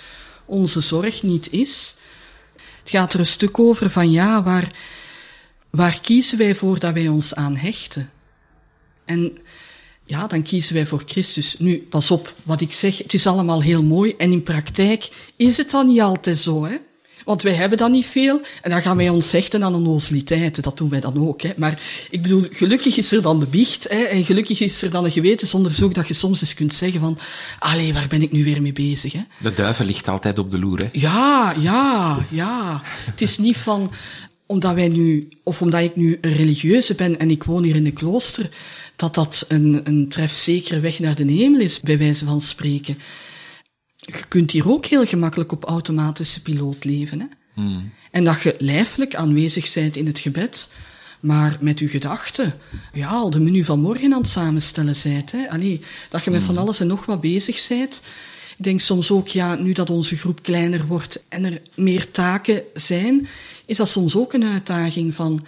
onze 0.44 0.80
zorg 0.80 1.22
niet 1.22 1.48
is. 1.50 1.94
Het 2.80 2.90
gaat 2.90 3.12
er 3.12 3.18
een 3.18 3.26
stuk 3.26 3.58
over 3.58 3.90
van 3.90 4.10
ja, 4.10 4.42
waar 4.42 4.72
Waar 5.74 6.00
kiezen 6.00 6.38
wij 6.38 6.54
voor 6.54 6.78
dat 6.78 6.94
wij 6.94 7.08
ons 7.08 7.34
aan 7.34 7.56
hechten? 7.56 8.10
En 9.04 9.38
ja, 10.04 10.26
dan 10.26 10.42
kiezen 10.42 10.74
wij 10.74 10.86
voor 10.86 11.02
Christus. 11.06 11.56
Nu, 11.58 11.86
pas 11.90 12.10
op, 12.10 12.34
wat 12.42 12.60
ik 12.60 12.72
zeg, 12.72 12.98
het 12.98 13.14
is 13.14 13.26
allemaal 13.26 13.62
heel 13.62 13.82
mooi. 13.82 14.14
En 14.18 14.32
in 14.32 14.42
praktijk 14.42 15.08
is 15.36 15.56
het 15.56 15.70
dan 15.70 15.86
niet 15.86 16.00
altijd 16.00 16.38
zo, 16.38 16.64
hè? 16.64 16.76
Want 17.24 17.42
wij 17.42 17.52
hebben 17.52 17.78
dan 17.78 17.90
niet 17.90 18.06
veel 18.06 18.40
en 18.62 18.70
dan 18.70 18.82
gaan 18.82 18.96
wij 18.96 19.08
ons 19.08 19.30
hechten 19.30 19.64
aan 19.64 19.74
een 19.74 19.82
nozeliteiten. 19.82 20.62
Dat 20.62 20.76
doen 20.76 20.88
wij 20.88 21.00
dan 21.00 21.28
ook. 21.28 21.42
Hè. 21.42 21.52
Maar 21.56 21.80
ik 22.10 22.22
bedoel, 22.22 22.46
gelukkig 22.50 22.96
is 22.96 23.12
er 23.12 23.22
dan 23.22 23.40
de 23.40 23.46
biecht 23.46 23.88
hè, 23.88 24.02
en 24.02 24.24
gelukkig 24.24 24.60
is 24.60 24.82
er 24.82 24.90
dan 24.90 25.04
een 25.04 25.12
gewetensonderzoek 25.12 25.94
dat 25.94 26.08
je 26.08 26.14
soms 26.14 26.40
eens 26.40 26.54
kunt 26.54 26.74
zeggen 26.74 27.00
van, 27.00 27.18
allee, 27.58 27.92
waar 27.92 28.08
ben 28.08 28.22
ik 28.22 28.32
nu 28.32 28.44
weer 28.44 28.62
mee 28.62 28.72
bezig? 28.72 29.12
Hè? 29.12 29.22
De 29.40 29.54
duivel 29.54 29.84
ligt 29.84 30.08
altijd 30.08 30.38
op 30.38 30.50
de 30.50 30.58
loer, 30.58 30.78
hè? 30.78 30.88
Ja, 30.92 31.54
ja, 31.58 32.18
ja. 32.30 32.80
Het 32.84 33.20
is 33.20 33.38
niet 33.38 33.56
van, 33.56 33.92
omdat 34.46 34.74
wij 34.74 34.88
nu, 34.88 35.28
of 35.42 35.62
omdat 35.62 35.80
ik 35.80 35.96
nu 35.96 36.18
een 36.20 36.36
religieuze 36.36 36.94
ben 36.94 37.18
en 37.18 37.30
ik 37.30 37.44
woon 37.44 37.62
hier 37.62 37.76
in 37.76 37.86
een 37.86 37.92
klooster, 37.92 38.50
dat 38.96 39.14
dat 39.14 39.44
een, 39.48 39.80
een 39.84 40.08
trefzekere 40.08 40.80
weg 40.80 40.98
naar 40.98 41.14
de 41.14 41.32
hemel 41.32 41.60
is, 41.60 41.80
bij 41.80 41.98
wijze 41.98 42.24
van 42.24 42.40
spreken. 42.40 42.98
Je 43.96 44.24
kunt 44.28 44.50
hier 44.50 44.70
ook 44.70 44.86
heel 44.86 45.06
gemakkelijk 45.06 45.52
op 45.52 45.64
automatische 45.64 46.42
piloot 46.42 46.84
leven. 46.84 47.20
Hè? 47.20 47.26
Hmm. 47.54 47.92
En 48.10 48.24
dat 48.24 48.42
je 48.42 48.54
lijfelijk 48.58 49.14
aanwezig 49.14 49.72
bent 49.74 49.96
in 49.96 50.06
het 50.06 50.18
gebed, 50.18 50.68
maar 51.20 51.58
met 51.60 51.78
uw 51.78 51.88
gedachten, 51.88 52.54
ja, 52.92 53.08
al 53.08 53.30
de 53.30 53.40
menu 53.40 53.64
van 53.64 53.80
morgen 53.80 54.12
aan 54.12 54.20
het 54.20 54.28
samenstellen 54.28 54.96
zijt. 54.96 55.32
Hè? 55.32 55.50
Allee, 55.50 55.80
dat 56.10 56.24
je 56.24 56.30
met 56.30 56.42
van 56.42 56.54
hmm. 56.54 56.62
alles 56.62 56.80
en 56.80 56.86
nog 56.86 57.06
wat 57.06 57.20
bezig 57.20 57.68
bent. 57.68 58.02
Ik 58.58 58.64
denk 58.64 58.80
soms 58.80 59.10
ook, 59.10 59.28
ja, 59.28 59.54
nu 59.54 59.72
dat 59.72 59.90
onze 59.90 60.16
groep 60.16 60.42
kleiner 60.42 60.86
wordt 60.86 61.22
en 61.28 61.44
er 61.44 61.62
meer 61.74 62.10
taken 62.10 62.62
zijn, 62.74 63.28
is 63.66 63.76
dat 63.76 63.88
soms 63.88 64.16
ook 64.16 64.32
een 64.32 64.44
uitdaging 64.44 65.14
van, 65.14 65.46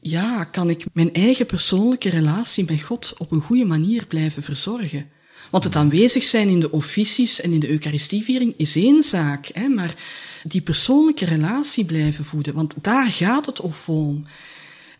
ja, 0.00 0.44
kan 0.44 0.70
ik 0.70 0.84
mijn 0.92 1.12
eigen 1.12 1.46
persoonlijke 1.46 2.08
relatie 2.08 2.64
met 2.68 2.82
God 2.82 3.14
op 3.18 3.32
een 3.32 3.40
goede 3.40 3.64
manier 3.64 4.06
blijven 4.06 4.42
verzorgen? 4.42 5.08
Want 5.50 5.64
het 5.64 5.76
aanwezig 5.76 6.22
zijn 6.22 6.48
in 6.48 6.60
de 6.60 6.70
officies 6.70 7.40
en 7.40 7.52
in 7.52 7.60
de 7.60 7.68
Eucharistieviering 7.68 8.54
is 8.56 8.76
één 8.76 9.02
zaak, 9.02 9.50
hè, 9.52 9.68
maar 9.68 9.94
die 10.42 10.60
persoonlijke 10.60 11.24
relatie 11.24 11.84
blijven 11.84 12.24
voeden, 12.24 12.54
want 12.54 12.74
daar 12.80 13.10
gaat 13.10 13.46
het 13.46 13.60
om. 13.86 14.26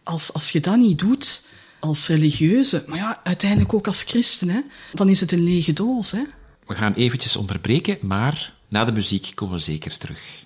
Als, 0.03 0.33
als 0.33 0.51
je 0.51 0.61
dat 0.61 0.77
niet 0.77 0.99
doet, 0.99 1.43
als 1.81 2.09
religieuze, 2.09 2.85
maar 2.87 2.99
ja, 2.99 3.21
uiteindelijk 3.25 3.75
ook 3.75 3.87
als 3.87 4.03
christen, 4.03 4.49
hè, 4.49 4.61
dan 4.93 5.09
is 5.09 5.21
het 5.21 5.33
een 5.33 5.45
lege 5.45 5.73
doos. 5.73 6.11
Hè. 6.11 6.23
We 6.67 6.75
gaan 6.75 6.95
eventjes 6.95 7.37
onderbreken, 7.37 7.99
maar 8.01 8.53
na 8.69 8.85
de 8.85 8.93
muziek 8.93 9.33
komen 9.35 9.55
we 9.55 9.61
zeker 9.61 9.99
terug. 9.99 10.45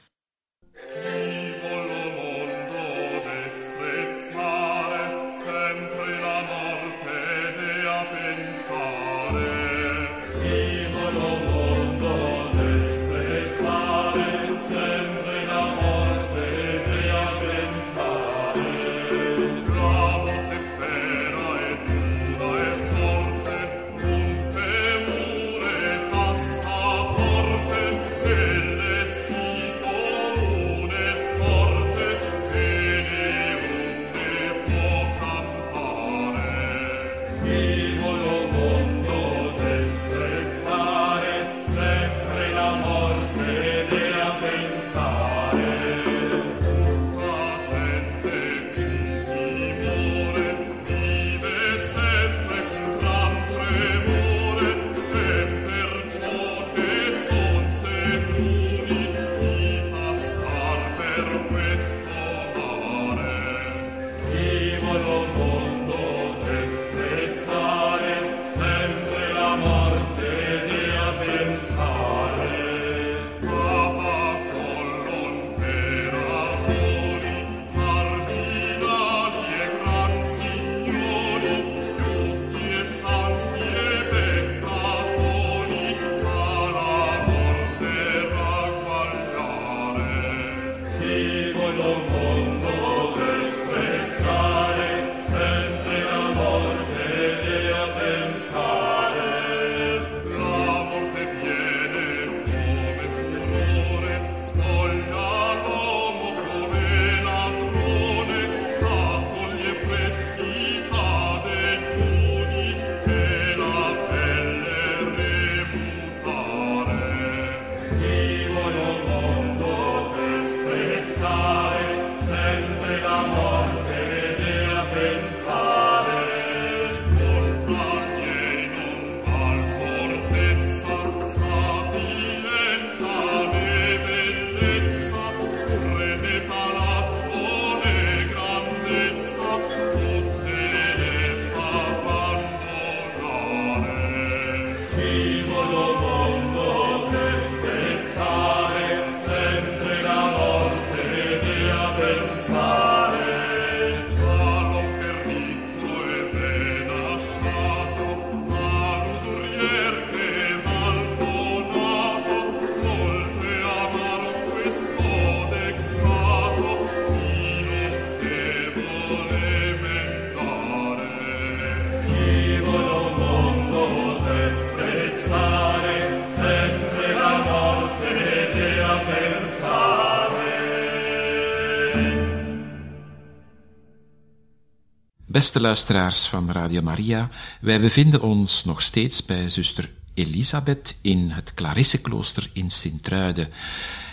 Beste 185.39 185.61
luisteraars 185.61 186.27
van 186.27 186.51
Radio 186.51 186.83
Maria, 186.83 187.31
wij 187.61 187.81
bevinden 187.81 188.23
ons 188.23 188.65
nog 188.65 188.83
steeds 188.83 189.25
bij 189.25 189.51
zuster 189.51 189.91
Elisabeth 190.15 190.99
in 191.01 191.31
het 191.31 191.55
Clarisseklooster 191.55 192.51
in 192.53 192.71
Sint-Truiden. 192.71 193.49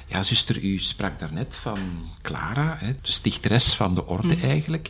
Ja, 0.08 0.24
zuster, 0.24 0.64
u 0.64 0.80
sprak 0.80 1.20
daarnet 1.20 1.56
van 1.62 1.80
Clara, 2.22 2.80
de 3.02 3.12
stichteres 3.12 3.74
van 3.74 3.96
de 3.96 4.06
orde 4.06 4.36
mhm. 4.36 4.46
eigenlijk. 4.46 4.90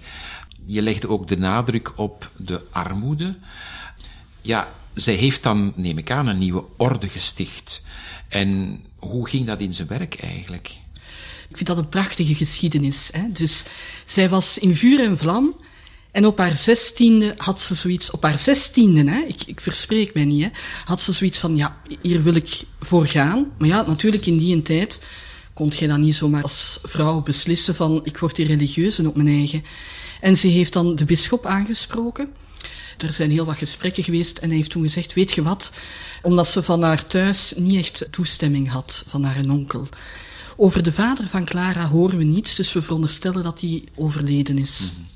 Je 0.65 0.81
legde 0.81 1.09
ook 1.09 1.27
de 1.27 1.38
nadruk 1.38 1.93
op 1.95 2.31
de 2.38 2.61
armoede. 2.71 3.38
Ja, 4.41 4.67
zij 4.93 5.13
heeft 5.13 5.43
dan, 5.43 5.73
neem 5.75 5.97
ik 5.97 6.11
aan, 6.11 6.27
een 6.27 6.38
nieuwe 6.38 6.65
orde 6.77 7.07
gesticht. 7.07 7.86
En 8.27 8.79
hoe 8.95 9.27
ging 9.29 9.47
dat 9.47 9.59
in 9.59 9.73
zijn 9.73 9.88
werk 9.88 10.15
eigenlijk? 10.21 10.67
Ik 11.49 11.55
vind 11.55 11.67
dat 11.67 11.77
een 11.77 11.89
prachtige 11.89 12.36
geschiedenis. 12.36 13.09
Hè? 13.11 13.27
Dus 13.31 13.63
zij 14.05 14.29
was 14.29 14.57
in 14.57 14.75
vuur 14.75 15.03
en 15.03 15.17
vlam 15.17 15.55
en 16.16 16.26
op 16.26 16.38
haar 16.38 16.53
zestiende 16.53 17.34
had 17.38 17.61
ze 17.61 17.76
zoiets, 17.76 18.11
op 18.11 18.24
haar 18.24 18.39
zestiende, 18.39 19.11
hè, 19.11 19.20
ik, 19.20 19.43
ik 19.45 19.61
verspreek 19.61 20.13
mij 20.13 20.26
niet, 20.26 20.43
hè, 20.43 20.49
had 20.86 21.01
ze 21.01 21.11
zoiets 21.11 21.38
van, 21.38 21.55
ja, 21.55 21.82
hier 22.01 22.24
wil 22.24 22.36
ik 22.36 22.63
voor 22.80 23.05
gaan. 23.07 23.51
Maar 23.57 23.68
ja, 23.68 23.82
natuurlijk 23.88 24.26
in 24.26 24.38
die 24.38 24.61
tijd 24.61 25.01
kon 25.53 25.72
je 25.76 25.88
dan 25.88 26.01
niet 26.01 26.16
zomaar 26.16 26.43
als 26.43 26.80
vrouw 26.84 27.22
beslissen 27.22 27.76
van, 27.76 28.01
ik 28.03 28.18
word 28.18 28.38
hier 28.38 28.47
religieuze 28.47 29.07
op 29.07 29.16
mijn 29.16 29.28
eigen. 29.28 29.63
En 30.22 30.38
ze 30.38 30.47
heeft 30.47 30.74
dan 30.74 30.95
de 30.95 31.05
bisschop 31.05 31.45
aangesproken. 31.45 32.30
Er 32.97 33.13
zijn 33.13 33.32
heel 33.32 33.45
wat 33.45 33.57
gesprekken 33.57 34.03
geweest 34.03 34.38
en 34.38 34.47
hij 34.47 34.57
heeft 34.57 34.72
toen 34.72 34.84
gezegd, 34.84 35.13
weet 35.13 35.32
je 35.32 35.43
wat, 35.43 35.72
omdat 36.22 36.47
ze 36.47 36.63
van 36.63 36.82
haar 36.82 37.07
thuis 37.07 37.53
niet 37.55 37.78
echt 37.78 38.07
toestemming 38.11 38.72
had 38.72 39.03
van 39.07 39.24
haar 39.24 39.45
onkel. 39.49 39.88
Over 40.55 40.84
de 40.84 40.93
vader 40.93 41.28
van 41.28 41.45
Clara 41.45 41.88
horen 41.88 42.18
we 42.18 42.24
niets, 42.24 42.55
dus 42.55 42.74
we 42.74 42.82
veronderstellen 42.82 43.43
dat 43.43 43.61
hij 43.61 43.84
overleden 43.95 44.57
is. 44.57 44.80
Mhm. 44.80 45.14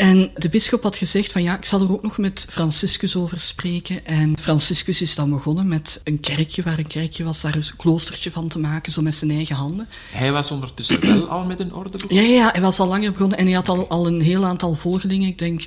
En 0.00 0.30
de 0.34 0.48
bisschop 0.48 0.82
had 0.82 0.96
gezegd 0.96 1.32
van 1.32 1.42
ja, 1.42 1.56
ik 1.56 1.64
zal 1.64 1.80
er 1.80 1.92
ook 1.92 2.02
nog 2.02 2.18
met 2.18 2.46
Franciscus 2.48 3.16
over 3.16 3.40
spreken. 3.40 4.06
En 4.06 4.38
Franciscus 4.38 5.00
is 5.00 5.14
dan 5.14 5.30
begonnen 5.30 5.68
met 5.68 6.00
een 6.04 6.20
kerkje, 6.20 6.62
waar 6.62 6.78
een 6.78 6.86
kerkje 6.86 7.24
was, 7.24 7.40
daar 7.40 7.54
een 7.54 7.76
kloostertje 7.76 8.30
van 8.30 8.48
te 8.48 8.58
maken, 8.58 8.92
zo 8.92 9.02
met 9.02 9.14
zijn 9.14 9.30
eigen 9.30 9.56
handen. 9.56 9.88
Hij 10.12 10.32
was 10.32 10.50
ondertussen 10.50 11.00
wel 11.00 11.28
al 11.28 11.44
met 11.44 11.60
een 11.60 11.74
orde 11.74 11.98
begonnen? 11.98 12.24
Ja, 12.24 12.34
ja, 12.34 12.50
hij 12.52 12.60
was 12.60 12.80
al 12.80 12.86
langer 12.86 13.12
begonnen 13.12 13.38
en 13.38 13.44
hij 13.44 13.54
had 13.54 13.68
al, 13.68 13.88
al 13.88 14.06
een 14.06 14.20
heel 14.20 14.44
aantal 14.44 14.74
volgelingen. 14.74 15.28
Ik 15.28 15.38
denk, 15.38 15.60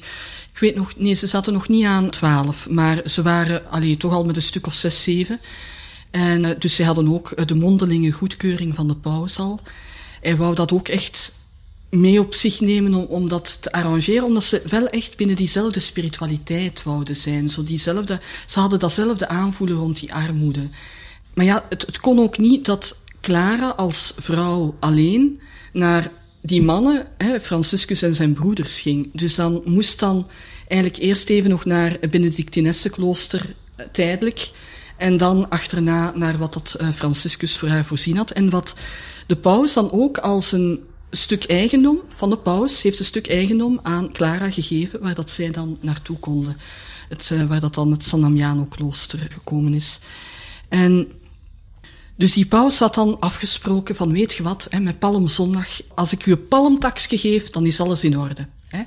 ik 0.53 0.59
weet 0.59 0.75
nog, 0.75 0.93
nee, 0.97 1.13
ze 1.13 1.27
zaten 1.27 1.53
nog 1.53 1.67
niet 1.67 1.85
aan 1.85 2.09
twaalf, 2.09 2.69
maar 2.69 3.01
ze 3.05 3.21
waren 3.21 3.69
allee, 3.69 3.97
toch 3.97 4.13
al 4.13 4.25
met 4.25 4.35
een 4.35 4.41
stuk 4.41 4.67
of 4.67 4.73
zes, 4.73 5.03
zeven. 5.03 5.39
En 6.11 6.43
uh, 6.43 6.51
dus 6.59 6.75
ze 6.75 6.83
hadden 6.83 7.13
ook 7.13 7.31
uh, 7.35 7.45
de 7.45 7.55
mondelinge 7.55 8.11
goedkeuring 8.11 8.75
van 8.75 8.87
de 8.87 8.95
paus 8.95 9.39
al. 9.39 9.59
Hij 10.21 10.35
wou 10.35 10.55
dat 10.55 10.71
ook 10.71 10.87
echt 10.87 11.31
mee 11.93 12.19
op 12.19 12.33
zich 12.33 12.59
nemen 12.59 12.93
om, 12.93 13.05
om 13.05 13.29
dat 13.29 13.57
te 13.61 13.71
arrangeren, 13.71 14.23
omdat 14.23 14.43
ze 14.43 14.61
wel 14.69 14.87
echt 14.87 15.17
binnen 15.17 15.35
diezelfde 15.35 15.79
spiritualiteit 15.79 16.83
wouden 16.83 17.15
zijn. 17.15 17.49
Zo 17.49 17.63
diezelfde, 17.63 18.19
ze 18.45 18.59
hadden 18.59 18.79
datzelfde 18.79 19.27
aanvoelen 19.27 19.77
rond 19.77 19.99
die 19.99 20.13
armoede. 20.13 20.69
Maar 21.33 21.45
ja, 21.45 21.65
het, 21.69 21.85
het 21.85 21.99
kon 21.99 22.19
ook 22.19 22.37
niet 22.37 22.65
dat 22.65 22.95
Clara 23.21 23.69
als 23.69 24.13
vrouw 24.17 24.75
alleen 24.79 25.41
naar 25.73 26.11
die 26.41 26.61
mannen, 26.61 27.07
hè, 27.17 27.39
Franciscus 27.39 28.01
en 28.01 28.13
zijn 28.13 28.33
broeders, 28.33 28.79
ging. 28.79 29.09
Dus 29.13 29.35
dan 29.35 29.61
moest 29.65 29.99
dan 29.99 30.27
eigenlijk 30.67 31.03
eerst 31.03 31.29
even 31.29 31.49
nog 31.49 31.65
naar 31.65 31.97
het 31.99 32.11
Benedictinessenklooster, 32.11 33.55
eh, 33.75 33.85
tijdelijk, 33.91 34.51
en 34.97 35.17
dan 35.17 35.49
achterna 35.49 36.11
naar 36.15 36.37
wat 36.37 36.53
dat 36.53 36.77
uh, 36.81 36.89
Franciscus 36.89 37.57
voor 37.57 37.69
haar 37.69 37.85
voorzien 37.85 38.17
had. 38.17 38.31
En 38.31 38.49
wat 38.49 38.75
de 39.27 39.35
paus 39.35 39.73
dan 39.73 39.91
ook 39.91 40.17
als 40.17 40.51
een 40.51 40.79
stuk 41.17 41.43
eigendom 41.43 41.99
van 42.07 42.29
de 42.29 42.37
paus, 42.37 42.81
heeft 42.81 42.99
een 42.99 43.05
stuk 43.05 43.27
eigendom 43.27 43.79
aan 43.83 44.11
Clara 44.11 44.51
gegeven, 44.51 45.01
waar 45.01 45.15
dat 45.15 45.29
zij 45.29 45.51
dan 45.51 45.77
naartoe 45.81 46.17
konden. 46.17 46.57
Het, 47.09 47.29
uh, 47.33 47.43
waar 47.43 47.59
dat 47.59 47.73
dan 47.73 47.91
het 47.91 48.03
San 48.03 48.21
Damiano-klooster 48.21 49.27
gekomen 49.29 49.73
is. 49.73 49.99
En 50.69 51.11
dus 52.15 52.33
die 52.33 52.45
paus 52.45 52.79
had 52.79 52.93
dan 52.93 53.19
afgesproken 53.19 53.95
van, 53.95 54.11
weet 54.11 54.33
je 54.33 54.43
wat, 54.43 54.67
hè, 54.69 54.79
met 54.79 54.99
Palmzondag, 54.99 55.81
als 55.95 56.11
ik 56.11 56.25
u 56.25 56.31
een 56.31 56.47
palmtaksje 56.47 57.17
geef, 57.17 57.49
dan 57.49 57.65
is 57.65 57.79
alles 57.79 58.03
in 58.03 58.19
orde. 58.19 58.47
Hè. 58.67 58.83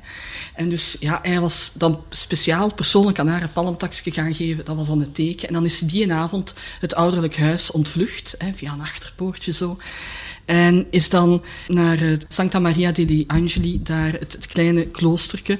En 0.54 0.68
dus 0.68 0.96
ja, 1.00 1.18
hij 1.22 1.40
was 1.40 1.70
dan 1.74 2.00
speciaal 2.10 2.74
persoonlijk 2.74 3.18
aan 3.18 3.28
haar 3.28 3.42
een 3.42 3.52
palmtaksje 3.52 4.10
gaan 4.10 4.34
geven, 4.34 4.64
dat 4.64 4.76
was 4.76 4.86
dan 4.86 5.00
het 5.00 5.14
teken. 5.14 5.48
En 5.48 5.54
dan 5.54 5.64
is 5.64 5.78
die 5.78 6.12
avond 6.12 6.54
het 6.80 6.94
ouderlijk 6.94 7.36
huis 7.36 7.70
ontvlucht, 7.70 8.34
hè, 8.38 8.52
via 8.52 8.72
een 8.72 8.80
achterpoortje 8.80 9.52
zo. 9.52 9.78
En 10.46 10.86
is 10.90 11.08
dan 11.08 11.42
naar 11.68 11.98
het 11.98 12.24
Santa 12.28 12.58
Maria 12.58 12.92
degli 12.92 13.24
Angeli, 13.26 13.82
daar 13.82 14.12
het, 14.12 14.32
het 14.32 14.46
kleine 14.46 14.86
kloosterke, 14.86 15.58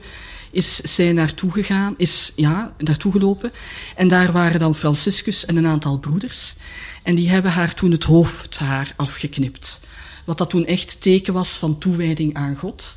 is 0.51 0.77
zij 0.77 1.13
naartoe 1.13 1.53
gegaan, 1.53 1.95
is 1.97 2.33
ja, 2.37 2.75
naartoe 2.79 3.13
gelopen. 3.13 3.53
En 3.97 4.09
daar 4.09 4.33
waren 4.33 4.61
dan 4.61 4.75
Franciscus 4.75 5.45
en 5.45 5.57
een 5.57 5.67
aantal 5.67 5.99
broeders. 5.99 6.55
En 7.03 7.15
die 7.15 7.29
hebben 7.29 7.53
haar 7.53 7.75
toen 7.75 7.91
het 7.91 8.05
hoofdhaar 8.05 8.93
afgeknipt. 8.97 9.81
Wat 10.25 10.39
dat 10.39 10.51
toen 10.51 10.67
echt 10.67 11.01
teken 11.01 11.33
was 11.33 11.49
van 11.49 11.79
toewijding 11.79 12.35
aan 12.35 12.57
God. 12.57 12.97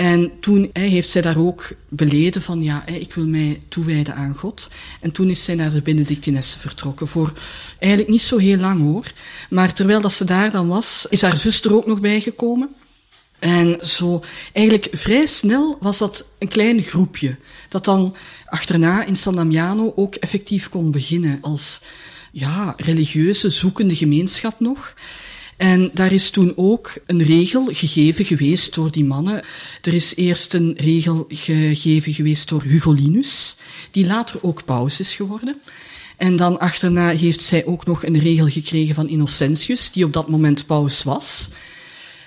En 0.00 0.32
toen 0.40 0.70
hè, 0.72 0.82
heeft 0.82 1.10
zij 1.10 1.22
daar 1.22 1.38
ook 1.38 1.68
beleden 1.88 2.42
van, 2.42 2.62
ja, 2.62 2.82
hè, 2.84 2.94
ik 2.94 3.14
wil 3.14 3.26
mij 3.26 3.58
toewijden 3.68 4.14
aan 4.14 4.34
God. 4.34 4.70
En 5.00 5.12
toen 5.12 5.30
is 5.30 5.44
zij 5.44 5.54
naar 5.54 5.70
de 5.70 5.82
Benedictinesse 5.82 6.58
vertrokken, 6.58 7.08
voor 7.08 7.32
eigenlijk 7.78 8.10
niet 8.10 8.20
zo 8.20 8.36
heel 8.36 8.56
lang 8.56 8.80
hoor. 8.80 9.12
Maar 9.50 9.74
terwijl 9.74 10.00
dat 10.00 10.12
ze 10.12 10.24
daar 10.24 10.50
dan 10.50 10.68
was, 10.68 11.06
is 11.08 11.22
haar 11.22 11.36
zuster 11.36 11.74
ook 11.74 11.86
nog 11.86 12.00
bijgekomen. 12.00 12.68
En 13.38 13.86
zo, 13.86 14.22
eigenlijk 14.52 14.88
vrij 14.92 15.26
snel 15.26 15.76
was 15.80 15.98
dat 15.98 16.24
een 16.38 16.48
klein 16.48 16.82
groepje, 16.82 17.36
dat 17.68 17.84
dan 17.84 18.16
achterna 18.44 19.04
in 19.04 19.16
San 19.16 19.34
Damiano 19.34 19.92
ook 19.96 20.14
effectief 20.14 20.68
kon 20.68 20.90
beginnen 20.90 21.38
als, 21.40 21.80
ja, 22.32 22.74
religieuze 22.76 23.50
zoekende 23.50 23.96
gemeenschap 23.96 24.60
nog. 24.60 24.94
En 25.60 25.90
daar 25.94 26.12
is 26.12 26.30
toen 26.30 26.52
ook 26.56 26.92
een 27.06 27.22
regel 27.22 27.66
gegeven 27.66 28.24
geweest 28.24 28.74
door 28.74 28.90
die 28.90 29.04
mannen. 29.04 29.42
Er 29.82 29.94
is 29.94 30.14
eerst 30.16 30.54
een 30.54 30.74
regel 30.76 31.24
gegeven 31.28 32.12
geweest 32.12 32.48
door 32.48 32.62
Hugolinus, 32.62 33.56
die 33.90 34.06
later 34.06 34.38
ook 34.42 34.64
paus 34.64 35.00
is 35.00 35.14
geworden. 35.14 35.60
En 36.16 36.36
dan 36.36 36.58
achterna 36.58 37.08
heeft 37.08 37.42
zij 37.42 37.66
ook 37.66 37.86
nog 37.86 38.04
een 38.04 38.18
regel 38.18 38.48
gekregen 38.48 38.94
van 38.94 39.08
Innocentius, 39.08 39.90
die 39.90 40.04
op 40.04 40.12
dat 40.12 40.28
moment 40.28 40.66
paus 40.66 41.02
was. 41.02 41.48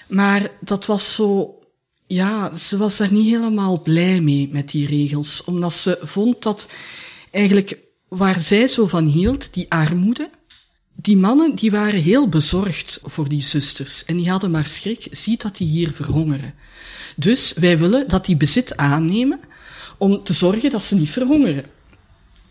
Maar 0.08 0.52
dat 0.60 0.86
was 0.86 1.14
zo, 1.16 1.60
ja, 2.08 2.56
ze 2.56 2.78
was 2.78 2.98
daar 2.98 3.12
niet 3.12 3.34
helemaal 3.34 3.82
blij 3.82 4.22
mee 4.22 4.50
met 4.52 4.72
die 4.72 4.88
regels, 4.88 5.44
omdat 5.44 5.74
ze 5.74 6.00
vond 6.02 6.42
dat 6.42 6.68
eigenlijk 7.32 7.78
waar 8.08 8.40
zij 8.40 8.68
zo 8.68 8.88
van 8.88 9.06
hield, 9.06 9.54
die 9.54 9.66
armoede, 9.70 10.30
die 10.96 11.18
mannen 11.18 11.56
die 11.56 11.72
waren 11.72 12.02
heel 12.02 12.30
bezorgd 12.30 13.00
voor 13.04 13.30
die 13.30 13.42
zusters 13.42 14.06
en 14.06 14.18
die 14.18 14.30
hadden 14.30 14.52
maar 14.52 14.68
schrik, 14.68 15.08
ziet 15.12 15.42
dat 15.42 15.58
die 15.58 15.68
hier 15.68 15.92
verhongeren. 15.92 16.54
Dus 17.16 17.54
wij 17.54 17.78
willen 17.78 18.08
dat 18.08 18.26
die 18.26 18.38
bezit 18.38 18.78
aannemen 18.78 19.40
om 19.98 20.24
te 20.24 20.34
zorgen 20.34 20.70
dat 20.70 20.84
ze 20.84 20.96
niet 20.96 21.10
verhongeren. 21.10 21.66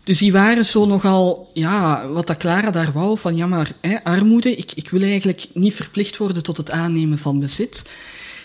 Dus 0.03 0.17
die 0.17 0.31
waren 0.31 0.65
zo 0.65 0.85
nogal, 0.85 1.49
ja, 1.53 2.07
wat 2.07 2.27
dat 2.27 2.37
Clara 2.37 2.71
daar 2.71 2.91
wou, 2.91 3.17
van 3.17 3.35
ja 3.35 3.47
maar, 3.47 3.71
hè, 3.81 4.03
armoede, 4.03 4.55
ik, 4.55 4.71
ik 4.75 4.89
wil 4.89 5.01
eigenlijk 5.01 5.47
niet 5.53 5.73
verplicht 5.73 6.17
worden 6.17 6.43
tot 6.43 6.57
het 6.57 6.71
aannemen 6.71 7.17
van 7.17 7.39
bezit. 7.39 7.83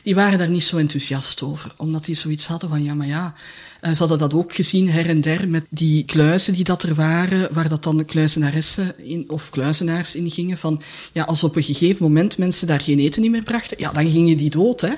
Die 0.09 0.17
waren 0.17 0.39
daar 0.39 0.49
niet 0.49 0.65
zo 0.65 0.77
enthousiast 0.77 1.43
over, 1.43 1.75
omdat 1.77 2.05
die 2.05 2.15
zoiets 2.15 2.47
hadden 2.47 2.69
van 2.69 2.83
ja 2.83 2.95
maar 2.95 3.07
ja, 3.07 3.35
uh, 3.83 3.93
ze 3.93 3.99
hadden 3.99 4.19
dat 4.19 4.35
ook 4.35 4.55
gezien 4.55 4.91
her 4.91 5.09
en 5.09 5.21
der 5.21 5.49
met 5.49 5.67
die 5.71 6.05
kluizen 6.05 6.53
die 6.53 6.65
dat 6.65 6.83
er 6.83 6.95
waren, 6.95 7.55
waar 7.55 7.69
dat 7.69 7.83
dan 7.83 7.97
de 7.97 8.05
kluizenaressen 8.05 9.07
in, 9.09 9.25
of 9.31 9.51
kluizenaars 9.51 10.15
in 10.15 10.31
gingen. 10.31 10.59
Van, 10.59 10.83
ja, 11.13 11.25
als 11.25 11.45
op 11.45 11.57
een 11.57 11.63
gegeven 11.63 12.03
moment 12.03 12.39
mensen 12.39 12.67
daar 12.67 12.81
geen 12.81 12.99
eten 12.99 13.31
meer 13.31 13.43
brachten, 13.43 13.79
ja, 13.81 13.93
dan 13.93 14.11
gingen 14.11 14.37
die 14.37 14.51
dood, 14.51 14.81
hè. 14.81 14.93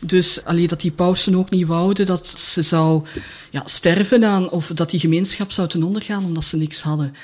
Dus 0.00 0.44
alleen 0.44 0.66
dat 0.66 0.80
die 0.80 0.90
pausen 0.90 1.34
ook 1.34 1.50
niet 1.50 1.66
wouden 1.66 2.06
dat 2.06 2.26
ze 2.26 2.62
zou 2.62 3.06
ja, 3.50 3.62
sterven 3.64 4.24
aan, 4.24 4.50
of 4.50 4.70
dat 4.74 4.90
die 4.90 5.00
gemeenschap 5.00 5.50
zou 5.50 5.68
ten 5.68 5.82
onder 5.82 6.02
gaan 6.02 6.24
omdat 6.24 6.44
ze 6.44 6.56
niks 6.56 6.82
hadden. 6.82 7.14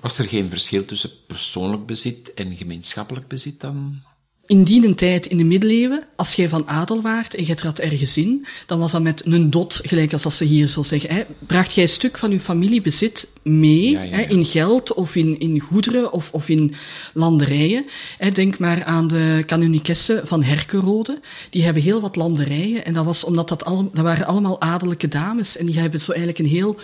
Was 0.00 0.18
er 0.18 0.28
geen 0.28 0.48
verschil 0.48 0.84
tussen 0.84 1.10
persoonlijk 1.26 1.86
bezit 1.86 2.34
en 2.34 2.56
gemeenschappelijk 2.56 3.28
bezit 3.28 3.60
dan? 3.60 4.02
In 4.46 4.64
die 4.64 4.94
tijd, 4.94 5.26
in 5.26 5.36
de 5.36 5.44
middeleeuwen, 5.44 6.04
als 6.16 6.34
jij 6.34 6.48
van 6.48 6.68
adel 6.68 7.02
waart 7.02 7.34
en 7.34 7.46
je 7.46 7.54
trad 7.54 7.78
ergens 7.78 8.16
in, 8.16 8.46
dan 8.66 8.78
was 8.78 8.92
dat 8.92 9.02
met 9.02 9.22
een 9.26 9.50
dot, 9.50 9.80
gelijk 9.82 10.12
als 10.12 10.24
als 10.24 10.36
ze 10.36 10.44
hier 10.44 10.68
zo 10.68 10.82
zeggen. 10.82 11.14
Hè, 11.14 11.22
bracht 11.46 11.72
jij 11.72 11.82
een 11.82 11.88
stuk 11.90 12.18
van 12.18 12.30
je 12.30 12.40
familiebezit 12.40 13.26
mee, 13.42 13.96
Hè, 13.96 14.22
in 14.22 14.44
geld 14.44 14.94
of 14.94 15.16
in, 15.16 15.38
in 15.38 15.60
goederen 15.60 16.12
of, 16.12 16.32
of 16.32 16.48
in 16.48 16.74
landerijen. 17.14 17.84
Hè, 18.18 18.30
denk 18.30 18.58
maar 18.58 18.84
aan 18.84 19.08
de 19.08 19.42
kanunikessen 19.46 20.26
van 20.26 20.42
Herkerode. 20.42 21.20
Die 21.50 21.64
hebben 21.64 21.82
heel 21.82 22.00
wat 22.00 22.16
landerijen 22.16 22.84
en 22.84 22.92
dat 22.92 23.04
was 23.04 23.24
omdat 23.24 23.48
dat, 23.48 23.64
al, 23.64 23.90
dat 23.92 24.04
waren 24.04 24.26
allemaal 24.26 24.60
adellijke 24.60 25.08
dames 25.08 25.56
en 25.56 25.66
die 25.66 25.78
hebben 25.78 26.00
zo 26.00 26.12
eigenlijk 26.12 26.40
een 26.40 26.54
heel 26.54 26.76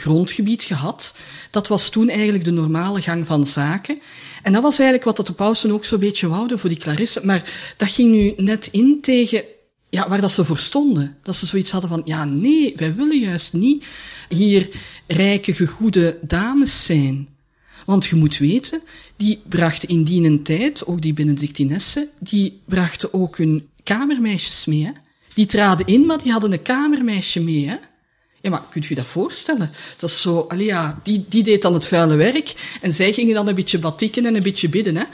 grondgebied 0.00 0.62
gehad. 0.62 1.14
Dat 1.50 1.68
was 1.68 1.88
toen 1.88 2.08
eigenlijk 2.08 2.44
de 2.44 2.50
normale 2.50 3.00
gang 3.00 3.26
van 3.26 3.44
zaken. 3.44 4.00
En 4.42 4.52
dat 4.52 4.62
was 4.62 4.78
eigenlijk 4.78 5.16
wat 5.16 5.26
de 5.26 5.32
pausen 5.32 5.70
ook 5.70 5.84
zo'n 5.84 5.98
beetje 5.98 6.28
wouden 6.28 6.58
voor 6.58 6.68
die 6.68 6.78
Clarisse. 6.78 7.20
Maar 7.24 7.74
dat 7.76 7.90
ging 7.90 8.10
nu 8.10 8.34
net 8.36 8.68
in 8.70 8.98
tegen 9.00 9.44
ja, 9.90 10.08
waar 10.08 10.20
dat 10.20 10.32
ze 10.32 10.44
voor 10.44 10.58
stonden. 10.58 11.16
Dat 11.22 11.34
ze 11.34 11.46
zoiets 11.46 11.70
hadden 11.70 11.90
van, 11.90 12.02
ja 12.04 12.24
nee, 12.24 12.72
wij 12.76 12.94
willen 12.94 13.18
juist 13.18 13.52
niet 13.52 13.84
hier 14.28 14.68
rijke, 15.06 15.52
gegoede 15.52 16.18
dames 16.22 16.84
zijn. 16.84 17.28
Want 17.86 18.06
je 18.06 18.16
moet 18.16 18.38
weten, 18.38 18.82
die 19.16 19.42
brachten 19.48 19.88
in 19.88 20.04
die 20.04 20.42
tijd, 20.42 20.86
ook 20.86 21.02
die 21.02 21.12
Benedictinessen, 21.12 22.08
die 22.18 22.60
brachten 22.64 23.14
ook 23.14 23.38
hun 23.38 23.68
kamermeisjes 23.82 24.64
mee. 24.64 24.92
Die 25.34 25.46
traden 25.46 25.86
in, 25.86 26.06
maar 26.06 26.22
die 26.22 26.32
hadden 26.32 26.52
een 26.52 26.62
kamermeisje 26.62 27.40
mee. 27.40 27.68
Hè? 27.68 27.76
Ja, 28.44 28.50
maar 28.50 28.62
kunt 28.70 28.86
je 28.86 28.94
dat 28.94 29.06
voorstellen? 29.06 29.70
Dat 29.96 30.10
is 30.10 30.20
zo, 30.20 30.38
allee, 30.48 30.66
ja, 30.66 31.00
die, 31.02 31.24
die 31.28 31.42
deed 31.42 31.62
dan 31.62 31.74
het 31.74 31.86
vuile 31.86 32.14
werk 32.14 32.78
en 32.80 32.92
zij 32.92 33.12
gingen 33.12 33.34
dan 33.34 33.48
een 33.48 33.54
beetje 33.54 33.78
batikken 33.78 34.26
en 34.26 34.34
een 34.34 34.42
beetje 34.42 34.68
bidden. 34.68 34.96
Hè? 34.96 35.04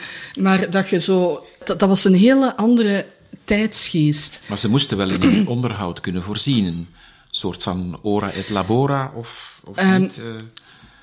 Maar 0.41 0.71
dat 0.71 0.89
je 0.89 1.01
zo, 1.01 1.47
dat, 1.65 1.79
dat 1.79 1.89
was 1.89 2.05
een 2.05 2.15
hele 2.15 2.57
andere 2.57 3.07
tijdsgeest. 3.45 4.41
Maar 4.49 4.59
ze 4.59 4.69
moesten 4.69 4.97
wel 4.97 5.11
in 5.11 5.23
een 5.23 5.47
onderhoud 5.57 6.01
kunnen 6.01 6.23
voorzien. 6.23 6.65
Een 6.65 6.87
soort 7.31 7.63
van 7.63 7.99
ora 8.03 8.31
et 8.31 8.49
labora, 8.49 9.13
of, 9.15 9.61
of 9.65 9.83
um, 9.83 10.01
niet? 10.01 10.19
Uh... 10.19 10.35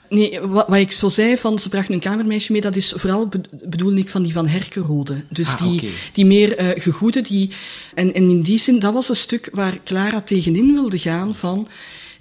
Nee, 0.09 0.39
wat, 0.39 0.67
wat, 0.67 0.78
ik 0.78 0.91
zo 0.91 1.09
zei, 1.09 1.38
van 1.38 1.59
ze 1.59 1.69
brachten 1.69 1.93
een 1.93 1.99
kamermeisje 1.99 2.51
mee, 2.51 2.61
dat 2.61 2.75
is 2.75 2.93
vooral 2.95 3.30
bedoel 3.63 3.93
ik 3.93 4.09
van 4.09 4.23
die 4.23 4.32
van 4.32 4.47
Herkenrode. 4.47 5.23
Dus 5.30 5.47
ah, 5.47 5.61
die, 5.61 5.89
die 6.13 6.25
meer 6.25 6.61
uh, 6.61 6.84
gegoede, 6.84 7.21
die, 7.21 7.51
en, 7.93 8.13
en 8.13 8.30
in 8.30 8.41
die 8.41 8.59
zin, 8.59 8.80
dat 8.80 8.93
was 8.93 9.09
een 9.09 9.15
stuk 9.15 9.49
waar 9.51 9.80
Clara 9.84 10.21
tegenin 10.21 10.73
wilde 10.73 10.99
gaan 10.99 11.36
van, 11.36 11.67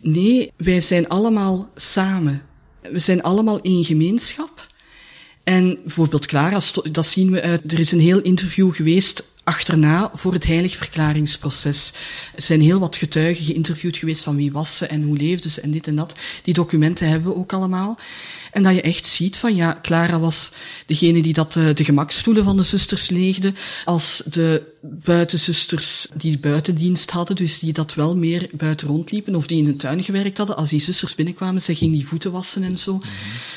nee, 0.01 0.53
wij 0.57 0.81
zijn 0.81 1.09
allemaal 1.09 1.71
samen. 1.75 2.43
We 2.93 2.99
zijn 2.99 3.23
allemaal 3.23 3.61
in 3.61 3.85
gemeenschap. 3.85 4.67
En 5.45 5.79
bijvoorbeeld 5.83 6.27
Clara, 6.27 6.61
dat 6.91 7.07
zien 7.07 7.31
we 7.31 7.43
uit, 7.43 7.73
er 7.73 7.79
is 7.79 7.93
een 7.93 8.01
heel 8.01 8.21
interview 8.21 8.75
geweest 8.75 9.25
achterna 9.47 10.11
voor 10.13 10.33
het 10.33 10.47
heiligverklaringsproces. 10.47 11.93
Er 12.35 12.43
zijn 12.43 12.61
heel 12.61 12.79
wat 12.79 12.97
getuigen 12.97 13.45
geïnterviewd 13.45 13.97
geweest 13.97 14.23
van 14.23 14.37
wie 14.37 14.53
was 14.53 14.77
ze 14.77 14.87
en 14.87 15.03
hoe 15.03 15.17
leefde 15.17 15.49
ze 15.49 15.61
en 15.61 15.71
dit 15.71 15.87
en 15.87 15.97
dat. 15.97 16.15
Die 16.43 16.55
documenten 16.55 17.09
hebben 17.09 17.33
we 17.33 17.39
ook 17.39 17.53
allemaal. 17.53 17.99
En 18.53 18.63
dat 18.63 18.75
je 18.75 18.81
echt 18.81 19.07
ziet 19.07 19.37
van 19.37 19.55
ja, 19.55 19.79
Clara 19.83 20.19
was 20.19 20.51
degene 20.87 21.23
die 21.23 21.33
dat 21.33 21.53
de, 21.53 21.69
eh, 21.69 21.75
de 21.75 21.85
gemakstoelen 21.85 22.45
van 22.45 22.57
de 22.57 22.63
zusters 22.63 23.09
leegde, 23.09 23.53
als 23.85 24.23
de 24.25 24.63
buitenzusters 24.81 26.07
die 26.15 26.39
buitendienst 26.39 27.11
hadden, 27.11 27.37
dus 27.37 27.59
die 27.59 27.73
dat 27.73 27.95
wel 27.95 28.17
meer 28.17 28.49
buiten 28.53 28.89
rondliepen 28.89 29.35
of 29.35 29.47
die 29.47 29.59
in 29.59 29.65
de 29.65 29.77
tuin 29.77 30.03
gewerkt 30.03 30.39
hadden, 30.39 30.57
als 30.57 30.69
die 30.69 30.81
zusters 30.81 31.15
binnenkwamen, 31.15 31.63
zij 31.63 31.75
ging 31.75 31.93
die 31.93 32.07
voeten 32.07 32.33
wassen 32.33 32.63
en 32.63 32.77
zo. 32.77 32.97
Mhm. 32.97 33.07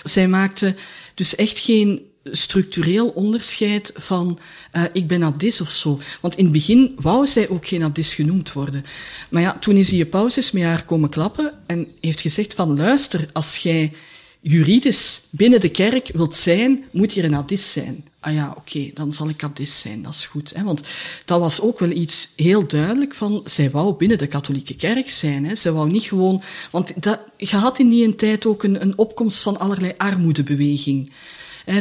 Zij 0.04 0.28
maakte 0.28 0.76
dus 1.14 1.36
echt 1.36 1.60
geen 1.60 2.02
structureel 2.32 3.08
onderscheid 3.08 3.92
van 3.96 4.40
uh, 4.74 4.84
ik 4.94 5.08
ben 5.08 5.24
abdis 5.24 5.62
of 5.62 5.70
zo. 5.70 6.00
Want 6.22 6.36
in 6.36 6.44
het 6.44 6.54
begin 6.54 6.96
wou 7.00 7.28
zij 7.28 7.50
ook 7.50 7.68
geen 7.68 7.84
abdis 7.84 8.14
genoemd 8.14 8.54
worden. 8.54 8.84
Maar 9.30 9.42
ja, 9.42 9.58
toen 9.60 9.76
is 9.76 9.92
hij 9.92 10.06
pauzes 10.06 10.52
met 10.52 10.64
haar 10.64 10.86
komen 10.86 11.10
klappen 11.10 11.54
en 11.66 11.88
heeft 12.02 12.22
gezegd 12.22 12.54
van 12.54 12.78
luister, 12.78 13.30
als 13.34 13.58
jij 13.58 13.94
juridisch 14.42 15.22
binnen 15.30 15.60
de 15.60 15.70
kerk 15.70 16.10
wilt 16.14 16.36
zijn, 16.36 16.84
moet 16.92 17.12
hier 17.12 17.24
een 17.24 17.36
abdis 17.36 17.72
zijn. 17.72 18.04
Ah 18.20 18.34
ja, 18.34 18.54
oké, 18.58 18.92
dan 18.94 19.14
zal 19.14 19.30
ik 19.30 19.44
abdis 19.44 19.82
zijn, 19.82 20.02
dat 20.02 20.14
is 20.14 20.26
goed. 20.26 20.54
Hè? 20.56 20.64
Want 20.64 20.82
dat 21.26 21.40
was 21.40 21.62
ook 21.62 21.80
wel 21.80 21.90
iets 21.90 22.30
heel 22.36 22.68
duidelijk 22.68 23.14
van, 23.14 23.42
zij 23.46 23.70
wou 23.70 23.96
binnen 23.96 24.18
de 24.18 24.28
katholieke 24.28 24.76
kerk 24.76 25.10
zijn. 25.10 25.46
Hè? 25.46 25.56
Zij 25.56 25.72
wou 25.72 25.90
niet 25.90 26.04
gewoon, 26.04 26.42
want 26.72 27.04
dat, 27.04 27.20
je 27.38 27.56
had 27.56 27.80
in 27.80 27.90
die 27.90 28.16
tijd 28.16 28.46
ook 28.46 28.64
een, 28.64 28.82
een 28.82 28.98
opkomst 28.98 29.38
van 29.38 29.60
allerlei 29.60 29.94
armoedebeweging 29.98 31.12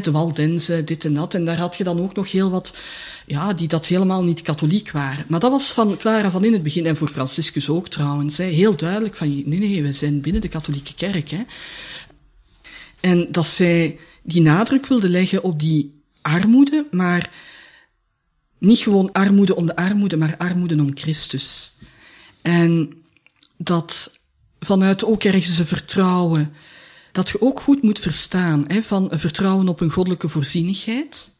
de 0.03 0.11
Waldense, 0.11 0.85
dit 0.85 1.05
en 1.05 1.15
dat. 1.15 1.35
En 1.35 1.45
daar 1.45 1.59
had 1.59 1.77
je 1.77 1.85
dan 1.85 2.01
ook 2.01 2.15
nog 2.15 2.33
heel 2.33 2.51
wat, 2.51 2.77
ja, 3.27 3.53
die 3.53 3.69
dat 3.69 3.87
helemaal 3.87 4.25
niet 4.25 4.43
katholiek 4.43 4.91
waren. 4.91 5.25
Maar 5.29 5.41
dat 5.41 5.51
was 5.51 5.73
van 5.73 5.97
Clara 5.97 6.31
van 6.31 6.45
in 6.45 6.53
het 6.53 6.63
begin, 6.63 6.87
en 6.87 6.97
voor 6.97 7.09
Franciscus 7.09 7.69
ook 7.69 7.89
trouwens, 7.89 8.37
hè, 8.37 8.45
heel 8.45 8.77
duidelijk 8.77 9.17
van, 9.17 9.29
nee, 9.29 9.59
nee, 9.59 9.83
we 9.83 9.93
zijn 9.93 10.21
binnen 10.21 10.41
de 10.41 10.49
katholieke 10.49 10.95
kerk. 10.95 11.31
Hè. 11.31 11.43
En 13.01 13.33
dat 13.33 13.47
zij 13.47 13.99
die 14.23 14.43
nadruk 14.43 14.87
wilde 14.87 15.09
leggen 15.09 15.43
op 15.43 15.61
die 15.61 16.03
armoede, 16.23 16.87
maar 16.91 17.31
niet 18.59 18.79
gewoon 18.79 19.13
armoede 19.13 19.57
om 19.57 19.67
de 19.67 19.77
armoede, 19.77 20.17
maar 20.17 20.37
armoede 20.37 20.81
om 20.81 20.91
Christus. 20.97 21.73
En 22.43 22.93
dat 23.57 24.19
vanuit 24.61 25.05
ook 25.05 25.25
ergens 25.25 25.59
een 25.59 25.67
vertrouwen 25.67 26.53
dat 27.19 27.29
je 27.29 27.41
ook 27.41 27.61
goed 27.61 27.83
moet 27.83 27.99
verstaan, 27.99 28.65
hè, 28.67 28.83
van 28.83 29.09
vertrouwen 29.13 29.69
op 29.69 29.81
een 29.81 29.91
goddelijke 29.91 30.29
voorzienigheid. 30.29 31.31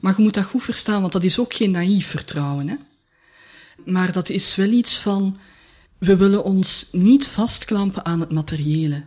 Maar 0.00 0.14
je 0.16 0.22
moet 0.22 0.34
dat 0.34 0.44
goed 0.44 0.62
verstaan, 0.62 1.00
want 1.00 1.12
dat 1.12 1.24
is 1.24 1.38
ook 1.38 1.54
geen 1.54 1.70
naïef 1.70 2.06
vertrouwen. 2.06 2.68
Hè. 2.68 2.74
Maar 3.84 4.12
dat 4.12 4.28
is 4.28 4.54
wel 4.54 4.70
iets 4.70 4.98
van, 4.98 5.38
we 5.98 6.16
willen 6.16 6.44
ons 6.44 6.86
niet 6.92 7.26
vastklampen 7.26 8.04
aan 8.04 8.20
het 8.20 8.30
materiële. 8.30 9.04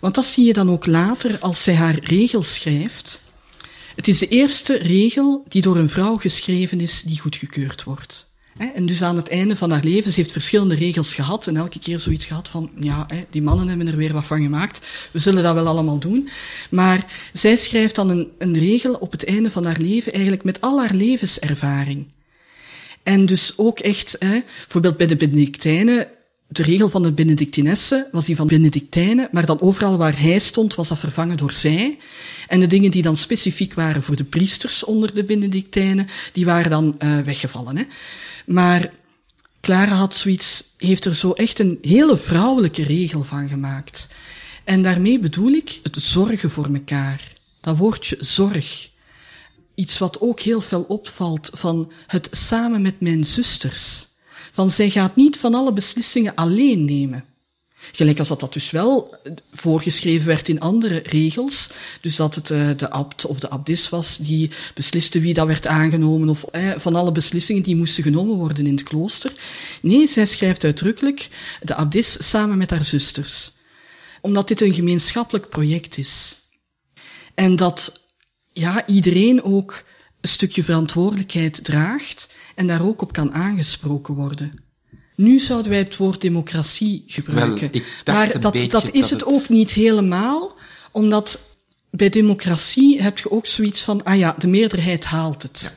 Want 0.00 0.14
dat 0.14 0.24
zie 0.24 0.44
je 0.44 0.52
dan 0.52 0.70
ook 0.70 0.86
later 0.86 1.38
als 1.38 1.62
zij 1.62 1.74
haar 1.74 1.98
regel 1.98 2.42
schrijft. 2.42 3.20
Het 3.96 4.08
is 4.08 4.18
de 4.18 4.28
eerste 4.28 4.76
regel 4.76 5.44
die 5.48 5.62
door 5.62 5.76
een 5.76 5.88
vrouw 5.88 6.16
geschreven 6.18 6.80
is 6.80 7.02
die 7.02 7.20
goedgekeurd 7.20 7.84
wordt. 7.84 8.31
En 8.56 8.86
dus 8.86 9.02
aan 9.02 9.16
het 9.16 9.28
einde 9.28 9.56
van 9.56 9.70
haar 9.70 9.84
leven, 9.84 10.10
ze 10.12 10.20
heeft 10.20 10.32
verschillende 10.32 10.74
regels 10.74 11.14
gehad 11.14 11.46
en 11.46 11.56
elke 11.56 11.78
keer 11.78 11.98
zoiets 11.98 12.26
gehad 12.26 12.48
van, 12.48 12.70
ja, 12.80 13.06
die 13.30 13.42
mannen 13.42 13.68
hebben 13.68 13.88
er 13.88 13.96
weer 13.96 14.12
wat 14.12 14.24
van 14.24 14.42
gemaakt, 14.42 14.86
we 15.12 15.18
zullen 15.18 15.42
dat 15.42 15.54
wel 15.54 15.66
allemaal 15.66 15.98
doen. 15.98 16.28
Maar 16.70 17.12
zij 17.32 17.56
schrijft 17.56 17.94
dan 17.94 18.10
een, 18.10 18.30
een 18.38 18.58
regel 18.58 18.94
op 18.94 19.12
het 19.12 19.24
einde 19.24 19.50
van 19.50 19.64
haar 19.64 19.78
leven, 19.78 20.12
eigenlijk 20.12 20.44
met 20.44 20.60
al 20.60 20.78
haar 20.80 20.94
levenservaring. 20.94 22.06
En 23.02 23.26
dus 23.26 23.52
ook 23.56 23.78
echt, 23.78 24.16
hè, 24.18 24.42
bijvoorbeeld 24.60 24.96
bij 24.96 25.06
de 25.06 25.16
Benedictijnen, 25.16 26.08
de 26.52 26.62
regel 26.62 26.88
van 26.88 27.02
de 27.02 27.12
Benedictinessen 27.12 28.06
was 28.12 28.24
die 28.24 28.36
van 28.36 28.46
Benedictijnen, 28.46 29.28
maar 29.30 29.46
dan 29.46 29.60
overal 29.60 29.96
waar 29.96 30.20
hij 30.20 30.38
stond 30.38 30.74
was 30.74 30.88
dat 30.88 30.98
vervangen 30.98 31.36
door 31.36 31.52
zij. 31.52 31.98
En 32.48 32.60
de 32.60 32.66
dingen 32.66 32.90
die 32.90 33.02
dan 33.02 33.16
specifiek 33.16 33.74
waren 33.74 34.02
voor 34.02 34.16
de 34.16 34.24
priesters 34.24 34.84
onder 34.84 35.14
de 35.14 35.24
Benedictijnen, 35.24 36.06
die 36.32 36.44
waren 36.44 36.70
dan 36.70 36.96
uh, 36.98 37.18
weggevallen. 37.20 37.76
Hè. 37.76 37.84
Maar 38.46 38.92
Clara 39.60 39.94
had 39.94 40.14
zoiets, 40.14 40.64
heeft 40.76 41.04
er 41.04 41.14
zo 41.14 41.32
echt 41.32 41.58
een 41.58 41.78
hele 41.82 42.16
vrouwelijke 42.16 42.82
regel 42.82 43.24
van 43.24 43.48
gemaakt. 43.48 44.08
En 44.64 44.82
daarmee 44.82 45.18
bedoel 45.18 45.52
ik 45.52 45.80
het 45.82 45.96
zorgen 46.02 46.50
voor 46.50 46.68
elkaar. 46.74 47.32
Dat 47.60 47.76
woordje 47.76 48.16
zorg. 48.20 48.90
Iets 49.74 49.98
wat 49.98 50.20
ook 50.20 50.40
heel 50.40 50.60
veel 50.60 50.82
opvalt 50.82 51.50
van 51.52 51.92
het 52.06 52.28
samen 52.30 52.82
met 52.82 53.00
mijn 53.00 53.24
zusters. 53.24 54.10
Van 54.52 54.70
zij 54.70 54.90
gaat 54.90 55.16
niet 55.16 55.38
van 55.38 55.54
alle 55.54 55.72
beslissingen 55.72 56.34
alleen 56.34 56.84
nemen. 56.84 57.24
Gelijk 57.92 58.18
als 58.18 58.28
dat, 58.28 58.40
dat 58.40 58.52
dus 58.52 58.70
wel 58.70 59.16
voorgeschreven 59.50 60.26
werd 60.26 60.48
in 60.48 60.60
andere 60.60 61.02
regels. 61.04 61.68
Dus 62.00 62.16
dat 62.16 62.34
het 62.34 62.50
uh, 62.50 62.70
de 62.76 62.90
abt 62.90 63.26
of 63.26 63.40
de 63.40 63.50
abdis 63.50 63.88
was 63.88 64.16
die 64.16 64.50
besliste 64.74 65.20
wie 65.20 65.34
dat 65.34 65.46
werd 65.46 65.66
aangenomen 65.66 66.28
of 66.28 66.44
eh, 66.44 66.70
van 66.76 66.94
alle 66.94 67.12
beslissingen 67.12 67.62
die 67.62 67.76
moesten 67.76 68.02
genomen 68.02 68.36
worden 68.36 68.66
in 68.66 68.74
het 68.74 68.82
klooster. 68.82 69.32
Nee, 69.80 70.06
zij 70.06 70.26
schrijft 70.26 70.64
uitdrukkelijk 70.64 71.28
de 71.62 71.74
abdis 71.74 72.28
samen 72.28 72.58
met 72.58 72.70
haar 72.70 72.84
zusters. 72.84 73.52
Omdat 74.20 74.48
dit 74.48 74.60
een 74.60 74.74
gemeenschappelijk 74.74 75.48
project 75.48 75.98
is. 75.98 76.40
En 77.34 77.56
dat 77.56 78.00
ja, 78.52 78.86
iedereen 78.86 79.42
ook 79.42 79.84
een 80.20 80.28
stukje 80.28 80.62
verantwoordelijkheid 80.64 81.64
draagt 81.64 82.28
en 82.62 82.68
daar 82.68 82.86
ook 82.86 83.02
op 83.02 83.12
kan 83.12 83.32
aangesproken 83.32 84.14
worden. 84.14 84.52
Nu 85.16 85.38
zouden 85.38 85.70
wij 85.70 85.80
het 85.80 85.96
woord 85.96 86.20
democratie 86.20 87.04
gebruiken. 87.06 87.70
maar 88.04 88.40
dat, 88.40 88.56
dat 88.70 88.90
is 88.92 89.10
het, 89.10 89.24
ook 89.24 89.48
niet 89.48 89.70
helemaal, 89.70 90.58
omdat 90.90 91.38
bij 91.90 92.08
democratie 92.08 93.02
heb 93.02 93.18
je 93.18 93.30
ook 93.30 93.46
zoiets 93.46 93.82
van, 93.82 94.02
ah 94.02 94.18
ja, 94.18 94.34
de 94.38 94.46
meerderheid 94.46 95.04
haalt 95.04 95.42
het. 95.42 95.76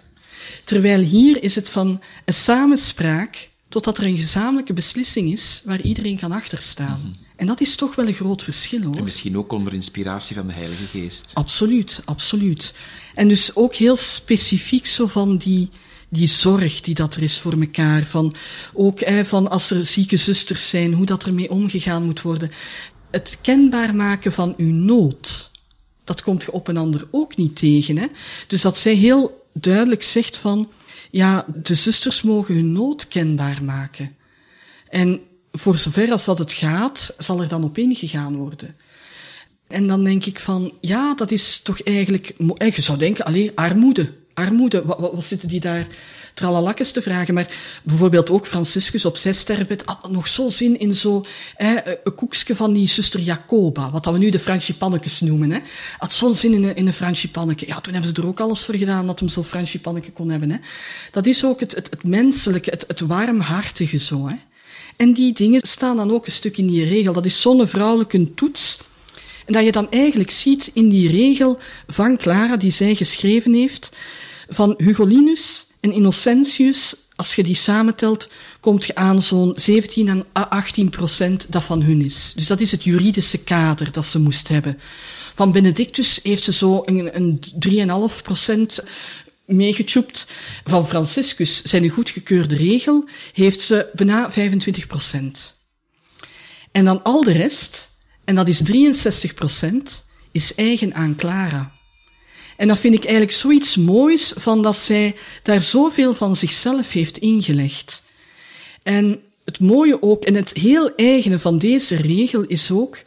Terwijl 0.64 1.00
hier 1.00 1.44
is 1.44 1.56
het 1.56 1.70
van 1.70 2.02
een 2.26 2.34
samenspraak 2.34 3.50
totdat 3.70 3.98
er 3.98 4.04
een 4.04 4.18
gezamenlijke 4.18 4.74
beslissing 4.74 5.32
is 5.32 5.62
waar 5.64 5.82
iedereen 5.82 6.18
kan 6.18 6.32
achterstaan. 6.32 7.02
Mm 7.04 7.24
En 7.36 7.48
dat 7.48 7.62
is 7.62 7.76
toch 7.76 7.96
wel 7.96 8.08
een 8.08 8.14
groot 8.14 8.44
verschil 8.44 8.82
hoor. 8.82 8.96
En 8.96 9.04
misschien 9.04 9.38
ook 9.38 9.52
onder 9.52 9.74
inspiratie 9.74 10.36
van 10.36 10.48
de 10.48 10.54
Heilige 10.54 10.86
Geest. 10.86 11.32
Absoluut, 11.34 12.02
absoluut. 12.06 12.74
En 13.16 13.28
dus 13.28 13.56
ook 13.56 13.76
heel 13.76 13.96
specifiek 13.96 14.86
zo 14.86 15.06
van 15.06 15.38
die, 15.38 15.70
die 16.16 16.28
zorg 16.28 16.82
die 16.82 16.96
dat 16.96 17.16
er 17.16 17.24
is 17.24 17.40
voor 17.40 17.54
elkaar. 17.60 18.04
Van, 18.06 18.36
ook 18.74 19.00
van 19.24 19.50
als 19.50 19.72
er 19.72 19.86
zieke 19.86 20.18
zusters 20.18 20.70
zijn, 20.70 20.94
hoe 20.94 21.06
dat 21.06 21.24
ermee 21.24 21.50
omgegaan 21.50 22.04
moet 22.04 22.22
worden. 22.22 22.52
Het 23.12 23.38
kenbaar 23.42 23.96
maken 23.96 24.32
van 24.32 24.54
uw 24.58 24.72
nood, 24.72 25.52
dat 26.04 26.22
komt 26.22 26.44
je 26.44 26.52
op 26.52 26.68
een 26.68 26.78
ander 26.78 27.08
ook 27.12 27.36
niet 27.36 27.56
tegen. 27.56 27.98
Hè? 27.98 28.08
Dus 28.48 28.62
dat 28.62 28.78
zij 28.78 28.94
heel 28.94 29.48
duidelijk 29.54 30.04
zegt 30.04 30.38
van, 30.38 30.72
ja, 31.12 31.46
de 31.64 31.76
zusters 31.76 32.22
mogen 32.22 32.56
hun 32.56 32.72
nood 32.72 33.08
kenbaar 33.08 33.64
maken. 33.64 34.16
En 34.90 35.20
voor 35.52 35.78
zover 35.78 36.12
als 36.12 36.26
dat 36.26 36.38
het 36.38 36.54
gaat, 36.54 37.14
zal 37.18 37.42
er 37.42 37.48
dan 37.48 37.64
op 37.64 37.78
ingegaan 37.78 38.36
worden. 38.36 38.76
En 39.68 39.88
dan 39.88 40.04
denk 40.04 40.26
ik 40.26 40.40
van, 40.40 40.74
ja, 40.82 41.14
dat 41.14 41.32
is 41.32 41.60
toch 41.64 41.82
eigenlijk, 41.82 42.34
je 42.58 42.82
zou 42.82 42.98
denken, 42.98 43.26
alleen 43.26 43.52
armoede 43.56 44.14
armoede, 44.36 44.86
wat, 44.86 45.00
wat, 45.00 45.24
zitten 45.24 45.48
die 45.48 45.60
daar 45.60 45.88
tralalakkes 46.34 46.92
te 46.92 47.02
vragen? 47.02 47.34
Maar 47.34 47.48
bijvoorbeeld 47.84 48.30
ook 48.30 48.48
Franciscus 48.48 49.06
op 49.06 49.18
zijn 49.18 49.36
sterfbed 49.36 49.84
had 49.86 50.12
nog 50.12 50.28
zo 50.28 50.50
zin 50.50 50.80
in 50.80 50.94
zo 50.94 51.26
een 51.58 52.14
koekje 52.16 52.56
van 52.56 52.74
die 52.74 52.88
zuster 52.88 53.20
Jacoba, 53.20 53.90
wat 53.92 54.04
dat 54.04 54.14
we 54.14 54.20
nu 54.20 54.30
de 54.30 54.40
Fransipannekes 54.40 55.20
noemen. 55.20 55.52
Hè. 55.52 55.60
Had 55.98 56.14
zo'n 56.14 56.34
zin 56.34 56.54
in 56.54 56.64
een, 56.64 56.76
in 56.76 56.88
een. 56.88 57.56
Ja, 57.56 57.82
toen 57.82 57.94
hebben 57.94 58.16
ze 58.16 58.22
er 58.22 58.28
ook 58.28 58.40
alles 58.40 58.66
voor 58.66 58.76
gedaan 58.76 59.08
dat 59.08 59.20
hem 59.20 59.30
zo 59.30 59.44
Fransipanneke 59.44 60.12
kon 60.12 60.30
hebben. 60.30 60.52
Hè. 60.52 60.58
Dat 61.12 61.26
is 61.26 61.46
ook 61.46 61.60
het, 61.60 61.76
het, 61.76 62.04
menselijke, 62.04 62.70
het, 62.70 62.84
het 62.88 63.00
warmhartige 63.00 63.98
zo. 63.98 64.28
Hè. 64.28 64.36
En 64.96 65.14
die 65.14 65.34
dingen 65.34 65.68
staan 65.68 65.96
dan 65.96 66.12
ook 66.12 66.26
een 66.26 66.32
stuk 66.32 66.58
in 66.58 66.68
die 66.68 66.86
regel. 66.86 67.14
Dat 67.14 67.26
is 67.26 67.42
zo'n 67.42 67.68
vrouwelijke 67.68 68.34
toets 68.34 68.78
en 69.46 69.54
dat 69.54 69.64
je 69.64 69.72
dan 69.72 69.92
eigenlijk 69.92 70.32
ziet 70.32 70.72
in 70.74 70.90
die 70.90 71.10
regel 71.12 71.60
van 71.88 72.18
Clara, 72.18 72.58
die 72.58 72.72
zij 72.72 72.96
geschreven 72.96 73.54
heeft, 73.54 73.92
van 74.48 74.74
Hugolinus 74.78 75.68
en 75.80 75.92
Innocentius, 75.92 76.96
als 77.16 77.36
je 77.36 77.44
die 77.44 77.56
samentelt, 77.56 78.30
komt 78.60 78.86
je 78.86 78.96
aan 78.96 79.22
zo'n 79.22 79.54
17 79.56 80.08
en 80.08 80.26
18 80.34 80.90
procent 80.90 81.46
dat 81.50 81.64
van 81.64 81.82
hun 81.82 82.02
is. 82.02 82.34
Dus 82.36 82.48
dat 82.48 82.60
is 82.60 82.72
het 82.72 82.84
juridische 82.84 83.38
kader 83.38 83.92
dat 83.92 84.06
ze 84.06 84.20
moest 84.20 84.48
hebben. 84.48 84.80
Van 85.34 85.52
Benedictus 85.52 86.20
heeft 86.24 86.44
ze 86.44 86.52
zo 86.52 86.82
een, 86.86 87.16
een 87.16 87.40
3,5 88.18 88.22
procent 88.24 88.80
meegechoept. 89.46 90.28
Van 90.64 90.88
Franciscus, 90.88 91.62
zijn 91.62 91.90
goedgekeurde 91.90 92.56
regel, 92.56 93.10
heeft 93.34 93.62
ze 93.62 93.90
bijna 93.94 94.32
25 94.32 94.88
procent. 94.88 95.56
En 96.72 96.86
dan 96.86 97.04
al 97.04 97.24
de 97.24 97.32
rest, 97.32 97.90
en 98.24 98.36
dat 98.36 98.48
is 98.48 98.62
63 98.64 99.34
procent, 99.34 100.06
is 100.32 100.56
eigen 100.56 100.94
aan 100.94 101.16
Clara. 101.16 101.75
En 102.56 102.68
dat 102.68 102.80
vind 102.80 102.94
ik 102.94 103.04
eigenlijk 103.04 103.38
zoiets 103.38 103.76
moois 103.76 104.34
van 104.36 104.62
dat 104.62 104.76
zij 104.76 105.16
daar 105.44 105.62
zoveel 105.62 106.14
van 106.14 106.36
zichzelf 106.36 106.92
heeft 106.92 107.18
ingelegd. 107.18 108.04
En 108.84 109.20
het 109.46 109.60
mooie 109.60 110.02
ook, 110.02 110.24
en 110.24 110.36
het 110.36 110.54
heel 110.54 110.96
eigene 110.96 111.40
van 111.40 111.58
deze 111.58 111.96
regel 111.96 112.42
is 112.42 112.72
ook, 112.72 112.98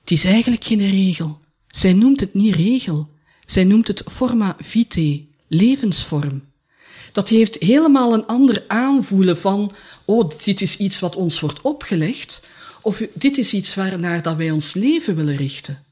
het 0.00 0.10
is 0.10 0.24
eigenlijk 0.24 0.64
geen 0.64 0.90
regel. 0.90 1.40
Zij 1.66 1.92
noemt 1.92 2.20
het 2.20 2.34
niet 2.34 2.54
regel. 2.54 3.08
Zij 3.44 3.64
noemt 3.64 3.88
het 3.88 4.02
forma 4.06 4.56
vitae, 4.60 5.26
levensvorm. 5.48 6.42
Dat 7.12 7.28
heeft 7.28 7.56
helemaal 7.58 8.12
een 8.12 8.26
ander 8.26 8.64
aanvoelen 8.66 9.38
van, 9.38 9.72
oh, 10.04 10.30
dit 10.44 10.60
is 10.60 10.76
iets 10.76 10.98
wat 10.98 11.16
ons 11.16 11.40
wordt 11.40 11.60
opgelegd, 11.60 12.42
of 12.82 13.02
dit 13.14 13.38
is 13.38 13.52
iets 13.52 13.74
waarnaar 13.74 14.22
dat 14.22 14.36
wij 14.36 14.50
ons 14.50 14.74
leven 14.74 15.16
willen 15.16 15.36
richten. 15.36 15.84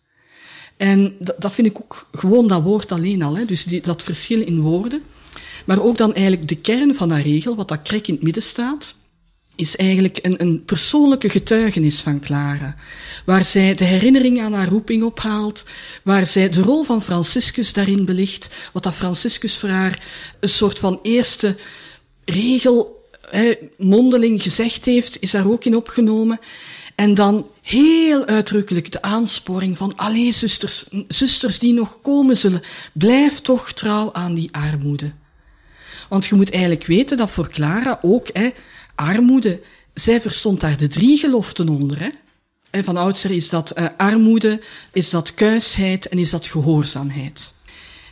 En 0.81 1.16
dat, 1.39 1.53
vind 1.53 1.66
ik 1.66 1.81
ook 1.81 2.07
gewoon 2.12 2.47
dat 2.47 2.62
woord 2.62 2.93
alleen 2.93 3.22
al, 3.22 3.37
hè? 3.37 3.45
dus 3.45 3.64
die, 3.64 3.81
dat 3.81 4.03
verschil 4.03 4.41
in 4.41 4.61
woorden. 4.61 5.03
Maar 5.64 5.83
ook 5.83 5.97
dan 5.97 6.14
eigenlijk 6.14 6.49
de 6.49 6.57
kern 6.57 6.95
van 6.95 7.09
dat 7.09 7.18
regel, 7.18 7.57
wat 7.57 7.68
dat 7.68 7.83
krek 7.83 8.07
in 8.07 8.14
het 8.14 8.22
midden 8.22 8.43
staat, 8.43 8.95
is 9.57 9.76
eigenlijk 9.76 10.18
een, 10.22 10.41
een 10.41 10.64
persoonlijke 10.64 11.28
getuigenis 11.28 12.01
van 12.01 12.20
Clara, 12.20 12.76
waar 13.24 13.45
zij 13.45 13.74
de 13.74 13.85
herinnering 13.85 14.41
aan 14.41 14.53
haar 14.53 14.68
roeping 14.68 15.03
ophaalt, 15.03 15.64
waar 16.03 16.26
zij 16.26 16.49
de 16.49 16.62
rol 16.62 16.83
van 16.83 17.03
Franciscus 17.03 17.72
daarin 17.72 18.05
belicht, 18.05 18.49
wat 18.72 18.83
dat 18.83 18.95
Franciscus 18.95 19.57
voor 19.57 19.68
haar 19.68 20.05
een 20.41 20.49
soort 20.49 20.78
van 20.78 20.99
eerste 21.03 21.57
regel, 22.24 23.09
hè, 23.20 23.53
mondeling 23.78 24.43
gezegd 24.43 24.85
heeft, 24.85 25.16
is 25.20 25.31
daar 25.31 25.51
ook 25.51 25.64
in 25.64 25.76
opgenomen. 25.76 26.41
En 27.01 27.15
dan 27.15 27.47
heel 27.63 28.27
uitdrukkelijk 28.27 28.93
de 28.93 29.03
aansporing 29.03 29.77
van, 29.77 29.97
allee 29.97 30.33
zusters, 30.33 30.85
zusters 31.09 31.59
die 31.59 31.73
nog 31.73 32.01
komen 32.01 32.37
zullen, 32.37 32.63
blijf 32.93 33.41
toch 33.41 33.73
trouw 33.73 34.13
aan 34.13 34.35
die 34.35 34.49
armoede. 34.53 35.13
Want 36.09 36.27
je 36.27 36.35
moet 36.35 36.51
eigenlijk 36.51 36.87
weten 36.87 37.17
dat 37.17 37.31
voor 37.31 37.51
Clara 37.51 37.99
ook, 38.03 38.29
hè, 38.33 38.51
armoede, 38.95 39.61
zij 39.95 40.21
verstond 40.21 40.61
daar 40.61 40.77
de 40.77 40.89
drie 40.89 41.19
geloften 41.19 41.69
onder. 41.69 42.01
Hè. 42.01 42.09
En 42.71 42.85
van 42.85 42.97
oudsher 42.97 43.31
is 43.31 43.49
dat 43.49 43.79
uh, 43.79 43.87
armoede, 43.97 44.61
is 44.93 45.11
dat 45.11 45.35
kuisheid 45.35 46.09
en 46.09 46.19
is 46.19 46.31
dat 46.31 46.47
gehoorzaamheid. 46.47 47.53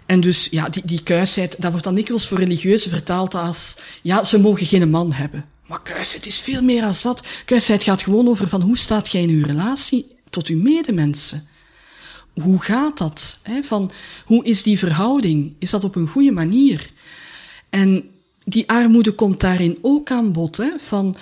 En 0.06 0.20
dus, 0.20 0.48
ja, 0.50 0.68
die, 0.68 0.82
die 0.86 1.02
kuisheid, 1.02 1.54
dat 1.58 1.70
wordt 1.70 1.86
dan 1.86 1.94
dikwijls 1.94 2.28
voor 2.28 2.38
religieuzen 2.38 2.90
vertaald 2.90 3.34
als, 3.34 3.74
ja, 4.02 4.24
ze 4.24 4.38
mogen 4.38 4.66
geen 4.66 4.90
man 4.90 5.12
hebben. 5.12 5.44
Maar 5.68 5.82
kuisheid 5.82 6.26
is 6.26 6.40
veel 6.40 6.62
meer 6.62 6.80
dan 6.80 6.94
dat. 7.02 7.26
Kuisheid 7.44 7.84
gaat 7.84 8.02
gewoon 8.02 8.28
over 8.28 8.48
van 8.48 8.62
hoe 8.62 8.78
staat 8.78 9.08
jij 9.08 9.22
in 9.22 9.28
uw 9.28 9.46
relatie 9.46 10.16
tot 10.30 10.46
uw 10.46 10.62
medemensen? 10.62 11.48
Hoe 12.34 12.62
gaat 12.62 12.98
dat? 12.98 13.38
Hè? 13.42 13.62
Van, 13.62 13.92
hoe 14.24 14.44
is 14.44 14.62
die 14.62 14.78
verhouding? 14.78 15.54
Is 15.58 15.70
dat 15.70 15.84
op 15.84 15.94
een 15.94 16.08
goede 16.08 16.30
manier? 16.30 16.90
En 17.70 18.10
die 18.44 18.68
armoede 18.68 19.12
komt 19.12 19.40
daarin 19.40 19.78
ook 19.82 20.10
aan 20.10 20.32
bod. 20.32 20.56
Hè? 20.56 20.70
Van, 20.78 21.16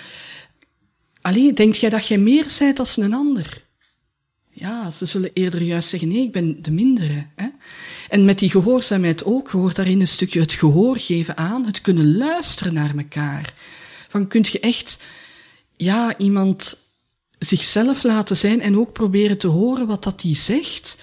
alleen, 1.21 1.55
denk 1.55 1.73
jij 1.73 1.89
dat 1.89 2.07
jij 2.07 2.17
meer 2.17 2.49
zijt 2.49 2.79
als 2.79 2.97
een 2.97 3.13
ander? 3.13 3.65
Ja, 4.51 4.91
ze 4.91 5.05
zullen 5.05 5.31
eerder 5.33 5.61
juist 5.61 5.89
zeggen, 5.89 6.07
nee, 6.09 6.23
ik 6.23 6.31
ben 6.31 6.61
de 6.61 6.71
mindere. 6.71 7.25
Hè? 7.35 7.47
En 8.09 8.25
met 8.25 8.39
die 8.39 8.49
gehoorzaamheid 8.49 9.23
ook, 9.23 9.49
hoort 9.49 9.75
daarin 9.75 9.99
een 9.99 10.07
stukje 10.07 10.39
het 10.39 10.53
gehoor 10.53 10.99
geven 10.99 11.37
aan, 11.37 11.65
het 11.65 11.81
kunnen 11.81 12.17
luisteren 12.17 12.73
naar 12.73 12.95
elkaar. 12.97 13.53
Van 14.17 14.27
kunt 14.27 14.47
je 14.47 14.59
echt, 14.59 14.97
ja, 15.75 16.17
iemand 16.17 16.77
zichzelf 17.39 18.03
laten 18.03 18.37
zijn 18.37 18.61
en 18.61 18.77
ook 18.77 18.93
proberen 18.93 19.37
te 19.37 19.47
horen 19.47 19.87
wat 19.87 20.03
dat 20.03 20.21
die 20.21 20.35
zegt, 20.35 20.97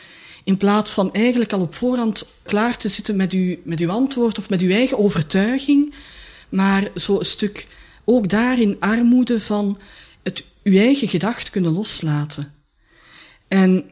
in 0.44 0.56
plaats 0.56 0.90
van 0.90 1.12
eigenlijk 1.12 1.52
al 1.52 1.60
op 1.60 1.74
voorhand 1.74 2.26
klaar 2.42 2.76
te 2.76 2.88
zitten 2.88 3.16
met 3.16 3.32
uw, 3.32 3.56
met 3.64 3.80
uw 3.80 3.90
antwoord 3.90 4.38
of 4.38 4.48
met 4.48 4.60
uw 4.60 4.70
eigen 4.70 4.98
overtuiging, 4.98 5.94
maar 6.48 6.90
zo 6.96 7.18
een 7.18 7.24
stuk 7.24 7.66
ook 8.04 8.28
daarin 8.28 8.76
armoede 8.80 9.40
van 9.40 9.78
het 10.22 10.44
uw 10.62 10.76
eigen 10.76 11.08
gedacht 11.08 11.50
kunnen 11.50 11.72
loslaten. 11.72 12.54
En 13.48 13.84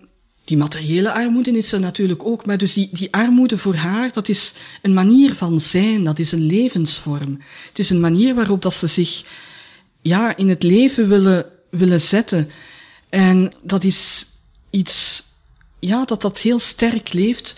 die 0.44 0.56
materiële 0.56 1.12
armoede 1.12 1.50
is 1.50 1.72
er 1.72 1.80
natuurlijk 1.80 2.26
ook, 2.26 2.46
maar 2.46 2.58
dus 2.58 2.72
die, 2.72 2.88
die 2.92 3.12
armoede 3.12 3.58
voor 3.58 3.74
haar, 3.74 4.12
dat 4.12 4.28
is 4.28 4.52
een 4.82 4.92
manier 4.92 5.34
van 5.34 5.60
zijn, 5.60 6.04
dat 6.04 6.18
is 6.18 6.32
een 6.32 6.46
levensvorm. 6.46 7.38
Het 7.68 7.78
is 7.78 7.90
een 7.90 8.00
manier 8.00 8.34
waarop 8.34 8.62
dat 8.62 8.74
ze 8.74 8.86
zich, 8.86 9.24
ja, 10.00 10.36
in 10.36 10.48
het 10.48 10.62
leven 10.62 11.08
willen, 11.08 11.46
willen 11.70 12.00
zetten. 12.00 12.50
En 13.08 13.52
dat 13.62 13.84
is 13.84 14.26
iets, 14.70 15.24
ja, 15.78 16.04
dat 16.04 16.22
dat 16.22 16.38
heel 16.38 16.58
sterk 16.58 17.12
leeft 17.12 17.54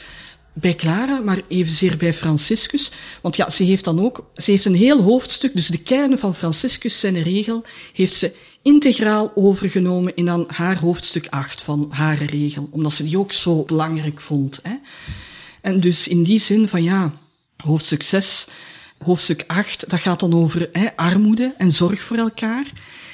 bij 0.53 0.75
Clara, 0.75 1.21
maar 1.21 1.43
evenzeer 1.49 1.97
bij 1.97 2.15
Franciscus. 2.15 2.91
Want 3.21 3.37
ja, 3.37 3.51
ze 3.51 3.63
heeft 3.63 3.85
dan 3.85 4.01
ook, 4.01 4.31
ze 4.37 4.51
heeft 4.51 4.65
een 4.65 4.75
heel 4.75 5.03
hoofdstuk, 5.03 5.55
dus 5.55 5.67
de 5.67 5.83
kern 5.83 6.19
van 6.19 6.35
Franciscus 6.35 6.99
zijn 6.99 7.23
regel, 7.23 7.65
heeft 7.93 8.15
ze 8.15 8.33
integraal 8.65 9.33
overgenomen 9.35 10.17
in 10.17 10.25
dan 10.25 10.45
haar 10.47 10.79
hoofdstuk 10.79 11.27
8 11.31 11.63
van 11.63 11.87
haar 11.91 12.23
regel, 12.23 12.69
omdat 12.71 12.93
ze 12.93 13.05
die 13.05 13.19
ook 13.19 13.33
zo 13.33 13.65
belangrijk 13.65 14.21
vond. 14.21 14.61
Hè. 14.63 14.75
En 15.61 15.81
dus 15.81 16.09
in 16.09 16.23
die 16.23 16.39
zin 16.39 16.69
van 16.69 16.83
ja, 16.83 17.13
hoofdstuk 17.57 18.03
6, 18.03 18.47
hoofdstuk 18.99 19.45
8, 19.47 19.91
dat 19.91 20.01
gaat 20.01 20.21
dan 20.21 20.35
over 20.35 20.69
hè, 20.73 20.97
armoede 20.97 21.55
en 21.59 21.73
zorg 21.73 22.03
voor 22.03 22.17
elkaar. 22.17 22.73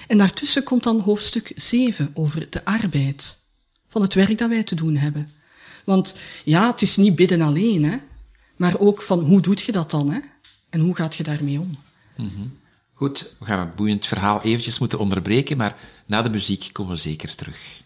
En 0.09 0.19
daartussen 0.19 0.63
komt 0.63 0.83
dan 0.83 1.01
hoofdstuk 1.01 1.53
7 1.55 2.11
over 2.15 2.51
de 2.51 2.65
arbeid, 2.65 3.39
van 3.89 4.03
het 4.03 4.15
werk 4.15 4.39
dat 4.39 4.49
wij 4.49 4.63
te 4.63 4.75
doen 4.75 4.97
hebben. 4.97 5.31
Want 5.85 6.15
ja, 6.45 6.71
het 6.71 6.83
is 6.83 6.97
niet 6.97 7.15
bidden 7.15 7.41
alleen, 7.41 7.85
hè, 7.85 7.97
maar 8.57 8.79
ook 8.79 9.03
van 9.03 9.21
hoe 9.21 9.41
doet 9.41 9.61
je 9.61 9.73
dat 9.73 9.91
dan, 9.91 10.11
hè? 10.11 10.19
En 10.69 10.81
hoe 10.81 10.97
gaat 10.97 11.15
je 11.15 11.23
daarmee 11.23 11.61
om? 11.61 11.79
Mm 12.17 12.59
Goed, 13.01 13.35
we 13.39 13.45
gaan 13.45 13.59
het 13.59 13.75
boeiend 13.75 14.07
verhaal 14.07 14.43
eventjes 14.43 14.79
moeten 14.79 14.99
onderbreken, 14.99 15.57
maar 15.57 15.77
na 16.07 16.23
de 16.23 16.31
muziek 16.31 16.69
komen 16.73 16.93
we 16.93 16.99
zeker 16.99 17.35
terug. 17.35 17.83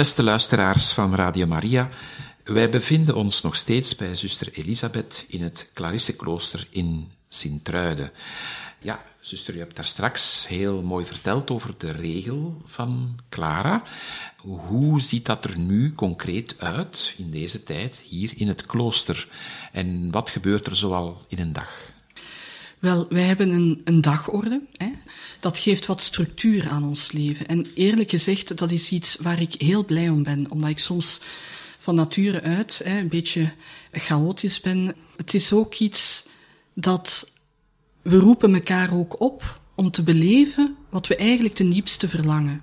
Beste 0.00 0.22
luisteraars 0.22 0.92
van 0.92 1.14
Radio 1.14 1.46
Maria, 1.46 1.88
wij 2.44 2.70
bevinden 2.70 3.14
ons 3.14 3.42
nog 3.42 3.56
steeds 3.56 3.96
bij 3.96 4.14
zuster 4.14 4.52
Elisabeth 4.52 5.24
in 5.28 5.42
het 5.42 5.70
Clarisseklooster 5.74 6.66
in 6.70 7.08
Sint-Truiden. 7.28 8.12
Ja, 8.78 9.04
zuster, 9.20 9.54
u 9.54 9.58
hebt 9.58 9.76
daar 9.76 9.84
straks 9.84 10.48
heel 10.48 10.82
mooi 10.82 11.06
verteld 11.06 11.50
over 11.50 11.74
de 11.78 11.90
regel 11.90 12.62
van 12.64 13.18
Clara. 13.28 13.82
Hoe 14.36 15.00
ziet 15.00 15.26
dat 15.26 15.44
er 15.44 15.58
nu 15.58 15.94
concreet 15.94 16.54
uit 16.58 17.14
in 17.16 17.30
deze 17.30 17.62
tijd 17.62 18.02
hier 18.04 18.32
in 18.36 18.48
het 18.48 18.66
klooster? 18.66 19.28
En 19.72 20.10
wat 20.10 20.30
gebeurt 20.30 20.66
er 20.66 20.76
zoal 20.76 21.24
in 21.28 21.38
een 21.38 21.52
dag? 21.52 21.88
Wel, 22.78 23.06
wij 23.08 23.22
hebben 23.22 23.50
een, 23.50 23.80
een 23.84 24.00
dagorde. 24.00 24.60
Hè. 24.76 24.89
Dat 25.40 25.58
geeft 25.58 25.86
wat 25.86 26.00
structuur 26.00 26.68
aan 26.68 26.84
ons 26.84 27.12
leven. 27.12 27.46
En 27.46 27.66
eerlijk 27.74 28.10
gezegd, 28.10 28.58
dat 28.58 28.70
is 28.70 28.90
iets 28.90 29.16
waar 29.20 29.40
ik 29.40 29.54
heel 29.58 29.84
blij 29.84 30.08
om 30.08 30.22
ben. 30.22 30.50
Omdat 30.50 30.70
ik 30.70 30.78
soms 30.78 31.20
van 31.78 31.94
nature 31.94 32.40
uit 32.40 32.80
hè, 32.84 32.98
een 32.98 33.08
beetje 33.08 33.52
chaotisch 33.92 34.60
ben. 34.60 34.94
Het 35.16 35.34
is 35.34 35.52
ook 35.52 35.74
iets 35.74 36.24
dat 36.74 37.30
we 38.02 38.18
roepen 38.18 38.54
elkaar 38.54 38.94
ook 38.94 39.20
op 39.20 39.60
om 39.74 39.90
te 39.90 40.02
beleven 40.02 40.76
wat 40.90 41.06
we 41.06 41.16
eigenlijk 41.16 41.54
ten 41.54 41.70
diepste 41.70 42.08
verlangen. 42.08 42.62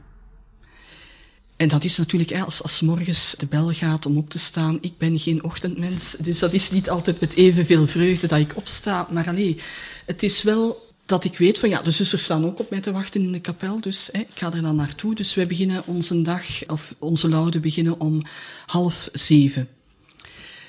En 1.55 1.67
dat 1.67 1.83
is 1.83 1.97
natuurlijk 1.97 2.39
als, 2.39 2.61
als 2.61 2.81
morgens 2.81 3.35
de 3.37 3.45
bel 3.45 3.73
gaat 3.73 4.05
om 4.05 4.17
op 4.17 4.29
te 4.29 4.39
staan. 4.39 4.77
Ik 4.81 4.97
ben 4.97 5.19
geen 5.19 5.43
ochtendmens, 5.43 6.15
dus 6.19 6.39
dat 6.39 6.53
is 6.53 6.71
niet 6.71 6.89
altijd 6.89 7.19
met 7.19 7.33
evenveel 7.33 7.87
vreugde 7.87 8.27
dat 8.27 8.39
ik 8.39 8.55
opsta. 8.55 9.07
Maar 9.11 9.27
alleen, 9.27 9.59
het 10.05 10.23
is 10.23 10.43
wel 10.43 10.86
dat 11.07 11.23
ik 11.23 11.37
weet 11.37 11.59
van 11.59 11.69
ja, 11.69 11.81
de 11.81 11.91
zusters 11.91 12.23
staan 12.23 12.45
ook 12.45 12.59
op 12.59 12.69
mij 12.69 12.79
te 12.79 12.91
wachten 12.91 13.21
in 13.21 13.31
de 13.31 13.39
kapel, 13.39 13.79
dus 13.79 14.09
hè, 14.11 14.19
ik 14.19 14.27
ga 14.33 14.53
er 14.53 14.61
dan 14.61 14.75
naartoe. 14.75 15.15
Dus 15.15 15.33
wij 15.33 15.47
beginnen 15.47 15.83
onze 15.85 16.21
dag, 16.21 16.45
of 16.67 16.95
onze 16.99 17.29
laude 17.29 17.59
beginnen 17.59 17.99
om 17.99 18.21
half 18.65 19.09
zeven. 19.13 19.67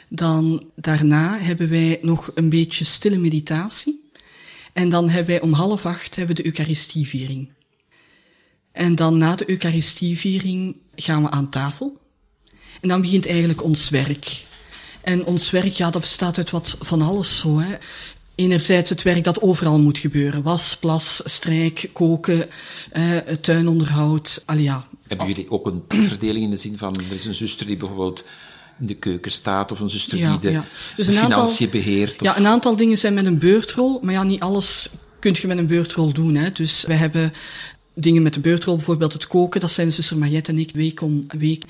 Dan 0.09 0.65
daarna 0.75 1.39
hebben 1.39 1.69
wij 1.69 1.99
nog 2.03 2.31
een 2.35 2.49
beetje 2.49 2.85
stille 2.85 3.19
meditatie. 3.19 4.11
En 4.73 4.89
dan 4.89 5.09
hebben 5.09 5.31
wij 5.33 5.41
om 5.41 5.53
half 5.53 5.87
acht 5.87 6.17
hebben 6.17 6.37
we 6.37 6.43
de 6.43 6.49
Eucharistieviering. 6.49 7.49
En 8.73 8.95
dan 8.95 9.19
na 9.19 9.35
de 9.35 9.51
Eucharistieviering 9.51 10.77
gaan 10.95 11.23
we 11.23 11.31
aan 11.31 11.51
tafel. 11.51 12.01
En 12.81 12.89
dan 12.89 13.01
begint 13.01 13.27
eigenlijk 13.27 13.63
ons 13.63 13.89
werk. 13.89 14.45
En 15.03 15.25
ons 15.25 15.51
werk, 15.51 15.73
ja, 15.73 15.91
dat 15.91 16.01
bestaat 16.01 16.39
uit 16.39 16.51
wat 16.51 16.77
van 16.81 17.03
alles 17.03 17.39
zo. 17.39 17.59
Hè. 17.59 17.77
Enerzijds 18.39 18.91
het 18.91 19.03
werk 19.03 19.25
dat 19.25 19.43
overal 19.43 19.79
moet 19.79 19.99
gebeuren. 19.99 20.43
Was, 20.43 20.77
plas, 20.77 21.21
strijk, 21.25 21.91
koken, 21.93 22.47
eh, 22.91 23.17
tuinonderhoud, 23.41 24.43
alia. 24.45 24.87
Hebben 25.07 25.27
jullie 25.27 25.51
ook 25.51 25.67
een 25.67 25.83
verdeling 25.89 26.45
in 26.45 26.51
de 26.51 26.57
zin 26.57 26.79
van, 26.79 26.95
er 27.09 27.15
is 27.15 27.25
een 27.25 27.35
zuster 27.35 27.67
die 27.67 27.77
bijvoorbeeld 27.77 28.25
in 28.81 28.87
de 28.87 28.95
keuken 28.95 29.31
staat, 29.31 29.73
of 29.73 29.81
een 29.81 29.91
zuster 29.91 30.19
Ja, 30.19 30.31
die 30.31 30.39
de, 30.39 30.51
ja. 30.51 30.65
Dus 30.97 31.07
de 31.07 31.13
een 31.13 31.19
aantal- 31.19 31.39
financiën 31.41 31.71
beheert? 31.71 32.15
Of, 32.15 32.21
Ja, 32.21 32.39
een 32.39 32.47
aantal 32.47 32.77
dingen 32.77 32.99
zijn 32.99 33.15
met 33.15 33.27
een 33.27 33.39
beurtrol, 33.39 33.99
maar 34.03 34.13
ja, 34.15 34.23
niet 34.23 34.41
alles 34.41 34.89
kun 35.19 35.37
je 35.41 35.47
met 35.47 35.59
een 35.59 35.67
beurtrol 35.67 36.13
doen. 36.13 36.35
Hè. 36.35 36.51
Dus 36.51 36.85
wij 36.87 36.97
hebben 36.97 37.33
dingen 37.95 38.23
met 38.23 38.35
de 38.35 38.41
beurtrol, 38.41 38.77
bijvoorbeeld 38.77 39.13
het 39.13 39.27
koken, 39.27 39.61
dat 39.61 39.71
zijn 39.71 39.93
zuster 39.93 40.17
Mariette 40.19 40.53
en 40.53 40.59
ik 40.59 40.71
week 40.75 41.01
om 41.01 41.27
week. 41.39 41.65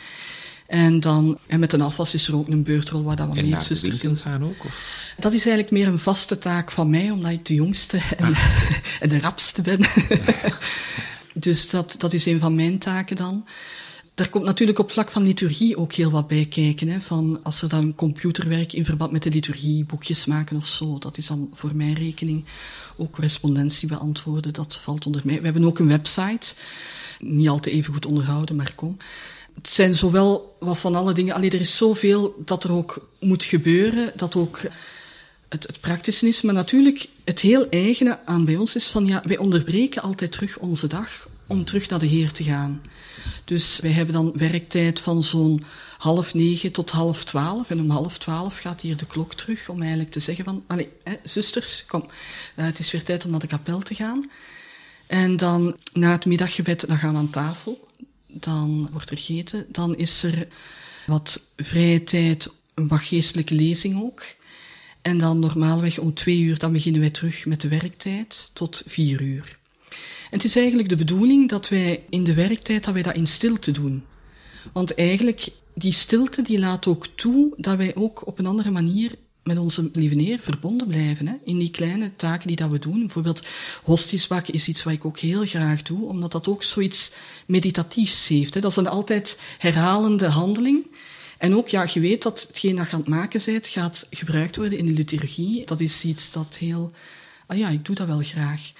En 0.69 1.01
dan, 1.01 1.39
en 1.47 1.61
met 1.61 1.73
een 1.73 1.81
afwas 1.81 2.15
is 2.15 2.29
er 2.29 2.37
ook 2.37 2.49
een 2.49 2.63
beurtrol 2.63 3.03
waar 3.03 3.17
dat 3.17 3.27
we 3.27 3.37
en 3.37 3.43
mee 3.43 3.51
naar 3.51 3.69
de 3.69 3.75
zusters 3.75 4.21
gaan 4.21 4.45
ook? 4.45 4.65
Of? 4.65 5.15
Dat 5.19 5.33
is 5.33 5.47
eigenlijk 5.47 5.71
meer 5.71 5.87
een 5.87 5.99
vaste 5.99 6.39
taak 6.39 6.71
van 6.71 6.91
mij, 6.91 7.11
omdat 7.11 7.31
ik 7.31 7.47
de 7.47 7.55
jongste 7.55 8.01
en, 8.17 8.35
en 9.01 9.09
de 9.09 9.21
rapste 9.21 9.63
ben. 9.63 9.81
dus 11.35 11.71
dat, 11.71 11.95
dat 11.99 12.13
is 12.13 12.27
een 12.27 12.41
van 12.41 12.55
mijn 12.55 12.79
taken 12.79 13.17
dan. 13.17 13.47
Daar 14.15 14.29
komt 14.29 14.45
natuurlijk 14.45 14.79
op 14.79 14.91
vlak 14.91 15.11
van 15.11 15.23
liturgie 15.23 15.77
ook 15.77 15.93
heel 15.93 16.11
wat 16.11 16.29
bij 16.29 16.47
kijken. 16.47 16.89
Hè, 16.89 17.01
van 17.01 17.41
als 17.43 17.63
er 17.63 17.69
dan 17.69 17.95
computerwerk 17.95 18.73
in 18.73 18.85
verband 18.85 19.13
met 19.13 19.23
de 19.23 19.31
liturgie, 19.31 19.85
boekjes 19.85 20.27
maken 20.27 20.57
of 20.57 20.67
zo, 20.67 20.99
dat 20.99 21.19
is 21.19 21.27
dan 21.27 21.49
voor 21.53 21.77
mijn 21.77 21.95
rekening. 21.95 22.45
Ook 22.97 23.13
correspondentie 23.13 23.89
beantwoorden, 23.89 24.53
dat 24.53 24.77
valt 24.77 25.07
onder 25.07 25.23
mij. 25.25 25.39
We 25.39 25.45
hebben 25.45 25.65
ook 25.65 25.79
een 25.79 25.89
website, 25.89 26.55
niet 27.19 27.49
altijd 27.49 27.75
even 27.75 27.93
goed 27.93 28.07
onderhouden, 28.07 28.57
maar 28.57 28.73
kom. 28.75 28.97
Het 29.59 29.69
zijn 29.69 29.95
zowel 29.95 30.57
wat 30.59 30.79
van 30.79 30.95
alle 30.95 31.13
dingen, 31.13 31.35
alleen 31.35 31.51
er 31.51 31.61
is 31.61 31.77
zoveel 31.77 32.43
dat 32.45 32.65
er 32.65 32.73
ook 32.73 33.09
moet 33.21 33.45
gebeuren, 33.45 34.13
dat 34.17 34.37
ook 34.37 34.61
het, 35.49 35.67
het 35.67 35.81
praktische 35.81 36.27
is. 36.27 36.43
Maar 36.43 36.55
natuurlijk, 36.55 37.09
het 37.25 37.41
heel 37.41 37.69
eigene 37.69 38.19
aan 38.25 38.45
bij 38.45 38.57
ons 38.57 38.75
is 38.75 38.87
van, 38.87 39.07
ja, 39.07 39.23
wij 39.25 39.39
onderbreken 39.39 40.03
altijd 40.03 40.33
terug 40.33 40.59
onze 40.59 40.87
dag 40.87 41.29
om 41.47 41.65
terug 41.65 41.89
naar 41.89 41.99
de 41.99 42.07
Heer 42.07 42.33
te 42.33 42.45
gaan. 42.45 42.83
Dus 43.45 43.81
wij 43.81 43.91
hebben 43.91 44.15
dan 44.15 44.33
werktijd 44.37 45.01
van 45.01 45.23
zo'n 45.23 45.65
half 45.99 46.35
negen 46.35 46.73
tot 46.73 46.91
half 46.91 47.25
twaalf. 47.25 47.71
En 47.71 47.81
om 47.81 47.91
half 47.91 48.19
twaalf 48.19 48.59
gaat 48.59 48.81
hier 48.81 48.97
de 48.97 49.07
klok 49.07 49.35
terug 49.35 49.69
om 49.69 49.81
eigenlijk 49.81 50.11
te 50.11 50.21
zeggen 50.21 50.45
van, 50.45 50.65
allee, 50.67 50.89
hè, 51.05 51.15
zusters, 51.23 51.85
kom, 51.87 52.05
eh, 52.55 52.65
het 52.65 52.79
is 52.79 52.91
weer 52.91 53.03
tijd 53.03 53.25
om 53.25 53.31
naar 53.31 53.41
de 53.41 53.47
kapel 53.47 53.81
te 53.81 53.95
gaan. 53.95 54.31
En 55.07 55.37
dan 55.37 55.77
na 55.93 56.13
het 56.13 56.27
middaggebed, 56.27 56.89
dan 56.89 56.99
gaan 56.99 57.13
we 57.13 57.19
aan 57.19 57.31
tafel. 57.31 57.88
Dan 58.41 58.89
wordt 58.93 59.11
er 59.11 59.19
gegeten. 59.19 59.67
Dan 59.69 59.97
is 59.97 60.23
er 60.23 60.49
wat 61.07 61.41
vrije 61.57 62.05
tijd, 62.05 62.49
een 62.75 62.89
wat 62.89 63.01
geestelijke 63.01 63.55
lezing 63.55 64.03
ook. 64.03 64.23
En 65.03 65.19
dan 65.19 65.39
normaalweg 65.39 65.99
om 65.99 66.15
twee 66.15 66.41
uur, 66.41 66.59
dan 66.59 66.73
beginnen 66.73 67.01
wij 67.01 67.11
terug 67.11 67.47
met 67.47 67.61
de 67.61 67.69
werktijd 67.69 68.51
tot 68.53 68.83
vier 68.87 69.23
uur. 69.23 69.59
Het 70.31 70.45
is 70.45 70.57
eigenlijk 70.57 70.89
de 70.89 70.97
bedoeling 70.97 71.49
dat 71.49 71.69
wij 71.69 72.05
in 72.09 72.25
de 72.25 72.35
werktijd, 72.35 72.85
dat 72.85 72.95
wij 72.95 73.03
dat 73.03 73.15
in 73.15 73.27
stilte 73.27 73.71
doen. 73.71 74.05
Want 74.73 74.95
eigenlijk, 74.95 75.49
die 75.75 75.93
stilte 75.93 76.43
die 76.43 76.59
laat 76.59 76.87
ook 76.87 77.07
toe 77.07 77.55
dat 77.57 77.77
wij 77.77 77.95
ook 77.95 78.27
op 78.27 78.39
een 78.39 78.47
andere 78.47 78.71
manier 78.71 79.15
met 79.49 79.59
onze 79.59 79.91
lieve 79.93 80.21
Heer 80.21 80.39
verbonden 80.39 80.87
blijven. 80.87 81.27
Hè? 81.27 81.35
In 81.45 81.59
die 81.59 81.71
kleine 81.71 82.17
taken 82.17 82.47
die 82.47 82.57
dat 82.57 82.71
we 82.71 82.79
doen. 82.79 82.99
Bijvoorbeeld 82.99 83.47
hosties 83.83 84.27
bakken 84.27 84.55
is 84.55 84.69
iets 84.69 84.83
wat 84.83 84.93
ik 84.93 85.05
ook 85.05 85.19
heel 85.19 85.47
graag 85.47 85.83
doe, 85.83 86.09
omdat 86.09 86.33
dat 86.33 86.49
ook 86.49 86.63
zoiets 86.63 87.11
meditatiefs 87.47 88.29
heeft. 88.29 88.55
Hè? 88.55 88.61
Dat 88.61 88.71
is 88.71 88.77
een 88.77 88.89
altijd 88.89 89.39
herhalende 89.59 90.27
handeling. 90.27 90.87
En 91.39 91.57
ook, 91.57 91.69
ja, 91.69 91.87
je 91.93 92.01
weet 92.01 92.23
dat 92.23 92.45
hetgeen 92.49 92.77
dat 92.77 92.87
je 92.87 92.93
aan 92.93 92.99
het 92.99 93.09
maken 93.09 93.41
bent, 93.45 93.67
gaat 93.67 94.07
gebruikt 94.11 94.57
worden 94.57 94.79
in 94.79 94.87
de 94.87 94.93
liturgie. 94.93 95.67
Dat 95.67 95.81
is 95.81 96.05
iets 96.05 96.33
dat 96.33 96.57
heel... 96.57 96.93
Ah 97.47 97.59
ja, 97.59 97.69
ik 97.69 97.85
doe 97.85 97.95
dat 97.95 98.07
wel 98.07 98.23
graag. 98.23 98.73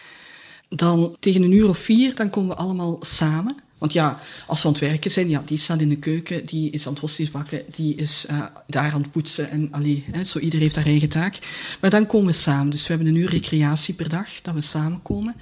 Dan 0.69 1.17
tegen 1.21 1.43
een 1.43 1.53
uur 1.53 1.69
of 1.69 1.79
vier, 1.79 2.15
dan 2.15 2.31
komen 2.31 2.57
we 2.57 2.63
allemaal 2.63 2.99
samen. 3.01 3.57
Want 3.79 3.93
ja, 3.93 4.21
als 4.47 4.63
we 4.63 4.67
aan 4.67 4.73
het 4.75 4.83
werken 4.83 5.11
zijn, 5.11 5.29
ja, 5.29 5.43
die 5.45 5.59
staat 5.59 5.81
in 5.81 5.89
de 5.89 5.97
keuken, 5.97 6.47
die 6.47 6.71
is 6.71 6.87
aan 6.87 6.93
het 6.93 7.01
hosties 7.01 7.31
bakken, 7.31 7.63
die 7.77 7.95
is 7.95 8.27
uh, 8.31 8.45
daar 8.67 8.93
aan 8.93 9.03
het 9.03 9.11
poetsen 9.11 9.51
en 9.51 9.69
allee, 9.73 10.05
hè, 10.11 10.25
zo 10.25 10.39
ieder 10.39 10.61
heeft 10.61 10.77
haar 10.77 10.87
eigen 10.87 11.09
taak. 11.09 11.39
Maar 11.81 11.91
dan 11.91 12.07
komen 12.07 12.27
we 12.27 12.33
samen. 12.33 12.71
Dus 12.71 12.83
we 12.83 12.95
hebben 12.95 13.07
een 13.07 13.21
uur 13.21 13.31
recreatie 13.31 13.95
per 13.95 14.09
dag, 14.09 14.43
dat 14.43 14.55
we 14.55 14.61
samenkomen. 14.61 15.35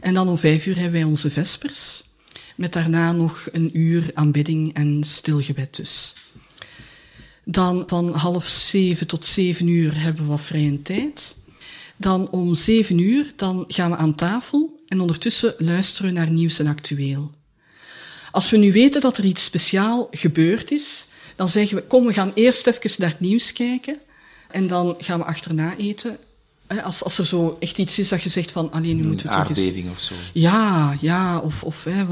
En 0.00 0.14
dan 0.14 0.28
om 0.28 0.38
vijf 0.38 0.66
uur 0.66 0.74
hebben 0.74 0.92
wij 0.92 1.04
onze 1.04 1.30
vespers. 1.30 2.04
Met 2.56 2.72
daarna 2.72 3.12
nog 3.12 3.48
een 3.52 3.78
uur 3.78 4.10
aanbidding 4.14 4.74
en 4.74 5.04
stilgebed 5.04 5.76
dus. 5.76 6.14
Dan 7.44 7.82
van 7.86 8.14
half 8.14 8.46
zeven 8.46 9.06
tot 9.06 9.24
zeven 9.24 9.66
uur 9.66 10.00
hebben 10.00 10.22
we 10.22 10.28
wat 10.28 10.40
vrije 10.40 10.82
tijd. 10.82 11.36
Dan 11.96 12.30
om 12.30 12.54
zeven 12.54 12.98
uur, 12.98 13.32
dan 13.36 13.64
gaan 13.68 13.90
we 13.90 13.96
aan 13.96 14.14
tafel 14.14 14.82
en 14.86 15.00
ondertussen 15.00 15.54
luisteren 15.58 16.12
we 16.12 16.18
naar 16.18 16.32
nieuws 16.32 16.58
en 16.58 16.66
actueel. 16.66 17.30
Als 18.32 18.50
we 18.50 18.56
nu 18.56 18.72
weten 18.72 19.00
dat 19.00 19.18
er 19.18 19.24
iets 19.24 19.44
speciaal 19.44 20.08
gebeurd 20.10 20.70
is, 20.70 21.06
dan 21.36 21.48
zeggen 21.48 21.76
we, 21.76 21.82
kom, 21.82 22.06
we 22.06 22.12
gaan 22.12 22.32
eerst 22.34 22.66
even 22.66 22.90
naar 22.98 23.10
het 23.10 23.20
nieuws 23.20 23.52
kijken 23.52 23.98
en 24.50 24.66
dan 24.66 24.94
gaan 24.98 25.18
we 25.18 25.24
achterna 25.24 25.76
eten. 25.76 26.18
Als, 26.82 27.04
als 27.04 27.18
er 27.18 27.26
zo 27.26 27.56
echt 27.60 27.78
iets 27.78 27.98
is 27.98 28.08
dat 28.08 28.22
je 28.22 28.28
zegt 28.28 28.52
van, 28.52 28.72
alleen 28.72 28.96
nu 28.96 29.02
moeten 29.02 29.26
we 29.26 29.32
Een 29.32 29.38
toch 29.38 29.48
eens... 29.48 29.58
aardbeving 29.58 29.90
of 29.90 30.00
zo. 30.00 30.14
Ja, 30.32 30.96
ja, 31.00 31.38
of, 31.38 31.64
of 31.64 31.84
hè, 31.84 32.04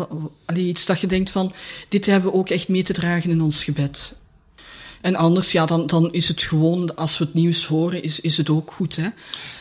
allee, 0.44 0.66
iets 0.66 0.86
dat 0.86 1.00
je 1.00 1.06
denkt 1.06 1.30
van, 1.30 1.52
dit 1.88 2.06
hebben 2.06 2.30
we 2.30 2.36
ook 2.36 2.48
echt 2.50 2.68
mee 2.68 2.82
te 2.82 2.92
dragen 2.92 3.30
in 3.30 3.40
ons 3.40 3.64
gebed. 3.64 4.14
En 5.00 5.16
anders, 5.16 5.52
ja, 5.52 5.66
dan, 5.66 5.86
dan 5.86 6.12
is 6.12 6.28
het 6.28 6.42
gewoon, 6.42 6.96
als 6.96 7.18
we 7.18 7.24
het 7.24 7.34
nieuws 7.34 7.66
horen, 7.66 8.02
is, 8.02 8.20
is 8.20 8.36
het 8.36 8.50
ook 8.50 8.70
goed, 8.72 8.96
hè. 8.96 9.08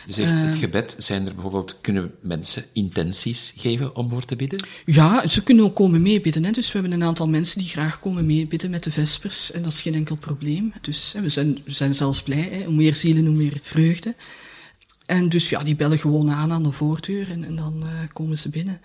Je 0.05 0.13
zegt, 0.13 0.31
Eh. 0.31 0.45
het 0.45 0.55
gebed, 0.55 0.95
zijn 0.97 1.27
er 1.27 1.33
bijvoorbeeld, 1.33 1.75
kunnen 1.81 2.11
mensen 2.21 2.65
intenties 2.73 3.53
geven 3.57 3.95
om 3.95 4.09
voor 4.09 4.25
te 4.25 4.35
bidden? 4.35 4.67
Ja, 4.85 5.27
ze 5.27 5.43
kunnen 5.43 5.65
ook 5.65 5.75
komen 5.75 6.01
meebidden. 6.01 6.43
Hè. 6.45 6.51
Dus 6.51 6.71
we 6.71 6.79
hebben 6.79 7.01
een 7.01 7.07
aantal 7.07 7.27
mensen 7.27 7.59
die 7.59 7.67
graag 7.67 7.99
komen 7.99 8.25
meebidden 8.25 8.69
met 8.69 8.83
de 8.83 8.91
vespers. 8.91 9.51
En 9.51 9.63
dat 9.63 9.71
is 9.71 9.81
geen 9.81 9.93
enkel 9.93 10.15
probleem. 10.15 10.73
Dus 10.81 11.13
hè, 11.13 11.21
we, 11.21 11.29
zijn, 11.29 11.59
we 11.65 11.71
zijn 11.71 11.95
zelfs 11.95 12.21
blij. 12.21 12.49
Hè. 12.51 12.63
Hoe 12.63 12.75
meer 12.75 12.95
zielen, 12.95 13.25
hoe 13.25 13.35
meer 13.35 13.59
vreugde. 13.61 14.15
En 15.05 15.29
dus 15.29 15.49
ja, 15.49 15.63
die 15.63 15.75
bellen 15.75 15.99
gewoon 15.99 16.31
aan 16.31 16.51
aan 16.51 16.63
de 16.63 16.71
voordeur 16.71 17.31
en, 17.31 17.43
en 17.43 17.55
dan 17.55 17.83
eh, 17.83 17.89
komen 18.13 18.37
ze 18.37 18.49
binnen. 18.49 18.81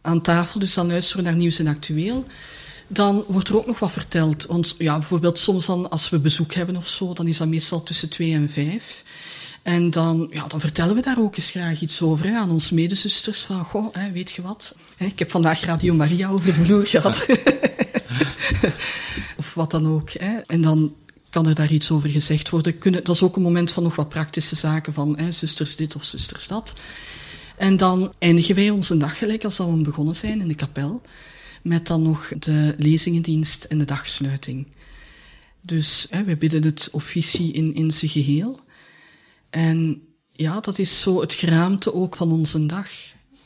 Aan 0.00 0.20
tafel, 0.22 0.60
dus 0.60 0.74
dan 0.74 0.86
luisteren 0.86 1.24
we 1.24 1.30
naar 1.30 1.38
nieuws 1.38 1.58
en 1.58 1.66
actueel. 1.66 2.24
Dan 2.86 3.24
wordt 3.28 3.48
er 3.48 3.56
ook 3.56 3.66
nog 3.66 3.78
wat 3.78 3.92
verteld. 3.92 4.46
Want 4.46 4.74
ja, 4.78 4.98
bijvoorbeeld 4.98 5.38
soms 5.38 5.66
dan, 5.66 5.90
als 5.90 6.08
we 6.08 6.18
bezoek 6.18 6.54
hebben 6.54 6.76
of 6.76 6.86
zo, 6.86 7.12
dan 7.12 7.26
is 7.26 7.36
dat 7.36 7.48
meestal 7.48 7.82
tussen 7.82 8.08
twee 8.08 8.32
en 8.32 8.50
vijf. 8.50 9.04
En 9.62 9.90
dan, 9.90 10.26
ja, 10.30 10.46
dan 10.46 10.60
vertellen 10.60 10.94
we 10.94 11.02
daar 11.02 11.18
ook 11.18 11.36
eens 11.36 11.50
graag 11.50 11.80
iets 11.80 12.02
over 12.02 12.26
hè, 12.26 12.36
aan 12.36 12.50
onze 12.50 12.74
medezusters. 12.74 13.42
Van, 13.42 13.64
goh, 13.64 13.94
hè, 13.94 14.12
weet 14.12 14.30
je 14.30 14.42
wat? 14.42 14.74
Hè, 14.96 15.06
ik 15.06 15.18
heb 15.18 15.30
vandaag 15.30 15.60
Radio 15.60 15.94
Maria 15.94 16.28
over 16.28 16.46
de 16.46 16.64
vloer 16.64 16.86
gehad. 16.86 17.26
of 19.38 19.54
wat 19.54 19.70
dan 19.70 19.86
ook. 19.86 20.10
Hè. 20.10 20.36
En 20.46 20.60
dan 20.60 20.94
kan 21.30 21.46
er 21.46 21.54
daar 21.54 21.72
iets 21.72 21.90
over 21.90 22.10
gezegd 22.10 22.48
worden. 22.48 22.78
Kunnen, 22.78 23.04
dat 23.04 23.14
is 23.14 23.22
ook 23.22 23.36
een 23.36 23.42
moment 23.42 23.72
van 23.72 23.82
nog 23.82 23.96
wat 23.96 24.08
praktische 24.08 24.56
zaken 24.56 24.92
van 24.92 25.18
hè, 25.18 25.32
zusters 25.32 25.76
dit 25.76 25.96
of 25.96 26.04
zusters 26.04 26.46
dat. 26.46 26.74
En 27.56 27.76
dan 27.76 28.12
eindigen 28.18 28.54
wij 28.54 28.70
onze 28.70 28.96
dag 28.96 29.18
gelijk 29.18 29.44
als 29.44 29.56
we 29.56 29.64
begonnen 29.64 30.14
zijn 30.14 30.40
in 30.40 30.48
de 30.48 30.54
kapel. 30.54 31.02
Met 31.66 31.86
dan 31.86 32.02
nog 32.02 32.32
de 32.38 32.74
lezingendienst 32.78 33.64
en 33.64 33.78
de 33.78 33.84
dagsluiting. 33.84 34.66
Dus 35.60 36.06
hè, 36.10 36.24
we 36.24 36.36
bidden 36.36 36.62
het 36.62 36.88
officie 36.92 37.52
in, 37.52 37.74
in 37.74 37.90
zijn 37.90 38.10
geheel. 38.10 38.60
En 39.50 40.02
ja, 40.32 40.60
dat 40.60 40.78
is 40.78 41.00
zo 41.00 41.20
het 41.20 41.32
geraamte 41.32 41.94
ook 41.94 42.16
van 42.16 42.32
onze 42.32 42.66
dag. 42.66 42.88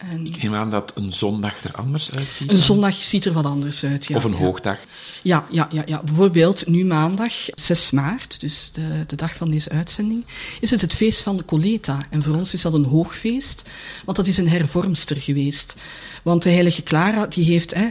En 0.08 0.26
ik 0.26 0.42
neem 0.42 0.54
aan 0.54 0.70
dat 0.70 0.92
een 0.94 1.12
zondag 1.12 1.64
er 1.64 1.74
anders 1.74 2.12
uitziet. 2.12 2.50
Een 2.50 2.56
zondag 2.56 2.94
ziet 2.94 3.24
er 3.24 3.32
wat 3.32 3.44
anders 3.44 3.84
uit, 3.84 4.06
ja. 4.06 4.16
Of 4.16 4.24
een 4.24 4.32
hoogdag. 4.32 4.78
Ja, 5.22 5.46
ja, 5.50 5.68
ja, 5.72 5.82
ja. 5.86 6.02
Bijvoorbeeld 6.02 6.66
nu 6.66 6.84
maandag, 6.84 7.32
6 7.54 7.90
maart, 7.90 8.40
dus 8.40 8.70
de, 8.72 9.04
de 9.06 9.16
dag 9.16 9.34
van 9.34 9.50
deze 9.50 9.70
uitzending, 9.70 10.24
is 10.60 10.70
het 10.70 10.80
het 10.80 10.94
feest 10.94 11.22
van 11.22 11.36
de 11.36 11.44
Coleta. 11.44 12.06
En 12.10 12.22
voor 12.22 12.34
ons 12.34 12.52
is 12.52 12.62
dat 12.62 12.74
een 12.74 12.84
hoogfeest, 12.84 13.70
want 14.04 14.16
dat 14.16 14.26
is 14.26 14.36
een 14.36 14.48
hervormster 14.48 15.16
geweest. 15.16 15.74
Want 16.22 16.42
de 16.42 16.50
heilige 16.50 16.82
Clara, 16.82 17.26
die 17.26 17.44
heeft, 17.44 17.74
hè, 17.74 17.88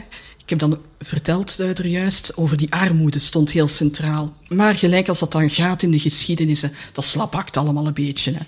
ik 0.50 0.60
heb 0.60 0.70
dan 0.70 0.80
verteld 0.98 1.58
er 1.58 1.86
juist 1.86 2.36
over 2.36 2.56
die 2.56 2.72
armoede, 2.72 3.18
stond 3.18 3.50
heel 3.50 3.68
centraal. 3.68 4.36
Maar 4.48 4.74
gelijk 4.74 5.08
als 5.08 5.18
dat 5.18 5.32
dan 5.32 5.50
gaat 5.50 5.82
in 5.82 5.90
de 5.90 5.98
geschiedenis, 5.98 6.62
dat 6.92 7.04
slapakt 7.04 7.56
allemaal 7.56 7.86
een 7.86 7.92
beetje. 7.92 8.32
Hè. 8.32 8.42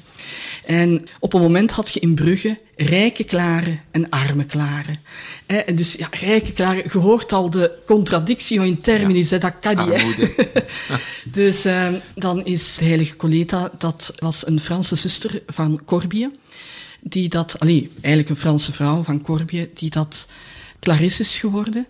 En 0.75 1.09
op 1.19 1.33
een 1.33 1.41
moment 1.41 1.71
had 1.71 1.93
je 1.93 2.01
in 2.01 2.15
Brugge 2.15 2.59
rijke 2.77 3.25
klaren 3.25 3.81
en 3.91 4.09
arme 4.09 4.45
klaren. 4.45 4.97
En 5.47 5.77
dus 5.77 5.93
ja, 5.93 6.09
rijke 6.11 6.53
klaren, 6.53 6.85
je 6.93 6.99
hoort 6.99 7.33
al 7.33 7.51
de 7.51 7.73
contradictio 7.87 8.63
in 8.63 8.81
terminis, 8.81 9.29
ja, 9.29 9.39
dat 9.39 9.55
kan 9.61 9.89
niet. 9.89 10.47
dus 11.39 11.67
uh, 11.67 11.89
dan 12.15 12.45
is 12.45 12.75
de 12.75 12.85
heilige 12.85 13.17
Coleta, 13.17 13.71
dat 13.79 14.13
was 14.19 14.47
een 14.47 14.61
Franse 14.61 14.97
zuster 14.97 15.43
van 15.47 15.81
Corbië, 15.85 16.31
die 17.01 17.29
dat, 17.29 17.59
allee, 17.59 17.91
eigenlijk 17.95 18.29
een 18.29 18.43
Franse 18.43 18.73
vrouw 18.73 19.03
van 19.03 19.21
Corbië, 19.21 19.71
die 19.75 19.91
dat 19.91 20.27
Clarisse 20.83 21.23
is 21.23 21.39
geworden. 21.39 21.87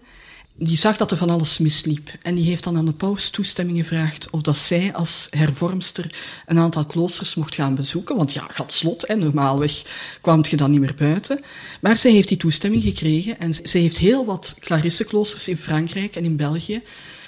Die 0.54 0.76
zag 0.76 0.96
dat 0.96 1.10
er 1.10 1.16
van 1.16 1.30
alles 1.30 1.58
misliep. 1.58 2.10
En 2.22 2.34
die 2.34 2.44
heeft 2.44 2.64
dan 2.64 2.76
aan 2.76 2.84
de 2.84 2.92
paus 2.92 3.30
toestemming 3.30 3.78
gevraagd 3.78 4.30
of 4.30 4.42
dat 4.42 4.56
zij 4.56 4.92
als 4.92 5.26
hervormster 5.30 6.14
een 6.46 6.58
aantal 6.58 6.84
kloosters 6.84 7.34
mocht 7.34 7.54
gaan 7.54 7.74
bezoeken. 7.74 8.16
Want 8.16 8.32
ja, 8.32 8.46
gaat 8.50 8.72
slot, 8.72 9.04
en 9.04 9.18
normaalweg 9.18 9.82
kwam 10.20 10.44
je 10.48 10.56
dan 10.56 10.70
niet 10.70 10.80
meer 10.80 10.94
buiten. 10.94 11.40
Maar 11.80 11.98
zij 11.98 12.10
heeft 12.10 12.28
die 12.28 12.36
toestemming 12.36 12.82
gekregen 12.82 13.38
en 13.38 13.54
zij 13.62 13.80
heeft 13.80 13.98
heel 13.98 14.24
wat 14.24 14.54
Clarisse-kloosters 14.58 15.48
in 15.48 15.56
Frankrijk 15.56 16.16
en 16.16 16.24
in 16.24 16.36
België 16.36 16.82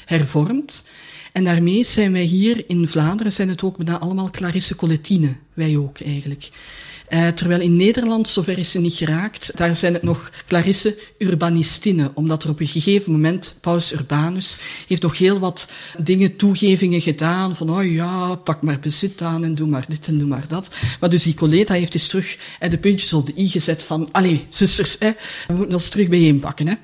hervormd. 0.04 0.82
En 1.32 1.44
daarmee 1.44 1.84
zijn 1.84 2.12
wij 2.12 2.22
hier 2.22 2.64
in 2.66 2.88
Vlaanderen, 2.88 3.32
zijn 3.32 3.48
het 3.48 3.62
ook 3.62 3.76
bijna 3.76 3.98
allemaal 3.98 4.30
Clarisse 4.30 4.74
Colletine, 4.74 5.34
wij 5.54 5.76
ook 5.76 6.00
eigenlijk. 6.00 6.50
Uh, 7.08 7.28
terwijl 7.28 7.60
in 7.60 7.76
Nederland, 7.76 8.28
zover 8.28 8.58
is 8.58 8.70
ze 8.70 8.80
niet 8.80 8.94
geraakt, 8.94 9.50
daar 9.54 9.74
zijn 9.74 9.92
het 9.92 10.02
nog 10.02 10.30
Clarisse 10.46 10.98
Urbanistine, 11.18 12.10
omdat 12.14 12.44
er 12.44 12.50
op 12.50 12.60
een 12.60 12.66
gegeven 12.66 13.12
moment, 13.12 13.54
Paus 13.60 13.92
Urbanus, 13.92 14.56
heeft 14.88 15.02
nog 15.02 15.18
heel 15.18 15.38
wat 15.38 15.68
dingen, 15.98 16.36
toegevingen 16.36 17.00
gedaan, 17.00 17.56
van 17.56 17.70
oh 17.70 17.92
ja, 17.92 18.34
pak 18.34 18.62
maar 18.62 18.80
bezit 18.80 19.22
aan 19.22 19.44
en 19.44 19.54
doe 19.54 19.68
maar 19.68 19.84
dit 19.88 20.06
en 20.06 20.18
doe 20.18 20.28
maar 20.28 20.48
dat. 20.48 20.74
Maar 21.00 21.10
dus 21.10 21.22
die 21.22 21.34
Coleta 21.34 21.74
heeft 21.74 21.94
eens 21.94 22.06
terug 22.06 22.38
eh, 22.58 22.70
de 22.70 22.78
puntjes 22.78 23.12
op 23.12 23.26
de 23.26 23.32
i 23.36 23.48
gezet 23.48 23.82
van, 23.82 24.08
allee, 24.12 24.46
zusters, 24.48 24.98
eh, 24.98 25.10
we 25.46 25.54
moeten 25.54 25.74
ons 25.74 25.88
terug 25.88 26.08
bijeenpakken. 26.08 26.68
Hè. 26.68 26.74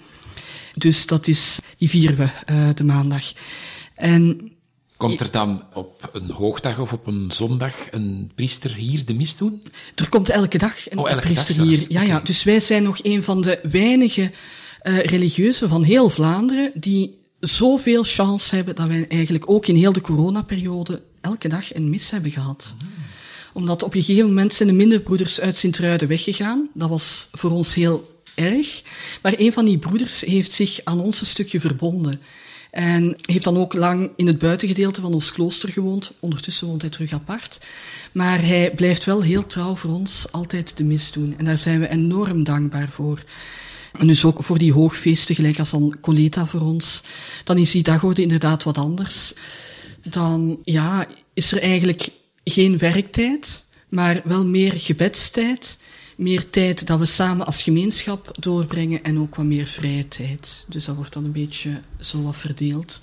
Dus 0.74 1.06
dat 1.06 1.26
is, 1.26 1.58
die 1.76 1.88
vieren 1.88 2.16
we 2.16 2.52
uh, 2.52 2.68
de 2.74 2.84
maandag. 2.84 3.32
En 3.94 4.52
Komt 5.00 5.20
er 5.20 5.30
dan 5.30 5.62
op 5.74 6.08
een 6.12 6.30
hoogdag 6.30 6.78
of 6.78 6.92
op 6.92 7.06
een 7.06 7.30
zondag 7.32 7.74
een 7.90 8.30
priester 8.34 8.74
hier 8.74 9.04
de 9.04 9.14
mis 9.14 9.36
doen? 9.36 9.62
Er 9.94 10.08
komt 10.08 10.28
elke 10.28 10.58
dag 10.58 10.90
een 10.90 10.98
oh, 10.98 11.10
elke 11.10 11.20
priester 11.20 11.56
dag 11.56 11.66
hier. 11.66 11.84
Ja, 11.88 12.02
ja, 12.02 12.20
dus 12.20 12.42
wij 12.42 12.60
zijn 12.60 12.82
nog 12.82 12.98
een 13.02 13.22
van 13.22 13.40
de 13.40 13.60
weinige 13.62 14.30
uh, 14.82 14.98
religieuzen 14.98 15.68
van 15.68 15.82
heel 15.82 16.08
Vlaanderen 16.08 16.72
die 16.74 17.18
zoveel 17.38 18.02
chance 18.02 18.54
hebben 18.54 18.74
dat 18.74 18.86
wij 18.86 19.06
eigenlijk 19.08 19.50
ook 19.50 19.66
in 19.66 19.76
heel 19.76 19.92
de 19.92 20.00
coronaperiode 20.00 21.02
elke 21.20 21.48
dag 21.48 21.74
een 21.74 21.90
mis 21.90 22.10
hebben 22.10 22.30
gehad. 22.30 22.74
Mm. 22.82 22.88
Omdat 23.52 23.82
op 23.82 23.94
een 23.94 24.02
gegeven 24.02 24.28
moment 24.28 24.54
zijn 24.54 24.68
de 24.68 24.74
minderbroeders 24.74 25.40
uit 25.40 25.56
Sint-Truiden 25.56 26.08
weggegaan. 26.08 26.68
Dat 26.74 26.88
was 26.88 27.28
voor 27.32 27.50
ons 27.50 27.74
heel 27.74 28.22
erg. 28.34 28.82
Maar 29.22 29.34
een 29.36 29.52
van 29.52 29.64
die 29.64 29.78
broeders 29.78 30.20
heeft 30.20 30.52
zich 30.52 30.80
aan 30.84 31.00
ons 31.00 31.20
een 31.20 31.26
stukje 31.26 31.60
verbonden. 31.60 32.20
En 32.70 33.16
heeft 33.26 33.44
dan 33.44 33.56
ook 33.56 33.74
lang 33.74 34.10
in 34.16 34.26
het 34.26 34.38
buitengedeelte 34.38 35.00
van 35.00 35.14
ons 35.14 35.32
klooster 35.32 35.68
gewoond. 35.68 36.12
Ondertussen 36.20 36.66
woont 36.66 36.80
hij 36.80 36.90
terug 36.90 37.12
apart. 37.12 37.60
Maar 38.12 38.46
hij 38.46 38.72
blijft 38.74 39.04
wel 39.04 39.22
heel 39.22 39.46
trouw 39.46 39.74
voor 39.74 39.94
ons 39.94 40.26
altijd 40.30 40.76
de 40.76 40.84
mis 40.84 41.12
doen. 41.12 41.34
En 41.38 41.44
daar 41.44 41.58
zijn 41.58 41.80
we 41.80 41.88
enorm 41.88 42.44
dankbaar 42.44 42.88
voor. 42.88 43.22
En 43.98 44.06
dus 44.06 44.24
ook 44.24 44.42
voor 44.42 44.58
die 44.58 44.72
hoogfeesten, 44.72 45.34
gelijk 45.34 45.58
als 45.58 45.70
dan 45.70 45.96
Coleta 46.00 46.46
voor 46.46 46.60
ons. 46.60 47.02
Dan 47.44 47.58
is 47.58 47.70
die 47.70 47.82
dagorde 47.82 48.22
inderdaad 48.22 48.62
wat 48.62 48.78
anders. 48.78 49.34
Dan, 50.02 50.58
ja, 50.64 51.06
is 51.34 51.52
er 51.52 51.60
eigenlijk 51.60 52.08
geen 52.44 52.78
werktijd, 52.78 53.64
maar 53.88 54.20
wel 54.24 54.46
meer 54.46 54.72
gebedstijd 54.76 55.78
meer 56.20 56.50
tijd 56.50 56.86
dat 56.86 56.98
we 56.98 57.04
samen 57.04 57.46
als 57.46 57.62
gemeenschap 57.62 58.36
doorbrengen 58.38 59.04
en 59.04 59.18
ook 59.18 59.34
wat 59.34 59.44
meer 59.44 59.66
vrije 59.66 60.08
tijd. 60.08 60.64
Dus 60.68 60.84
dat 60.84 60.96
wordt 60.96 61.12
dan 61.12 61.24
een 61.24 61.32
beetje 61.32 61.80
zo 62.00 62.22
wat 62.22 62.36
verdeeld. 62.36 63.00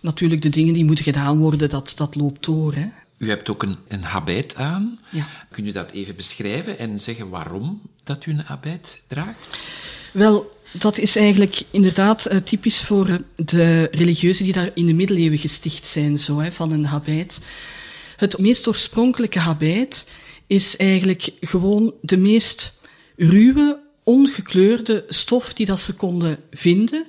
Natuurlijk, 0.00 0.42
de 0.42 0.48
dingen 0.48 0.74
die 0.74 0.84
moeten 0.84 1.04
gedaan 1.04 1.38
worden, 1.38 1.68
dat, 1.68 1.92
dat 1.96 2.14
loopt 2.14 2.44
door. 2.44 2.74
Hè. 2.74 2.86
U 3.18 3.28
hebt 3.28 3.48
ook 3.48 3.62
een, 3.62 3.76
een 3.88 4.02
habit 4.02 4.54
aan. 4.54 4.98
Ja. 5.10 5.26
Kun 5.50 5.64
je 5.64 5.72
dat 5.72 5.90
even 5.90 6.16
beschrijven 6.16 6.78
en 6.78 7.00
zeggen 7.00 7.28
waarom 7.28 7.80
dat 8.04 8.26
u 8.26 8.30
een 8.30 8.44
habit 8.44 9.02
draagt? 9.06 9.58
Wel, 10.12 10.58
dat 10.72 10.98
is 10.98 11.16
eigenlijk 11.16 11.62
inderdaad 11.70 12.32
uh, 12.32 12.38
typisch 12.38 12.80
voor 12.80 13.20
de 13.36 13.88
religieuzen 13.90 14.44
die 14.44 14.52
daar 14.52 14.70
in 14.74 14.86
de 14.86 14.94
middeleeuwen 14.94 15.38
gesticht 15.38 15.86
zijn, 15.86 16.18
zo, 16.18 16.40
hè, 16.40 16.52
van 16.52 16.72
een 16.72 16.84
habit. 16.84 17.40
Het 18.16 18.38
meest 18.38 18.66
oorspronkelijke 18.66 19.38
habit 19.38 20.06
is 20.48 20.76
eigenlijk 20.76 21.30
gewoon 21.40 21.94
de 22.00 22.16
meest 22.16 22.72
ruwe, 23.16 23.78
ongekleurde 24.04 25.04
stof 25.08 25.52
die 25.52 25.66
dat 25.66 25.78
ze 25.78 25.94
konden 25.94 26.38
vinden 26.50 27.06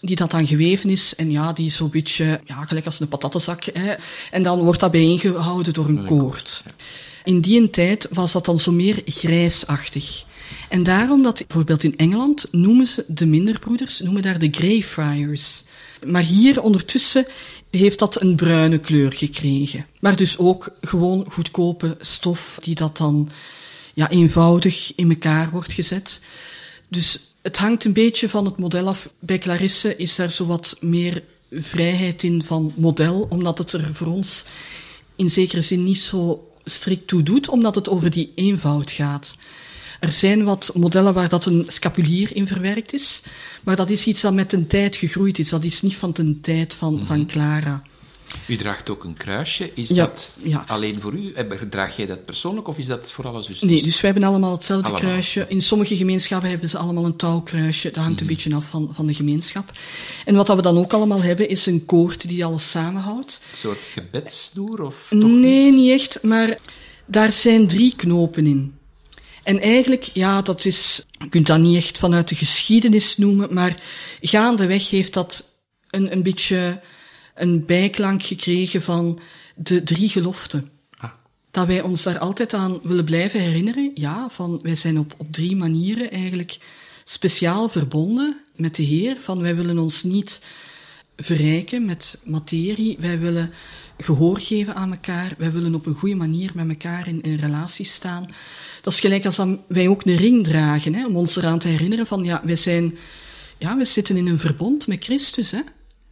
die 0.00 0.16
dat 0.16 0.30
dan 0.30 0.46
geweven 0.46 0.90
is 0.90 1.14
en 1.14 1.30
ja, 1.30 1.52
die 1.52 1.70
zo'n 1.70 1.90
beetje, 1.90 2.40
ja, 2.44 2.64
gelijk 2.64 2.86
als 2.86 3.00
een 3.00 3.08
patattenzak, 3.08 3.64
hè. 3.64 3.94
En 4.30 4.42
dan 4.42 4.62
wordt 4.62 4.80
dat 4.80 4.90
bijeengehouden 4.90 5.72
door 5.72 5.88
een 5.88 6.04
koord. 6.04 6.62
In 7.24 7.40
die 7.40 7.70
tijd 7.70 8.06
was 8.10 8.32
dat 8.32 8.44
dan 8.44 8.58
zo 8.58 8.72
meer 8.72 9.02
grijsachtig. 9.04 10.24
En 10.68 10.82
daarom 10.82 11.22
dat, 11.22 11.46
bijvoorbeeld 11.46 11.84
in 11.84 11.96
Engeland, 11.96 12.46
noemen 12.50 12.86
ze 12.86 13.04
de 13.08 13.26
minderbroeders, 13.26 14.00
noemen 14.00 14.22
daar 14.22 14.38
de 14.38 14.48
Greyfriars. 14.50 15.62
Maar 16.06 16.22
hier 16.22 16.62
ondertussen 16.62 17.26
heeft 17.70 17.98
dat 17.98 18.20
een 18.20 18.36
bruine 18.36 18.78
kleur 18.78 19.12
gekregen. 19.12 19.86
Maar 20.00 20.16
dus 20.16 20.38
ook 20.38 20.68
gewoon 20.80 21.24
goedkope 21.30 21.96
stof 22.00 22.58
die 22.62 22.74
dat 22.74 22.96
dan 22.96 23.30
ja, 23.94 24.10
eenvoudig 24.10 24.92
in 24.96 25.10
elkaar 25.10 25.50
wordt 25.50 25.72
gezet. 25.72 26.20
Dus 26.88 27.18
het 27.42 27.56
hangt 27.56 27.84
een 27.84 27.92
beetje 27.92 28.28
van 28.28 28.44
het 28.44 28.56
model 28.56 28.88
af. 28.88 29.08
Bij 29.18 29.38
Clarisse 29.38 29.96
is 29.96 30.16
daar 30.16 30.30
zo 30.30 30.46
wat 30.46 30.76
meer 30.80 31.22
vrijheid 31.50 32.22
in 32.22 32.42
van 32.42 32.72
model, 32.76 33.26
omdat 33.30 33.58
het 33.58 33.72
er 33.72 33.94
voor 33.94 34.06
ons 34.06 34.44
in 35.16 35.30
zekere 35.30 35.60
zin 35.60 35.84
niet 35.84 35.98
zo 35.98 36.48
strikt 36.64 37.06
toe 37.06 37.22
doet, 37.22 37.48
omdat 37.48 37.74
het 37.74 37.88
over 37.88 38.10
die 38.10 38.32
eenvoud 38.34 38.90
gaat. 38.90 39.36
Er 39.98 40.10
zijn 40.10 40.44
wat 40.44 40.70
modellen 40.74 41.14
waar 41.14 41.28
dat 41.28 41.44
een 41.46 41.64
scapulier 41.66 42.36
in 42.36 42.46
verwerkt 42.46 42.92
is, 42.92 43.20
maar 43.62 43.76
dat 43.76 43.90
is 43.90 44.06
iets 44.06 44.20
dat 44.20 44.34
met 44.34 44.50
de 44.50 44.66
tijd 44.66 44.96
gegroeid 44.96 45.38
is. 45.38 45.48
Dat 45.48 45.64
is 45.64 45.82
niet 45.82 45.96
van 45.96 46.12
de 46.12 46.40
tijd 46.40 46.74
van, 46.74 46.94
mm 46.94 47.06
van 47.06 47.26
Clara. 47.26 47.82
U 48.46 48.56
draagt 48.56 48.90
ook 48.90 49.04
een 49.04 49.14
kruisje. 49.14 49.70
Is 49.74 49.88
dat 49.88 50.32
alleen 50.66 51.00
voor 51.00 51.12
u? 51.12 51.34
Draag 51.70 51.96
jij 51.96 52.06
dat 52.06 52.24
persoonlijk 52.24 52.68
of 52.68 52.78
is 52.78 52.86
dat 52.86 53.10
voor 53.10 53.26
alle 53.26 53.42
zusters? 53.42 53.70
Nee, 53.70 53.82
dus 53.82 54.00
wij 54.00 54.10
hebben 54.10 54.28
allemaal 54.28 54.52
hetzelfde 54.52 54.92
kruisje. 54.92 55.44
In 55.48 55.60
sommige 55.60 55.96
gemeenschappen 55.96 56.50
hebben 56.50 56.68
ze 56.68 56.78
allemaal 56.78 57.04
een 57.04 57.16
touwkruisje. 57.16 57.90
Dat 57.90 58.04
hangt 58.04 58.20
een 58.20 58.26
mhm. 58.26 58.34
beetje 58.34 58.54
af 58.54 58.68
van, 58.68 58.88
van 58.92 59.06
de 59.06 59.14
gemeenschap. 59.14 59.70
En 60.24 60.34
wat 60.34 60.46
dat 60.46 60.56
we 60.56 60.62
dan 60.62 60.78
ook 60.78 60.92
allemaal 60.92 61.22
hebben, 61.22 61.48
is 61.48 61.66
een 61.66 61.84
koord 61.84 62.28
die 62.28 62.44
alles 62.44 62.70
samenhoudt. 62.70 63.40
Een 63.52 63.58
soort 63.58 63.78
gebedsstoer 63.94 64.82
of 64.82 65.06
toch 65.10 65.22
Nee, 65.22 65.64
niet? 65.64 65.74
niet 65.74 65.90
echt, 65.90 66.22
maar 66.22 66.58
daar 67.06 67.32
zijn 67.32 67.66
drie 67.66 67.94
knopen 67.96 68.46
in. 68.46 68.77
En 69.48 69.60
eigenlijk, 69.60 70.02
ja, 70.02 70.42
dat 70.42 70.64
is, 70.64 71.06
je 71.10 71.28
kunt 71.28 71.46
dat 71.46 71.58
niet 71.58 71.76
echt 71.76 71.98
vanuit 71.98 72.28
de 72.28 72.34
geschiedenis 72.34 73.16
noemen, 73.16 73.54
maar 73.54 73.76
gaandeweg 74.20 74.90
heeft 74.90 75.12
dat 75.12 75.44
een, 75.90 76.12
een 76.12 76.22
beetje 76.22 76.80
een 77.34 77.64
bijklank 77.66 78.22
gekregen 78.22 78.82
van 78.82 79.20
de 79.56 79.82
drie 79.82 80.08
geloften. 80.08 80.70
Ah. 80.98 81.10
Dat 81.50 81.66
wij 81.66 81.82
ons 81.82 82.02
daar 82.02 82.18
altijd 82.18 82.54
aan 82.54 82.80
willen 82.82 83.04
blijven 83.04 83.40
herinneren. 83.40 83.90
Ja, 83.94 84.28
van 84.28 84.58
wij 84.62 84.74
zijn 84.74 84.98
op, 84.98 85.14
op 85.16 85.32
drie 85.32 85.56
manieren 85.56 86.10
eigenlijk 86.10 86.58
speciaal 87.04 87.68
verbonden 87.68 88.40
met 88.56 88.74
de 88.74 88.82
Heer. 88.82 89.20
Van 89.20 89.40
wij 89.40 89.56
willen 89.56 89.78
ons 89.78 90.02
niet 90.02 90.40
verrijken 91.16 91.84
met 91.84 92.18
materie. 92.24 92.96
Wij 93.00 93.18
willen 93.18 93.52
gehoor 93.98 94.40
geven 94.40 94.74
aan 94.74 94.92
elkaar. 94.92 95.34
Wij 95.38 95.52
willen 95.52 95.74
op 95.74 95.86
een 95.86 95.94
goede 95.94 96.14
manier 96.14 96.50
met 96.54 96.68
elkaar 96.68 97.08
in, 97.08 97.20
in 97.22 97.36
relatie 97.36 97.84
staan. 97.84 98.30
Dat 98.88 98.96
is 98.96 99.02
gelijk 99.02 99.24
als 99.24 99.36
dan 99.36 99.60
wij 99.66 99.88
ook 99.88 100.04
een 100.04 100.16
ring 100.16 100.44
dragen, 100.44 100.94
hè, 100.94 101.06
om 101.06 101.16
ons 101.16 101.36
eraan 101.36 101.58
te 101.58 101.68
herinneren 101.68 102.06
van, 102.06 102.24
ja, 102.24 102.42
wij 102.44 102.56
zijn, 102.56 102.98
ja, 103.58 103.76
we 103.76 103.84
zitten 103.84 104.16
in 104.16 104.26
een 104.26 104.38
verbond 104.38 104.86
met 104.86 105.04
Christus, 105.04 105.50
hè. 105.50 105.60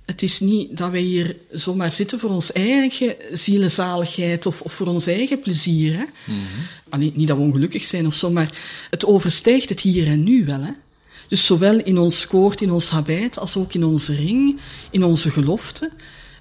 Het 0.05 0.23
is 0.23 0.41
niet 0.41 0.77
dat 0.77 0.91
wij 0.91 1.01
hier 1.01 1.37
zomaar 1.51 1.93
zitten 1.93 2.19
voor 2.19 2.31
ons 2.31 2.53
eigen 2.53 3.15
zielenzaligheid 3.33 4.47
of, 4.47 4.61
of 4.61 4.73
voor 4.73 4.87
ons 4.87 5.07
eigen 5.07 5.39
plezier. 5.39 5.93
Hè? 5.93 6.05
Mm 6.25 7.15
niet 7.15 7.29
dat 7.29 7.37
we 7.37 7.43
ongelukkig 7.43 7.83
zijn 7.83 8.07
of 8.07 8.15
zo, 8.15 8.31
maar 8.31 8.59
het 8.91 9.05
overstijgt 9.05 9.69
het 9.69 9.81
hier 9.81 10.07
en 10.07 10.23
nu 10.23 10.45
wel. 10.45 10.61
Hè? 10.61 10.73
Dus 11.29 11.47
zowel 11.47 11.79
in 11.79 11.99
ons 11.99 12.27
koord, 12.27 12.61
in 12.61 12.71
ons 12.71 12.89
habit, 12.89 13.39
als 13.39 13.57
ook 13.57 13.75
in 13.75 13.85
onze 13.85 14.15
ring, 14.15 14.61
in 14.91 15.05
onze 15.05 15.31
gelofte, 15.31 15.91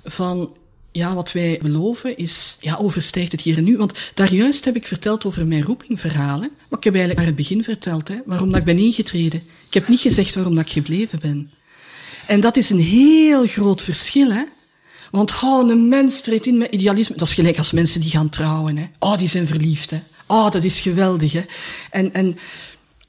van 0.03 0.57
ja, 0.95 1.13
wat 1.13 1.31
wij 1.31 1.59
beloven 1.61 2.17
is, 2.17 2.57
ja, 2.59 2.75
overstijgt 2.75 3.31
het 3.31 3.41
hier 3.41 3.57
en 3.57 3.63
nu. 3.63 3.77
Want 3.77 4.11
daar 4.13 4.33
juist 4.33 4.65
heb 4.65 4.75
ik 4.75 4.87
verteld 4.87 5.25
over 5.25 5.47
mijn 5.47 5.63
roepingverhalen. 5.63 6.51
Maar 6.69 6.79
ik 6.79 6.83
heb 6.83 6.93
eigenlijk 6.93 7.17
naar 7.17 7.25
het 7.25 7.35
begin 7.35 7.63
verteld, 7.63 8.07
hè, 8.07 8.17
waarom 8.25 8.49
dat 8.49 8.59
ik 8.59 8.65
ben 8.65 8.77
ingetreden. 8.77 9.43
Ik 9.67 9.73
heb 9.73 9.87
niet 9.87 9.99
gezegd 9.99 10.35
waarom 10.35 10.55
dat 10.55 10.65
ik 10.65 10.71
gebleven 10.71 11.19
ben. 11.19 11.51
En 12.27 12.39
dat 12.39 12.57
is 12.57 12.69
een 12.69 12.79
heel 12.79 13.45
groot 13.45 13.81
verschil, 13.81 14.31
hè. 14.31 14.43
Want, 15.11 15.39
oh, 15.43 15.69
een 15.69 15.87
mens 15.87 16.21
treedt 16.21 16.45
in 16.45 16.57
met 16.57 16.73
idealisme. 16.73 17.15
Dat 17.17 17.27
is 17.27 17.33
gelijk 17.33 17.57
als 17.57 17.71
mensen 17.71 18.01
die 18.01 18.09
gaan 18.09 18.29
trouwen, 18.29 18.77
hè. 18.77 18.85
Oh, 18.99 19.17
die 19.17 19.29
zijn 19.29 19.47
verliefd, 19.47 19.89
hè. 19.89 19.99
Oh, 20.27 20.51
dat 20.51 20.63
is 20.63 20.79
geweldig, 20.79 21.31
hè. 21.31 21.43
En, 21.91 22.13
en, 22.13 22.37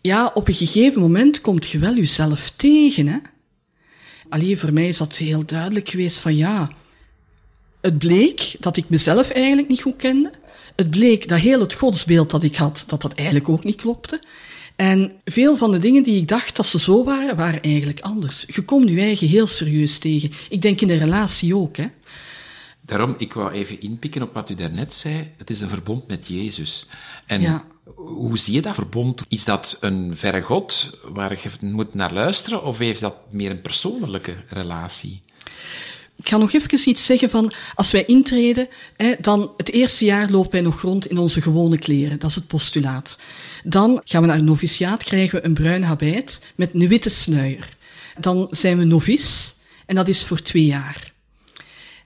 ja, 0.00 0.30
op 0.34 0.48
een 0.48 0.54
gegeven 0.54 1.00
moment 1.00 1.40
komt 1.40 1.66
je 1.66 1.78
wel 1.78 1.94
jezelf 1.94 2.52
tegen, 2.56 3.06
hè. 3.06 3.18
Alleen 4.28 4.58
voor 4.58 4.72
mij 4.72 4.88
is 4.88 4.96
dat 4.96 5.16
heel 5.16 5.44
duidelijk 5.44 5.88
geweest 5.88 6.16
van, 6.16 6.36
ja, 6.36 6.70
het 7.86 7.98
bleek 7.98 8.56
dat 8.60 8.76
ik 8.76 8.88
mezelf 8.88 9.30
eigenlijk 9.30 9.68
niet 9.68 9.82
goed 9.82 9.96
kende. 9.96 10.30
Het 10.76 10.90
bleek 10.90 11.28
dat 11.28 11.38
heel 11.38 11.60
het 11.60 11.74
godsbeeld 11.74 12.30
dat 12.30 12.42
ik 12.42 12.56
had, 12.56 12.84
dat 12.86 13.02
dat 13.02 13.14
eigenlijk 13.14 13.48
ook 13.48 13.64
niet 13.64 13.80
klopte. 13.80 14.20
En 14.76 15.12
veel 15.24 15.56
van 15.56 15.70
de 15.70 15.78
dingen 15.78 16.02
die 16.02 16.20
ik 16.20 16.28
dacht 16.28 16.56
dat 16.56 16.66
ze 16.66 16.78
zo 16.78 17.04
waren, 17.04 17.36
waren 17.36 17.62
eigenlijk 17.62 18.00
anders. 18.00 18.44
Je 18.46 18.62
komt 18.62 18.88
je 18.88 19.00
eigen 19.00 19.28
heel 19.28 19.46
serieus 19.46 19.98
tegen. 19.98 20.30
Ik 20.48 20.62
denk 20.62 20.80
in 20.80 20.88
de 20.88 20.96
relatie 20.96 21.56
ook, 21.56 21.76
hè. 21.76 21.86
Daarom, 22.80 23.14
ik 23.18 23.32
wou 23.32 23.52
even 23.52 23.80
inpikken 23.80 24.22
op 24.22 24.34
wat 24.34 24.50
u 24.50 24.54
daarnet 24.54 24.94
zei. 24.94 25.32
Het 25.36 25.50
is 25.50 25.60
een 25.60 25.68
verbond 25.68 26.06
met 26.06 26.28
Jezus. 26.28 26.86
En 27.26 27.40
Ja. 27.40 27.64
hoe 27.94 28.38
zie 28.38 28.54
je 28.54 28.62
dat 28.62 28.74
verbond? 28.74 29.22
Is 29.28 29.44
dat 29.44 29.76
een 29.80 30.16
verre 30.16 30.40
God 30.40 30.90
waar 31.12 31.32
je 31.42 31.50
moet 31.60 31.94
naar 31.94 32.12
luisteren, 32.12 32.62
of 32.62 32.78
heeft 32.78 33.00
dat 33.00 33.16
meer 33.30 33.50
een 33.50 33.60
persoonlijke 33.62 34.36
relatie? 34.48 35.20
Ik 36.16 36.28
ga 36.28 36.36
nog 36.36 36.52
even 36.52 36.88
iets 36.88 37.04
zeggen 37.04 37.30
van, 37.30 37.52
als 37.74 37.90
wij 37.90 38.04
intreden, 38.04 38.68
hè, 38.96 39.14
dan 39.20 39.50
het 39.56 39.70
eerste 39.70 40.04
jaar 40.04 40.30
lopen 40.30 40.50
wij 40.50 40.60
nog 40.60 40.80
rond 40.80 41.06
in 41.06 41.18
onze 41.18 41.40
gewone 41.40 41.78
kleren. 41.78 42.18
Dat 42.18 42.30
is 42.30 42.36
het 42.36 42.46
postulaat. 42.46 43.18
Dan 43.64 44.00
gaan 44.04 44.20
we 44.20 44.26
naar 44.26 44.38
een 44.38 44.44
noviciaat, 44.44 45.04
krijgen 45.04 45.38
we 45.40 45.44
een 45.44 45.54
bruin 45.54 45.82
habit 45.82 46.40
met 46.54 46.70
een 46.74 46.88
witte 46.88 47.08
sluier. 47.08 47.68
Dan 48.18 48.46
zijn 48.50 48.78
we 48.78 48.84
novice, 48.84 49.46
en 49.86 49.94
dat 49.94 50.08
is 50.08 50.24
voor 50.24 50.42
twee 50.42 50.64
jaar. 50.64 51.12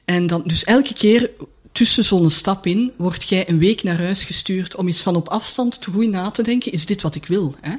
En 0.05 0.27
dan, 0.27 0.43
dus 0.45 0.65
elke 0.65 0.95
keer 0.95 1.31
tussen 1.73 2.05
zo'n 2.05 2.31
stap 2.31 2.67
in, 2.67 2.93
word 2.97 3.29
jij 3.29 3.49
een 3.49 3.59
week 3.59 3.83
naar 3.83 3.99
huis 3.99 4.25
gestuurd 4.25 4.77
om 4.77 4.87
eens 4.87 5.01
van 5.03 5.17
op 5.17 5.29
afstand 5.29 5.81
te 5.81 5.91
goed 5.91 6.11
na 6.11 6.31
te 6.31 6.43
denken, 6.43 6.73
is 6.73 6.87
dit 6.87 7.03
wat 7.03 7.15
ik 7.15 7.27
wil? 7.27 7.55
Hè? 7.61 7.75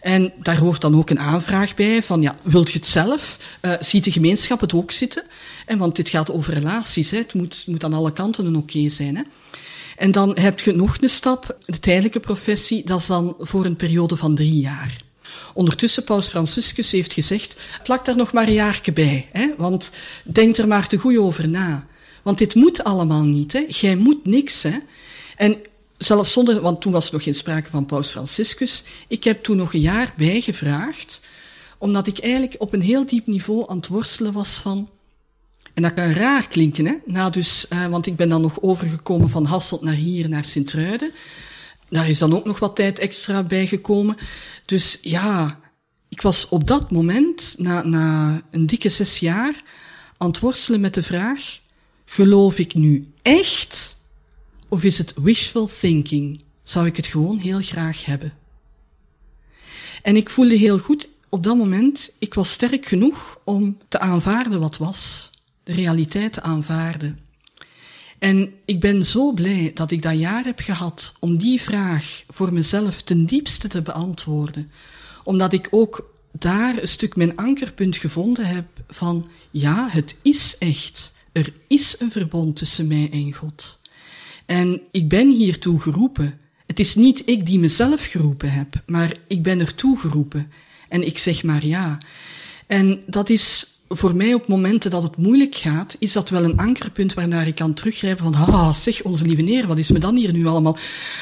En 0.00 0.32
daar 0.42 0.58
hoort 0.58 0.80
dan 0.80 0.96
ook 0.96 1.10
een 1.10 1.18
aanvraag 1.18 1.74
bij 1.74 2.02
van, 2.02 2.22
ja, 2.22 2.36
wilt 2.42 2.70
je 2.70 2.78
het 2.78 2.86
zelf? 2.86 3.38
Uh, 3.62 3.72
ziet 3.80 4.04
de 4.04 4.10
gemeenschap 4.10 4.60
het 4.60 4.74
ook 4.74 4.90
zitten? 4.90 5.22
En 5.66 5.78
want 5.78 5.96
dit 5.96 6.08
gaat 6.08 6.32
over 6.32 6.54
relaties, 6.54 7.10
hè? 7.10 7.18
Het 7.18 7.34
moet, 7.34 7.64
moet 7.66 7.84
aan 7.84 7.92
alle 7.92 8.12
kanten 8.12 8.46
een 8.46 8.56
oké 8.56 8.88
zijn. 8.88 9.16
Hè? 9.16 9.22
En 9.96 10.10
dan 10.10 10.38
heb 10.38 10.60
je 10.60 10.72
nog 10.72 10.96
een 11.00 11.08
stap, 11.08 11.58
de 11.66 11.78
tijdelijke 11.78 12.20
professie, 12.20 12.84
dat 12.84 12.98
is 12.98 13.06
dan 13.06 13.34
voor 13.38 13.64
een 13.64 13.76
periode 13.76 14.16
van 14.16 14.34
drie 14.34 14.60
jaar. 14.60 14.96
Ondertussen, 15.54 16.04
Paus 16.04 16.26
Franciscus 16.26 16.90
heeft 16.90 17.12
gezegd, 17.12 17.60
plak 17.82 18.04
daar 18.04 18.16
nog 18.16 18.32
maar 18.32 18.46
een 18.46 18.52
jaartje 18.52 18.92
bij, 18.92 19.28
hè? 19.32 19.48
want 19.56 19.90
denk 20.24 20.56
er 20.56 20.68
maar 20.68 20.88
te 20.88 20.96
goed 20.96 21.16
over 21.16 21.48
na. 21.48 21.86
Want 22.22 22.38
dit 22.38 22.54
moet 22.54 22.84
allemaal 22.84 23.24
niet, 23.24 23.52
hè? 23.52 23.64
jij 23.68 23.96
moet 23.96 24.26
niks. 24.26 24.62
Hè? 24.62 24.78
En 25.36 25.56
zelfs 25.98 26.32
zonder, 26.32 26.60
want 26.60 26.80
toen 26.80 26.92
was 26.92 27.06
er 27.06 27.12
nog 27.12 27.22
geen 27.22 27.34
sprake 27.34 27.70
van 27.70 27.86
Paus 27.86 28.10
Franciscus, 28.10 28.82
ik 29.08 29.24
heb 29.24 29.42
toen 29.42 29.56
nog 29.56 29.74
een 29.74 29.80
jaar 29.80 30.14
bijgevraagd, 30.16 31.20
omdat 31.78 32.06
ik 32.06 32.18
eigenlijk 32.18 32.54
op 32.58 32.72
een 32.72 32.82
heel 32.82 33.06
diep 33.06 33.26
niveau 33.26 33.70
aan 33.70 33.76
het 33.76 33.86
worstelen 33.86 34.32
was 34.32 34.48
van, 34.48 34.88
en 35.78 35.84
dat 35.84 35.92
kan 35.94 36.12
raar 36.12 36.48
klinken, 36.48 36.86
hè? 36.86 36.94
Na 37.04 37.30
dus, 37.30 37.66
uh, 37.72 37.86
want 37.86 38.06
ik 38.06 38.16
ben 38.16 38.28
dan 38.28 38.40
nog 38.40 38.62
overgekomen 38.62 39.30
van 39.30 39.44
Hasselt 39.44 39.82
naar 39.82 39.94
hier, 39.94 40.28
naar 40.28 40.44
Sint-Truiden. 40.44 41.12
Daar 41.88 42.08
is 42.08 42.18
dan 42.18 42.34
ook 42.34 42.44
nog 42.44 42.58
wat 42.58 42.76
tijd 42.76 42.98
extra 42.98 43.42
bijgekomen. 43.42 44.16
Dus 44.64 44.98
ja, 45.00 45.60
ik 46.08 46.22
was 46.22 46.48
op 46.48 46.66
dat 46.66 46.90
moment, 46.90 47.54
na, 47.58 47.82
na 47.82 48.40
een 48.50 48.66
dikke 48.66 48.88
zes 48.88 49.18
jaar, 49.18 49.62
aan 50.16 50.28
het 50.28 50.38
worstelen 50.38 50.80
met 50.80 50.94
de 50.94 51.02
vraag, 51.02 51.60
geloof 52.04 52.58
ik 52.58 52.74
nu 52.74 53.12
echt, 53.22 53.97
of 54.68 54.84
is 54.84 54.98
het 54.98 55.14
wishful 55.16 55.66
thinking? 55.66 56.42
Zou 56.62 56.86
ik 56.86 56.96
het 56.96 57.06
gewoon 57.06 57.38
heel 57.38 57.60
graag 57.60 58.04
hebben? 58.04 58.32
En 60.02 60.16
ik 60.16 60.30
voelde 60.30 60.54
heel 60.54 60.78
goed, 60.78 61.08
op 61.28 61.42
dat 61.42 61.56
moment, 61.56 62.10
ik 62.18 62.34
was 62.34 62.52
sterk 62.52 62.86
genoeg 62.86 63.38
om 63.44 63.78
te 63.88 63.98
aanvaarden 63.98 64.60
wat 64.60 64.76
was, 64.76 65.30
de 65.62 65.72
realiteit 65.72 66.32
te 66.32 66.42
aanvaarden. 66.42 67.18
En 68.18 68.54
ik 68.64 68.80
ben 68.80 69.04
zo 69.04 69.32
blij 69.32 69.70
dat 69.74 69.90
ik 69.90 70.02
dat 70.02 70.18
jaar 70.18 70.44
heb 70.44 70.60
gehad 70.60 71.14
om 71.20 71.38
die 71.38 71.60
vraag 71.60 72.22
voor 72.28 72.52
mezelf 72.52 73.02
ten 73.02 73.24
diepste 73.26 73.68
te 73.68 73.82
beantwoorden. 73.82 74.70
Omdat 75.24 75.52
ik 75.52 75.68
ook 75.70 76.14
daar 76.32 76.82
een 76.82 76.88
stuk 76.88 77.16
mijn 77.16 77.36
ankerpunt 77.36 77.96
gevonden 77.96 78.46
heb 78.46 78.66
van, 78.88 79.28
ja, 79.50 79.88
het 79.90 80.16
is 80.22 80.56
echt. 80.58 81.12
Er 81.32 81.52
is 81.66 81.96
een 81.98 82.10
verbond 82.10 82.56
tussen 82.56 82.86
mij 82.86 83.08
en 83.12 83.32
God. 83.32 83.80
En 84.48 84.80
ik 84.90 85.08
ben 85.08 85.30
hiertoe 85.30 85.80
geroepen. 85.80 86.38
Het 86.66 86.80
is 86.80 86.94
niet 86.94 87.22
ik 87.24 87.46
die 87.46 87.58
mezelf 87.58 88.04
geroepen 88.04 88.50
heb, 88.50 88.82
maar 88.86 89.12
ik 89.26 89.42
ben 89.42 89.60
ertoe 89.60 89.98
geroepen. 89.98 90.52
En 90.88 91.06
ik 91.06 91.18
zeg 91.18 91.42
maar 91.42 91.66
ja. 91.66 91.98
En 92.66 93.00
dat 93.06 93.30
is 93.30 93.66
voor 93.88 94.14
mij 94.14 94.34
op 94.34 94.48
momenten 94.48 94.90
dat 94.90 95.02
het 95.02 95.16
moeilijk 95.16 95.54
gaat, 95.54 95.96
is 95.98 96.12
dat 96.12 96.28
wel 96.28 96.44
een 96.44 96.58
ankerpunt 96.58 97.14
waarnaar 97.14 97.46
ik 97.46 97.54
kan 97.54 97.74
teruggrijpen 97.74 98.24
van, 98.24 98.34
ah, 98.34 98.72
zeg, 98.72 99.02
onze 99.02 99.24
lieve 99.24 99.42
neer, 99.42 99.66
wat 99.66 99.78
is 99.78 99.90
me 99.90 99.98
dan 99.98 100.16
hier 100.16 100.32
nu 100.32 100.46
allemaal? 100.46 100.78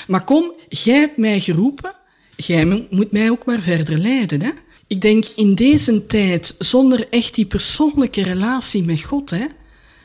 Maar 0.06 0.24
kom, 0.24 0.52
jij 0.68 0.98
hebt 0.98 1.16
mij 1.16 1.40
geroepen, 1.40 1.94
jij 2.36 2.86
moet 2.90 3.12
mij 3.12 3.30
ook 3.30 3.44
maar 3.44 3.60
verder 3.60 3.98
leiden, 3.98 4.42
hè? 4.42 4.50
Ik 4.86 5.00
denk, 5.00 5.24
in 5.36 5.54
deze 5.54 6.06
tijd, 6.06 6.54
zonder 6.58 7.08
echt 7.10 7.34
die 7.34 7.46
persoonlijke 7.46 8.22
relatie 8.22 8.84
met 8.84 9.02
God, 9.02 9.30
hè, 9.30 9.46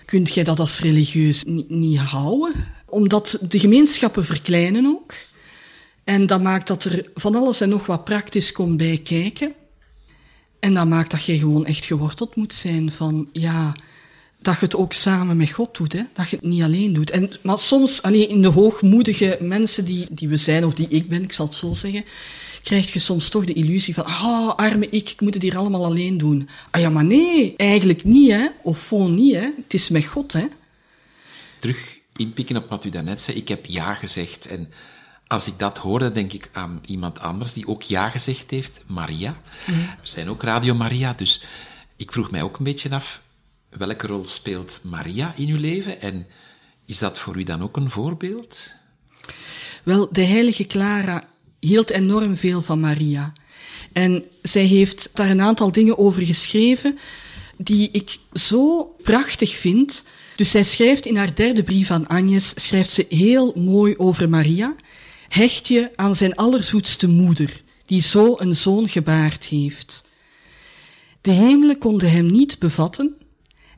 kunt 0.05 0.34
jij 0.34 0.43
dat 0.43 0.59
als 0.59 0.80
religieus 0.80 1.43
niet, 1.43 1.69
niet 1.69 1.97
houden. 1.99 2.53
Omdat 2.92 3.38
de 3.42 3.60
gemeenschappen 3.60 4.26
verkleinen 4.26 4.86
ook. 4.86 5.14
En 6.04 6.26
dat 6.26 6.42
maakt 6.42 6.68
dat 6.68 6.84
er 6.84 7.06
van 7.16 7.36
alles 7.36 7.62
en 7.62 7.70
nog 7.70 7.86
wat 7.86 8.04
praktisch 8.04 8.52
komt 8.52 8.78
bij 8.78 9.02
kijken. 9.04 9.54
En 10.60 10.74
dat 10.74 10.88
maakt 10.88 11.12
dat 11.12 11.24
je 11.24 11.38
gewoon 11.38 11.66
echt 11.66 11.86
geworteld 11.86 12.36
moet 12.36 12.54
zijn 12.54 12.92
van, 12.92 13.30
ja, 13.32 13.76
dat 14.42 14.60
je 14.60 14.66
het 14.66 14.76
ook 14.76 14.94
samen 14.94 15.38
met 15.38 15.52
God 15.52 15.78
doet, 15.78 15.94
hè? 15.94 16.02
dat 16.14 16.30
je 16.30 16.36
het 16.36 16.46
niet 16.46 16.64
alleen 16.64 16.94
doet. 16.94 17.12
En, 17.12 17.32
maar 17.44 17.60
soms, 17.60 18.02
alleen 18.02 18.30
in 18.30 18.42
de 18.42 18.48
hoogmoedige 18.48 19.38
mensen 19.42 19.86
die, 19.86 20.06
die 20.10 20.30
we 20.30 20.38
zijn, 20.38 20.66
of 20.66 20.74
die 20.74 20.88
ik 20.88 21.10
ben, 21.10 21.24
ik 21.24 21.32
zal 21.32 21.46
het 21.46 21.56
zo 21.56 21.74
zeggen, 21.74 22.06
krijg 22.64 22.94
je 22.94 23.00
soms 23.00 23.30
toch 23.30 23.46
de 23.46 23.54
illusie 23.54 23.94
van, 23.94 24.06
ah, 24.06 24.56
arme 24.56 24.89
ik, 24.89 25.10
ik 25.10 25.22
moet 25.22 25.34
het 25.34 25.44
hier 25.44 25.58
allemaal 25.58 25.86
alleen 25.86 26.18
doen. 26.18 26.50
Ah 26.72 26.82
ja, 26.82 26.89
maar 26.89 27.06
nee, 27.06 27.54
eigenlijk 27.58 28.04
niet, 28.04 28.32
hè. 28.32 28.48
Of 28.64 28.88
gewoon 28.88 29.16
niet, 29.16 29.36
hè. 29.36 29.50
Het 29.64 29.74
is 29.74 29.89
met 29.89 30.06
God, 30.06 30.34
hè. 30.34 30.46
Terug 31.60 32.01
inpikken 32.22 32.57
op 32.57 32.69
wat 32.69 32.85
u 32.85 32.89
daarnet 32.89 33.22
zei, 33.22 33.38
ik 33.38 33.48
heb 33.48 33.65
ja 33.65 33.93
gezegd. 33.93 34.48
En 34.48 34.72
als 35.27 35.48
ik 35.48 35.60
dat 35.60 35.77
hoor, 35.77 35.99
dan 35.99 36.14
denk 36.14 36.34
ik 36.34 36.49
aan 36.52 36.81
iemand 36.85 37.19
anders 37.19 37.53
die 37.53 37.68
ook 37.68 37.81
ja 37.81 38.10
gezegd 38.10 38.52
heeft, 38.52 38.84
Maria. 38.88 39.38
We 40.02 40.07
zijn 40.07 40.30
ook 40.30 40.43
Radio 40.43 40.73
Maria, 40.73 41.14
dus 41.14 41.43
ik 41.95 42.11
vroeg 42.11 42.31
mij 42.31 42.41
ook 42.41 42.57
een 42.57 42.64
beetje 42.64 42.89
af, 42.89 43.22
welke 43.69 44.07
rol 44.07 44.27
speelt 44.27 44.80
Maria 44.84 45.34
in 45.35 45.48
uw 45.48 45.60
leven? 45.60 46.02
En 46.02 46.27
is 46.85 46.98
dat 46.98 47.19
voor 47.19 47.38
u 47.38 47.43
dan 47.43 47.61
ook 47.61 47.77
een 47.77 47.89
voorbeeld? 47.89 48.72
Wel, 49.84 50.10
de 50.11 50.26
heilige 50.26 50.65
Clara 50.65 51.23
hield 51.60 51.89
enorm 51.89 52.35
veel 52.35 52.61
van 52.61 52.80
Maria. 52.80 53.34
En 53.93 54.23
zij 54.41 54.64
heeft 54.64 55.10
daar 55.14 55.30
een 55.30 55.41
aantal 55.41 55.72
dingen 55.72 55.98
over 55.98 56.26
geschreven 56.26 56.99
die 57.57 57.89
ik 57.91 58.18
zo 58.34 58.84
prachtig 59.03 59.56
vind. 59.56 60.03
Dus 60.41 60.51
zij 60.51 60.63
schrijft 60.63 61.05
in 61.05 61.15
haar 61.15 61.35
derde 61.35 61.63
brief 61.63 61.91
aan 61.91 62.07
Agnes, 62.07 62.53
schrijft 62.55 62.89
ze 62.89 63.05
heel 63.09 63.53
mooi 63.55 63.97
over 63.97 64.30
Maria. 64.30 64.76
Hecht 65.27 65.68
je 65.68 65.91
aan 65.95 66.15
zijn 66.15 66.35
allerzoetste 66.35 67.07
moeder, 67.07 67.61
die 67.85 68.01
zo 68.01 68.35
een 68.38 68.55
zoon 68.55 68.89
gebaard 68.89 69.45
heeft. 69.45 70.03
De 71.22 71.31
hemelen 71.31 71.77
konden 71.77 72.11
hem 72.11 72.26
niet 72.26 72.59
bevatten, 72.59 73.15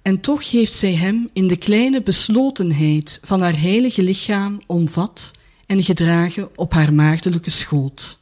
En 0.02 0.20
toch 0.20 0.52
heeft 0.52 0.74
zij 0.74 0.94
hem 0.94 1.30
in 1.34 1.48
de 1.48 1.56
kleine 1.56 2.02
beslotenheid 2.02 3.20
van 3.24 3.42
haar 3.42 3.60
heilige 3.60 4.04
lichaam 4.04 4.62
omvat 4.68 5.32
en 5.66 5.84
gedragen 5.84 6.50
op 6.56 6.74
haar 6.74 6.94
maagdelijke 6.94 7.50
schoot. 7.50 8.18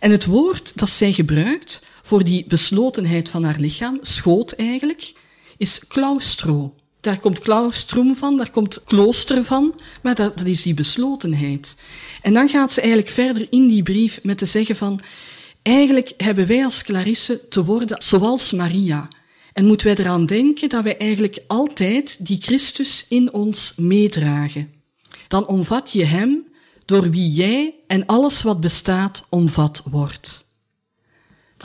En 0.00 0.10
het 0.10 0.24
woord 0.24 0.72
dat 0.78 0.90
zij 0.90 1.12
gebruikt 1.12 1.82
voor 2.02 2.24
die 2.24 2.44
beslotenheid 2.46 3.28
van 3.28 3.44
haar 3.44 3.58
lichaam, 3.58 3.98
schoot 4.00 4.52
eigenlijk, 4.52 5.12
is 5.56 5.80
claustro. 5.88 6.74
Daar 7.06 7.20
komt 7.20 7.38
claustrum 7.38 8.16
van, 8.16 8.36
daar 8.36 8.50
komt 8.50 8.84
klooster 8.84 9.44
van, 9.44 9.80
maar 10.02 10.14
dat, 10.14 10.38
dat 10.38 10.46
is 10.46 10.62
die 10.62 10.74
beslotenheid. 10.74 11.76
En 12.22 12.34
dan 12.34 12.48
gaat 12.48 12.72
ze 12.72 12.80
eigenlijk 12.80 13.10
verder 13.10 13.46
in 13.50 13.66
die 13.66 13.82
brief 13.82 14.20
met 14.22 14.38
te 14.38 14.46
zeggen 14.46 14.76
van, 14.76 15.00
eigenlijk 15.62 16.12
hebben 16.16 16.46
wij 16.46 16.64
als 16.64 16.82
Clarisse 16.82 17.48
te 17.48 17.64
worden 17.64 18.02
zoals 18.02 18.52
Maria. 18.52 19.08
En 19.52 19.66
moeten 19.66 19.86
wij 19.86 19.96
eraan 19.96 20.26
denken 20.26 20.68
dat 20.68 20.82
wij 20.82 20.98
eigenlijk 20.98 21.38
altijd 21.46 22.26
die 22.26 22.40
Christus 22.40 23.04
in 23.08 23.32
ons 23.32 23.72
meedragen. 23.76 24.72
Dan 25.28 25.46
omvat 25.46 25.92
je 25.92 26.04
hem 26.04 26.46
door 26.84 27.10
wie 27.10 27.30
jij 27.30 27.74
en 27.86 28.06
alles 28.06 28.42
wat 28.42 28.60
bestaat 28.60 29.24
omvat 29.28 29.82
wordt. 29.90 30.45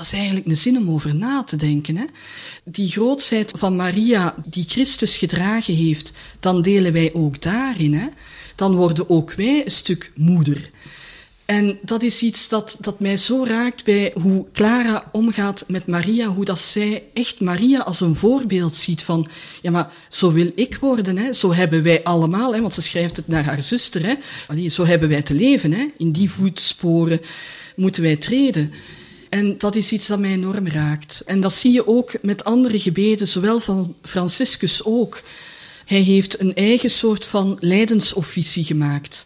Dat 0.01 0.11
is 0.11 0.17
eigenlijk 0.19 0.47
een 0.47 0.57
zin 0.57 0.77
om 0.77 0.89
over 0.89 1.15
na 1.15 1.43
te 1.43 1.55
denken. 1.55 1.97
Hè? 1.97 2.05
Die 2.63 2.87
grootsheid 2.87 3.51
van 3.55 3.75
Maria, 3.75 4.35
die 4.45 4.65
Christus 4.67 5.17
gedragen 5.17 5.75
heeft, 5.75 6.11
dan 6.39 6.61
delen 6.61 6.93
wij 6.93 7.13
ook 7.13 7.41
daarin. 7.41 7.93
Hè? 7.93 8.07
Dan 8.55 8.75
worden 8.75 9.09
ook 9.09 9.33
wij 9.33 9.61
een 9.65 9.71
stuk 9.71 10.11
moeder. 10.15 10.69
En 11.45 11.79
dat 11.81 12.03
is 12.03 12.21
iets 12.21 12.47
dat, 12.47 12.77
dat 12.79 12.99
mij 12.99 13.17
zo 13.17 13.45
raakt 13.47 13.83
bij 13.83 14.13
hoe 14.21 14.45
Clara 14.53 15.09
omgaat 15.11 15.63
met 15.67 15.87
Maria, 15.87 16.27
hoe 16.27 16.45
dat 16.45 16.59
zij 16.59 17.03
echt 17.13 17.39
Maria 17.39 17.79
als 17.79 17.99
een 17.99 18.15
voorbeeld 18.15 18.75
ziet 18.75 19.03
van, 19.03 19.27
ja 19.61 19.71
maar 19.71 19.93
zo 20.09 20.31
wil 20.31 20.51
ik 20.55 20.75
worden, 20.75 21.17
hè? 21.17 21.33
zo 21.33 21.53
hebben 21.53 21.83
wij 21.83 22.03
allemaal, 22.03 22.53
hè? 22.53 22.61
want 22.61 22.73
ze 22.73 22.81
schrijft 22.81 23.15
het 23.15 23.27
naar 23.27 23.43
haar 23.43 23.63
zuster, 23.63 24.05
hè? 24.05 24.69
Zo 24.69 24.85
hebben 24.85 25.09
wij 25.09 25.21
te 25.21 25.33
leven, 25.33 25.73
hè? 25.73 25.87
in 25.97 26.11
die 26.11 26.29
voetsporen 26.29 27.21
moeten 27.75 28.01
wij 28.01 28.15
treden. 28.15 28.73
En 29.31 29.57
dat 29.57 29.75
is 29.75 29.91
iets 29.91 30.07
dat 30.07 30.19
mij 30.19 30.31
enorm 30.31 30.67
raakt. 30.67 31.21
En 31.25 31.39
dat 31.41 31.53
zie 31.53 31.71
je 31.71 31.87
ook 31.87 32.13
met 32.21 32.43
andere 32.43 32.79
gebeden, 32.79 33.27
zowel 33.27 33.59
van 33.59 33.95
Franciscus 34.01 34.83
ook. 34.83 35.21
Hij 35.85 35.99
heeft 36.01 36.39
een 36.39 36.55
eigen 36.55 36.89
soort 36.89 37.25
van 37.25 37.57
lijdensofficie 37.59 38.63
gemaakt. 38.63 39.25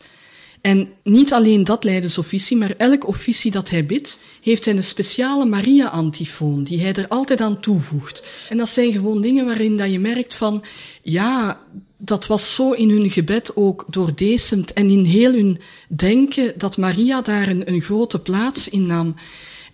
En 0.62 0.90
niet 1.04 1.34
alleen 1.34 1.64
dat 1.64 1.84
lijdensofficie, 1.84 2.58
maar 2.58 2.74
elk 2.78 3.08
officie 3.08 3.52
dat 3.52 3.70
hij 3.70 3.86
bidt, 3.86 4.20
heeft 4.42 4.66
hij 4.66 4.76
een 4.76 4.84
speciale 4.84 5.46
Maria-antifoon, 5.46 6.64
die 6.64 6.82
hij 6.82 6.94
er 6.94 7.08
altijd 7.08 7.42
aan 7.42 7.60
toevoegt. 7.60 8.24
En 8.50 8.58
dat 8.58 8.70
zijn 8.70 8.92
gewoon 8.92 9.22
dingen 9.22 9.46
waarin 9.46 9.78
dat 9.78 9.92
je 9.92 10.00
merkt 10.00 10.36
van, 10.36 10.64
ja, 11.02 11.60
dat 11.98 12.28
was 12.28 12.56
zo 12.56 12.72
in 12.72 12.90
hun 12.90 13.10
gebed 13.10 13.56
ook 13.56 13.86
doordecent 13.90 14.74
en 14.74 14.90
in 14.90 15.04
heel 15.04 15.32
hun 15.32 15.60
denken 15.88 16.54
dat 16.58 16.78
Maria 16.78 17.22
daar 17.22 17.48
een, 17.48 17.70
een 17.70 17.82
grote 17.82 18.20
plaats 18.20 18.70
in 18.70 18.86
nam. 18.86 19.16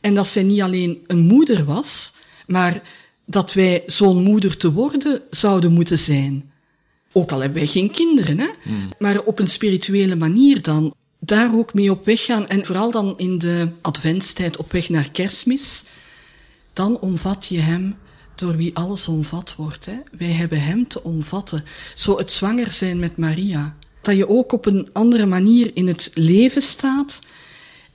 En 0.02 0.14
dat 0.14 0.28
zij 0.28 0.44
niet 0.44 0.62
alleen 0.62 1.04
een 1.08 1.20
moeder 1.20 1.66
was, 1.66 2.14
maar 2.48 2.82
dat 3.26 3.54
wij 3.54 3.84
zo'n 3.86 4.24
moeder 4.24 4.58
te 4.58 4.72
worden 4.72 5.22
zouden 5.30 5.72
moeten 5.72 5.98
zijn. 5.98 6.52
Ook 7.12 7.32
al 7.32 7.40
hebben 7.40 7.58
wij 7.58 7.68
geen 7.68 7.92
kinderen, 7.92 8.40
hè? 8.40 8.48
Hmm. 8.64 8.90
maar 9.00 9.24
op 9.24 9.40
een 9.40 9.48
spirituele 9.48 10.16
manier 10.16 10.62
dan. 10.62 10.94
Daar 11.20 11.56
ook 11.56 11.74
mee 11.74 11.92
op 11.92 12.06
weg 12.06 12.26
gaan 12.26 12.48
en 12.48 12.66
vooral 12.66 12.92
dan 12.92 13.14
in 13.18 13.38
de 13.38 13.70
adventstijd 13.82 14.58
op 14.58 14.72
weg 14.72 14.90
naar 14.90 15.12
kerstmis. 15.12 15.84
Dan 16.74 17.00
omvat 17.00 17.46
je 17.46 17.60
hem 17.60 17.96
door 18.36 18.56
wie 18.56 18.76
alles 18.76 19.08
omvat 19.08 19.56
wordt. 19.56 19.86
Hè? 19.86 19.96
Wij 20.18 20.32
hebben 20.32 20.62
hem 20.62 20.88
te 20.88 21.04
omvatten. 21.04 21.64
Zo 21.96 22.18
het 22.18 22.32
zwanger 22.32 22.72
zijn 22.72 23.00
met 23.00 23.18
Maria. 23.18 23.76
Dat 24.02 24.16
je 24.16 24.30
ook 24.30 24.52
op 24.52 24.66
een 24.66 24.90
andere 24.94 25.26
manier 25.26 25.72
in 25.74 25.88
het 25.88 26.12
leven 26.14 26.62
staat. 26.62 27.20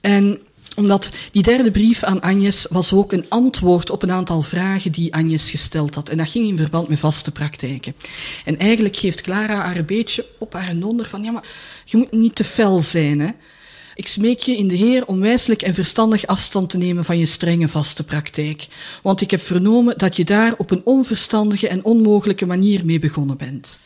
En 0.01 0.41
omdat 0.77 1.09
die 1.33 1.43
derde 1.43 1.71
brief 1.71 2.03
aan 2.03 2.21
Agnes 2.21 2.67
was 2.71 2.93
ook 2.93 3.13
een 3.13 3.25
antwoord 3.29 3.91
op 3.91 4.03
een 4.03 4.13
aantal 4.13 4.43
vragen 4.43 4.93
die 4.93 5.15
Agnes 5.15 5.51
gesteld 5.51 5.95
had. 5.95 6.09
En 6.09 6.17
dat 6.17 6.29
ging 6.29 6.47
in 6.47 6.57
verband 6.57 6.89
met 6.89 6.99
vaste 6.99 7.31
praktijken. 7.31 7.95
En 8.45 8.59
eigenlijk 8.59 8.97
geeft 8.97 9.21
Clara 9.21 9.55
haar 9.55 9.77
een 9.77 9.87
beetje 9.87 10.27
op 10.39 10.53
haar 10.53 10.75
nonder 10.75 11.07
van, 11.07 11.25
ja 11.25 11.31
maar, 11.31 11.49
je 11.85 11.97
moet 11.97 12.13
niet 12.13 12.35
te 12.35 12.45
fel 12.45 12.81
zijn, 12.81 13.21
hè. 13.21 13.31
Ik 13.95 14.07
smeek 14.07 14.41
je 14.41 14.57
in 14.57 14.69
de 14.69 14.75
Heer 14.75 15.07
om 15.07 15.21
wijselijk 15.21 15.63
en 15.63 15.75
verstandig 15.75 16.27
afstand 16.27 16.71
te 16.71 16.79
nemen 16.79 17.05
van 17.05 17.19
je 17.19 17.27
strenge 17.27 17.69
vaste 17.69 18.05
praktijk. 18.05 18.67
Want 19.03 19.21
ik 19.21 19.31
heb 19.31 19.41
vernomen 19.41 19.99
dat 19.99 20.17
je 20.17 20.25
daar 20.25 20.55
op 20.59 20.71
een 20.71 20.81
onverstandige 20.85 21.69
en 21.69 21.85
onmogelijke 21.85 22.47
manier 22.47 22.85
mee 22.85 22.99
begonnen 22.99 23.37
bent. 23.37 23.79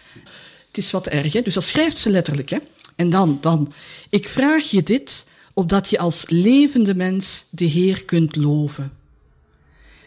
Het 0.66 0.78
is 0.78 0.90
wat 0.90 1.06
erg, 1.06 1.32
hè? 1.32 1.42
Dus 1.42 1.54
dat 1.54 1.62
schrijft 1.62 1.98
ze 1.98 2.10
letterlijk, 2.10 2.50
hè? 2.50 2.58
En 2.96 3.10
dan, 3.10 3.38
dan. 3.40 3.72
Ik 4.08 4.28
vraag 4.28 4.70
je 4.70 4.82
dit, 4.82 5.26
opdat 5.54 5.90
je 5.90 5.98
als 5.98 6.24
levende 6.28 6.94
mens 6.94 7.44
de 7.50 7.64
Heer 7.64 8.04
kunt 8.04 8.36
loven. 8.36 8.92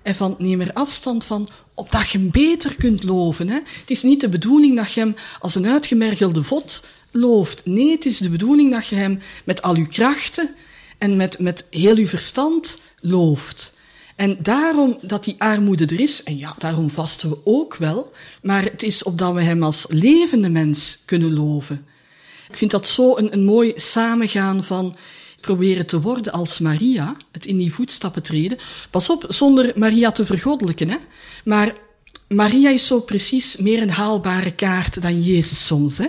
En 0.02 0.16
van 0.16 0.36
neem 0.38 0.62
er 0.62 0.74
afstand 0.74 1.26
van, 1.26 1.50
opdat 1.74 2.10
je 2.10 2.18
hem 2.18 2.32
beter 2.32 2.76
kunt 2.76 3.04
loven. 3.04 3.50
Hè? 3.50 3.60
Het 3.80 3.90
is 3.90 4.04
niet 4.04 4.22
de 4.22 4.30
bedoeling 4.30 4.76
dat 4.76 4.92
je 4.92 5.00
hem 5.00 5.16
als 5.40 5.56
een 5.56 5.68
uitgemergelde 5.68 6.44
vod 6.44 6.84
looft. 7.12 7.66
Nee, 7.66 7.92
het 7.92 8.06
is 8.06 8.18
de 8.18 8.30
bedoeling 8.30 8.72
dat 8.72 8.88
je 8.88 8.96
hem 8.96 9.20
met 9.44 9.62
al 9.62 9.76
uw 9.76 9.88
krachten 9.88 10.56
en 10.98 11.16
met, 11.16 11.40
met 11.40 11.66
heel 11.70 11.96
uw 11.96 12.08
verstand 12.08 12.78
looft. 13.02 13.74
En 14.16 14.38
daarom 14.42 14.98
dat 15.02 15.24
die 15.24 15.36
armoede 15.38 15.86
er 15.86 16.00
is, 16.00 16.24
en 16.24 16.38
ja, 16.38 16.56
daarom 16.58 16.90
vasten 16.90 17.30
we 17.30 17.38
ook 17.44 17.76
wel, 17.76 18.12
maar 18.42 18.64
het 18.64 18.84
is 18.84 19.04
opdat 19.04 19.34
we 19.34 19.42
hem 19.42 19.64
als 19.64 19.86
levende 19.90 20.50
mens 20.50 21.00
kunnen 21.06 21.34
loven. 21.34 21.86
Ik 22.50 22.58
vind 22.58 22.72
dat 22.72 22.88
zo 22.88 23.18
een, 23.18 23.34
een 23.34 23.46
mooi 23.46 23.72
samengaan 23.76 24.64
van 24.64 24.96
proberen 25.44 25.86
te 25.86 26.02
worden 26.02 26.34
als 26.34 26.60
Maria, 26.60 27.18
het 27.32 27.46
in 27.46 27.58
die 27.58 27.74
voetstappen 27.74 28.24
treden. 28.24 28.58
Pas 28.90 29.10
op, 29.10 29.26
zonder 29.28 29.72
Maria 29.76 30.12
te 30.12 30.26
vergoddelijken, 30.26 30.90
hè. 30.90 30.98
Maar 31.44 31.74
Maria 32.28 32.70
is 32.70 32.88
zo 32.88 33.00
precies 33.00 33.58
meer 33.58 33.82
een 33.82 33.90
haalbare 33.90 34.52
kaart 34.52 35.02
dan 35.02 35.22
Jezus 35.22 35.66
soms, 35.66 35.98
hè. 35.98 36.08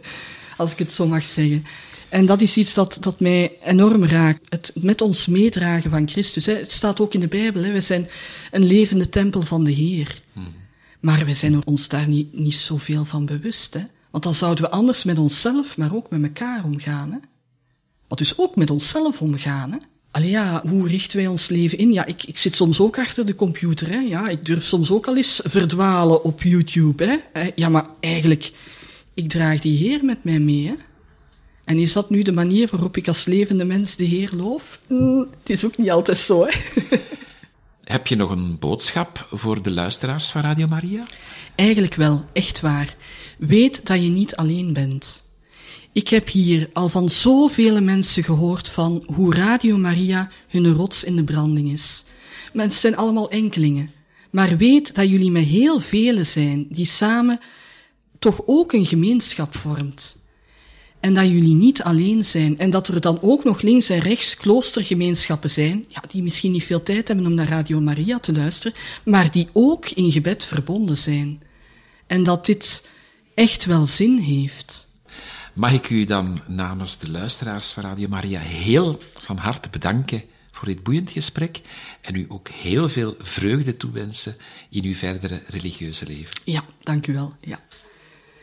als 0.56 0.72
ik 0.72 0.78
het 0.78 0.92
zo 0.92 1.06
mag 1.06 1.22
zeggen. 1.22 1.64
En 2.08 2.26
dat 2.26 2.40
is 2.40 2.56
iets 2.56 2.74
dat, 2.74 2.96
dat 3.00 3.20
mij 3.20 3.52
enorm 3.64 4.04
raakt. 4.04 4.40
Het 4.48 4.72
met 4.74 5.00
ons 5.00 5.26
meedragen 5.26 5.90
van 5.90 6.08
Christus. 6.08 6.46
Hè. 6.46 6.54
Het 6.54 6.72
staat 6.72 7.00
ook 7.00 7.14
in 7.14 7.20
de 7.20 7.28
Bijbel. 7.28 7.62
Hè. 7.62 7.72
We 7.72 7.80
zijn 7.80 8.08
een 8.50 8.64
levende 8.64 9.08
tempel 9.08 9.42
van 9.42 9.64
de 9.64 9.70
Heer. 9.70 10.22
Hmm. 10.32 10.54
Maar 11.00 11.24
we 11.24 11.34
zijn 11.34 11.66
ons 11.66 11.88
daar 11.88 12.08
niet, 12.08 12.32
niet 12.32 12.54
zoveel 12.54 13.04
van 13.04 13.26
bewust. 13.26 13.74
Hè. 13.74 13.84
Want 14.10 14.24
dan 14.24 14.34
zouden 14.34 14.64
we 14.64 14.70
anders 14.70 15.04
met 15.04 15.18
onszelf, 15.18 15.76
maar 15.76 15.94
ook 15.94 16.10
met 16.10 16.22
elkaar 16.22 16.64
omgaan. 16.64 17.12
Hè. 17.12 17.18
Wat 18.08 18.18
dus 18.18 18.38
ook 18.38 18.56
met 18.56 18.70
onszelf 18.70 19.22
omgaan. 19.22 19.72
Hè? 19.72 19.78
Allee 20.10 20.30
ja, 20.30 20.62
hoe 20.68 20.88
richten 20.88 21.16
wij 21.16 21.26
ons 21.26 21.48
leven 21.48 21.78
in? 21.78 21.92
Ja, 21.92 22.04
ik, 22.04 22.24
ik 22.24 22.38
zit 22.38 22.56
soms 22.56 22.80
ook 22.80 22.98
achter 22.98 23.26
de 23.26 23.34
computer. 23.34 23.88
Hè? 23.88 23.98
Ja, 23.98 24.28
ik 24.28 24.46
durf 24.46 24.62
soms 24.62 24.90
ook 24.90 25.06
al 25.06 25.16
eens 25.16 25.40
verdwalen 25.44 26.24
op 26.24 26.42
YouTube. 26.42 27.04
Hè? 27.04 27.16
Eh, 27.32 27.46
ja, 27.54 27.68
maar 27.68 27.86
eigenlijk, 28.00 28.52
ik 29.14 29.28
draag 29.28 29.60
die 29.60 29.78
Heer 29.78 30.04
met 30.04 30.24
mij 30.24 30.38
mee. 30.38 30.66
Hè? 30.66 30.74
En 31.64 31.78
is 31.78 31.92
dat 31.92 32.10
nu 32.10 32.22
de 32.22 32.32
manier 32.32 32.68
waarop 32.70 32.96
ik 32.96 33.08
als 33.08 33.24
levende 33.24 33.64
mens 33.64 33.96
de 33.96 34.04
Heer 34.04 34.30
loof? 34.36 34.80
Mm, 34.86 35.26
het 35.40 35.50
is 35.50 35.64
ook 35.64 35.76
niet 35.76 35.90
altijd 35.90 36.18
zo, 36.18 36.46
hè? 36.46 36.50
Heb 37.84 38.06
je 38.06 38.16
nog 38.16 38.30
een 38.30 38.58
boodschap 38.58 39.28
voor 39.32 39.62
de 39.62 39.70
luisteraars 39.70 40.30
van 40.30 40.40
Radio 40.40 40.66
Maria? 40.66 41.04
Eigenlijk 41.54 41.94
wel, 41.94 42.24
echt 42.32 42.60
waar. 42.60 42.96
Weet 43.38 43.86
dat 43.86 44.02
je 44.02 44.08
niet 44.08 44.36
alleen 44.36 44.72
bent. 44.72 45.24
Ik 45.96 46.08
heb 46.08 46.28
hier 46.28 46.70
al 46.72 46.88
van 46.88 47.08
zoveel 47.08 47.82
mensen 47.82 48.24
gehoord 48.24 48.68
van 48.68 49.02
hoe 49.14 49.34
Radio 49.34 49.76
Maria 49.78 50.30
hun 50.48 50.72
rots 50.72 51.04
in 51.04 51.16
de 51.16 51.24
branding 51.24 51.72
is. 51.72 52.04
Mensen 52.52 52.80
zijn 52.80 52.96
allemaal 52.96 53.30
enkelingen. 53.30 53.90
Maar 54.30 54.56
weet 54.56 54.94
dat 54.94 55.08
jullie 55.08 55.30
met 55.30 55.44
heel 55.44 55.80
velen 55.80 56.26
zijn 56.26 56.66
die 56.70 56.84
samen 56.86 57.40
toch 58.18 58.42
ook 58.46 58.72
een 58.72 58.86
gemeenschap 58.86 59.56
vormt. 59.56 60.18
En 61.00 61.14
dat 61.14 61.26
jullie 61.26 61.54
niet 61.54 61.82
alleen 61.82 62.24
zijn. 62.24 62.58
En 62.58 62.70
dat 62.70 62.88
er 62.88 63.00
dan 63.00 63.18
ook 63.22 63.44
nog 63.44 63.62
links 63.62 63.88
en 63.88 64.00
rechts 64.00 64.36
kloostergemeenschappen 64.36 65.50
zijn, 65.50 65.84
ja, 65.88 66.02
die 66.08 66.22
misschien 66.22 66.52
niet 66.52 66.64
veel 66.64 66.82
tijd 66.82 67.08
hebben 67.08 67.26
om 67.26 67.34
naar 67.34 67.48
Radio 67.48 67.80
Maria 67.80 68.18
te 68.18 68.32
luisteren, 68.32 68.78
maar 69.04 69.30
die 69.30 69.48
ook 69.52 69.88
in 69.88 70.12
gebed 70.12 70.44
verbonden 70.44 70.96
zijn. 70.96 71.42
En 72.06 72.22
dat 72.22 72.46
dit 72.46 72.86
echt 73.34 73.64
wel 73.64 73.86
zin 73.86 74.18
heeft. 74.18 74.85
Mag 75.56 75.72
ik 75.72 75.90
u 75.90 76.04
dan 76.04 76.40
namens 76.46 76.98
de 76.98 77.10
luisteraars 77.10 77.68
van 77.68 77.82
Radio 77.82 78.08
Maria 78.08 78.40
heel 78.40 78.98
van 79.14 79.36
harte 79.36 79.68
bedanken 79.70 80.22
voor 80.50 80.68
dit 80.68 80.82
boeiend 80.82 81.10
gesprek 81.10 81.60
en 82.00 82.14
u 82.14 82.26
ook 82.28 82.48
heel 82.48 82.88
veel 82.88 83.14
vreugde 83.18 83.76
toewensen 83.76 84.36
in 84.70 84.84
uw 84.84 84.94
verdere 84.94 85.40
religieuze 85.48 86.06
leven. 86.06 86.40
Ja, 86.44 86.64
dank 86.82 87.06
u 87.06 87.12
wel. 87.12 87.34
Ja. 87.40 87.60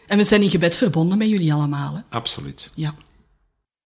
En 0.08 0.18
we 0.18 0.24
zijn 0.24 0.42
in 0.42 0.50
gebed 0.50 0.76
verbonden 0.76 1.18
met 1.18 1.30
jullie 1.30 1.54
allemaal. 1.54 1.96
Hè? 1.96 2.02
Absoluut. 2.10 2.72
Ja. 2.74 2.96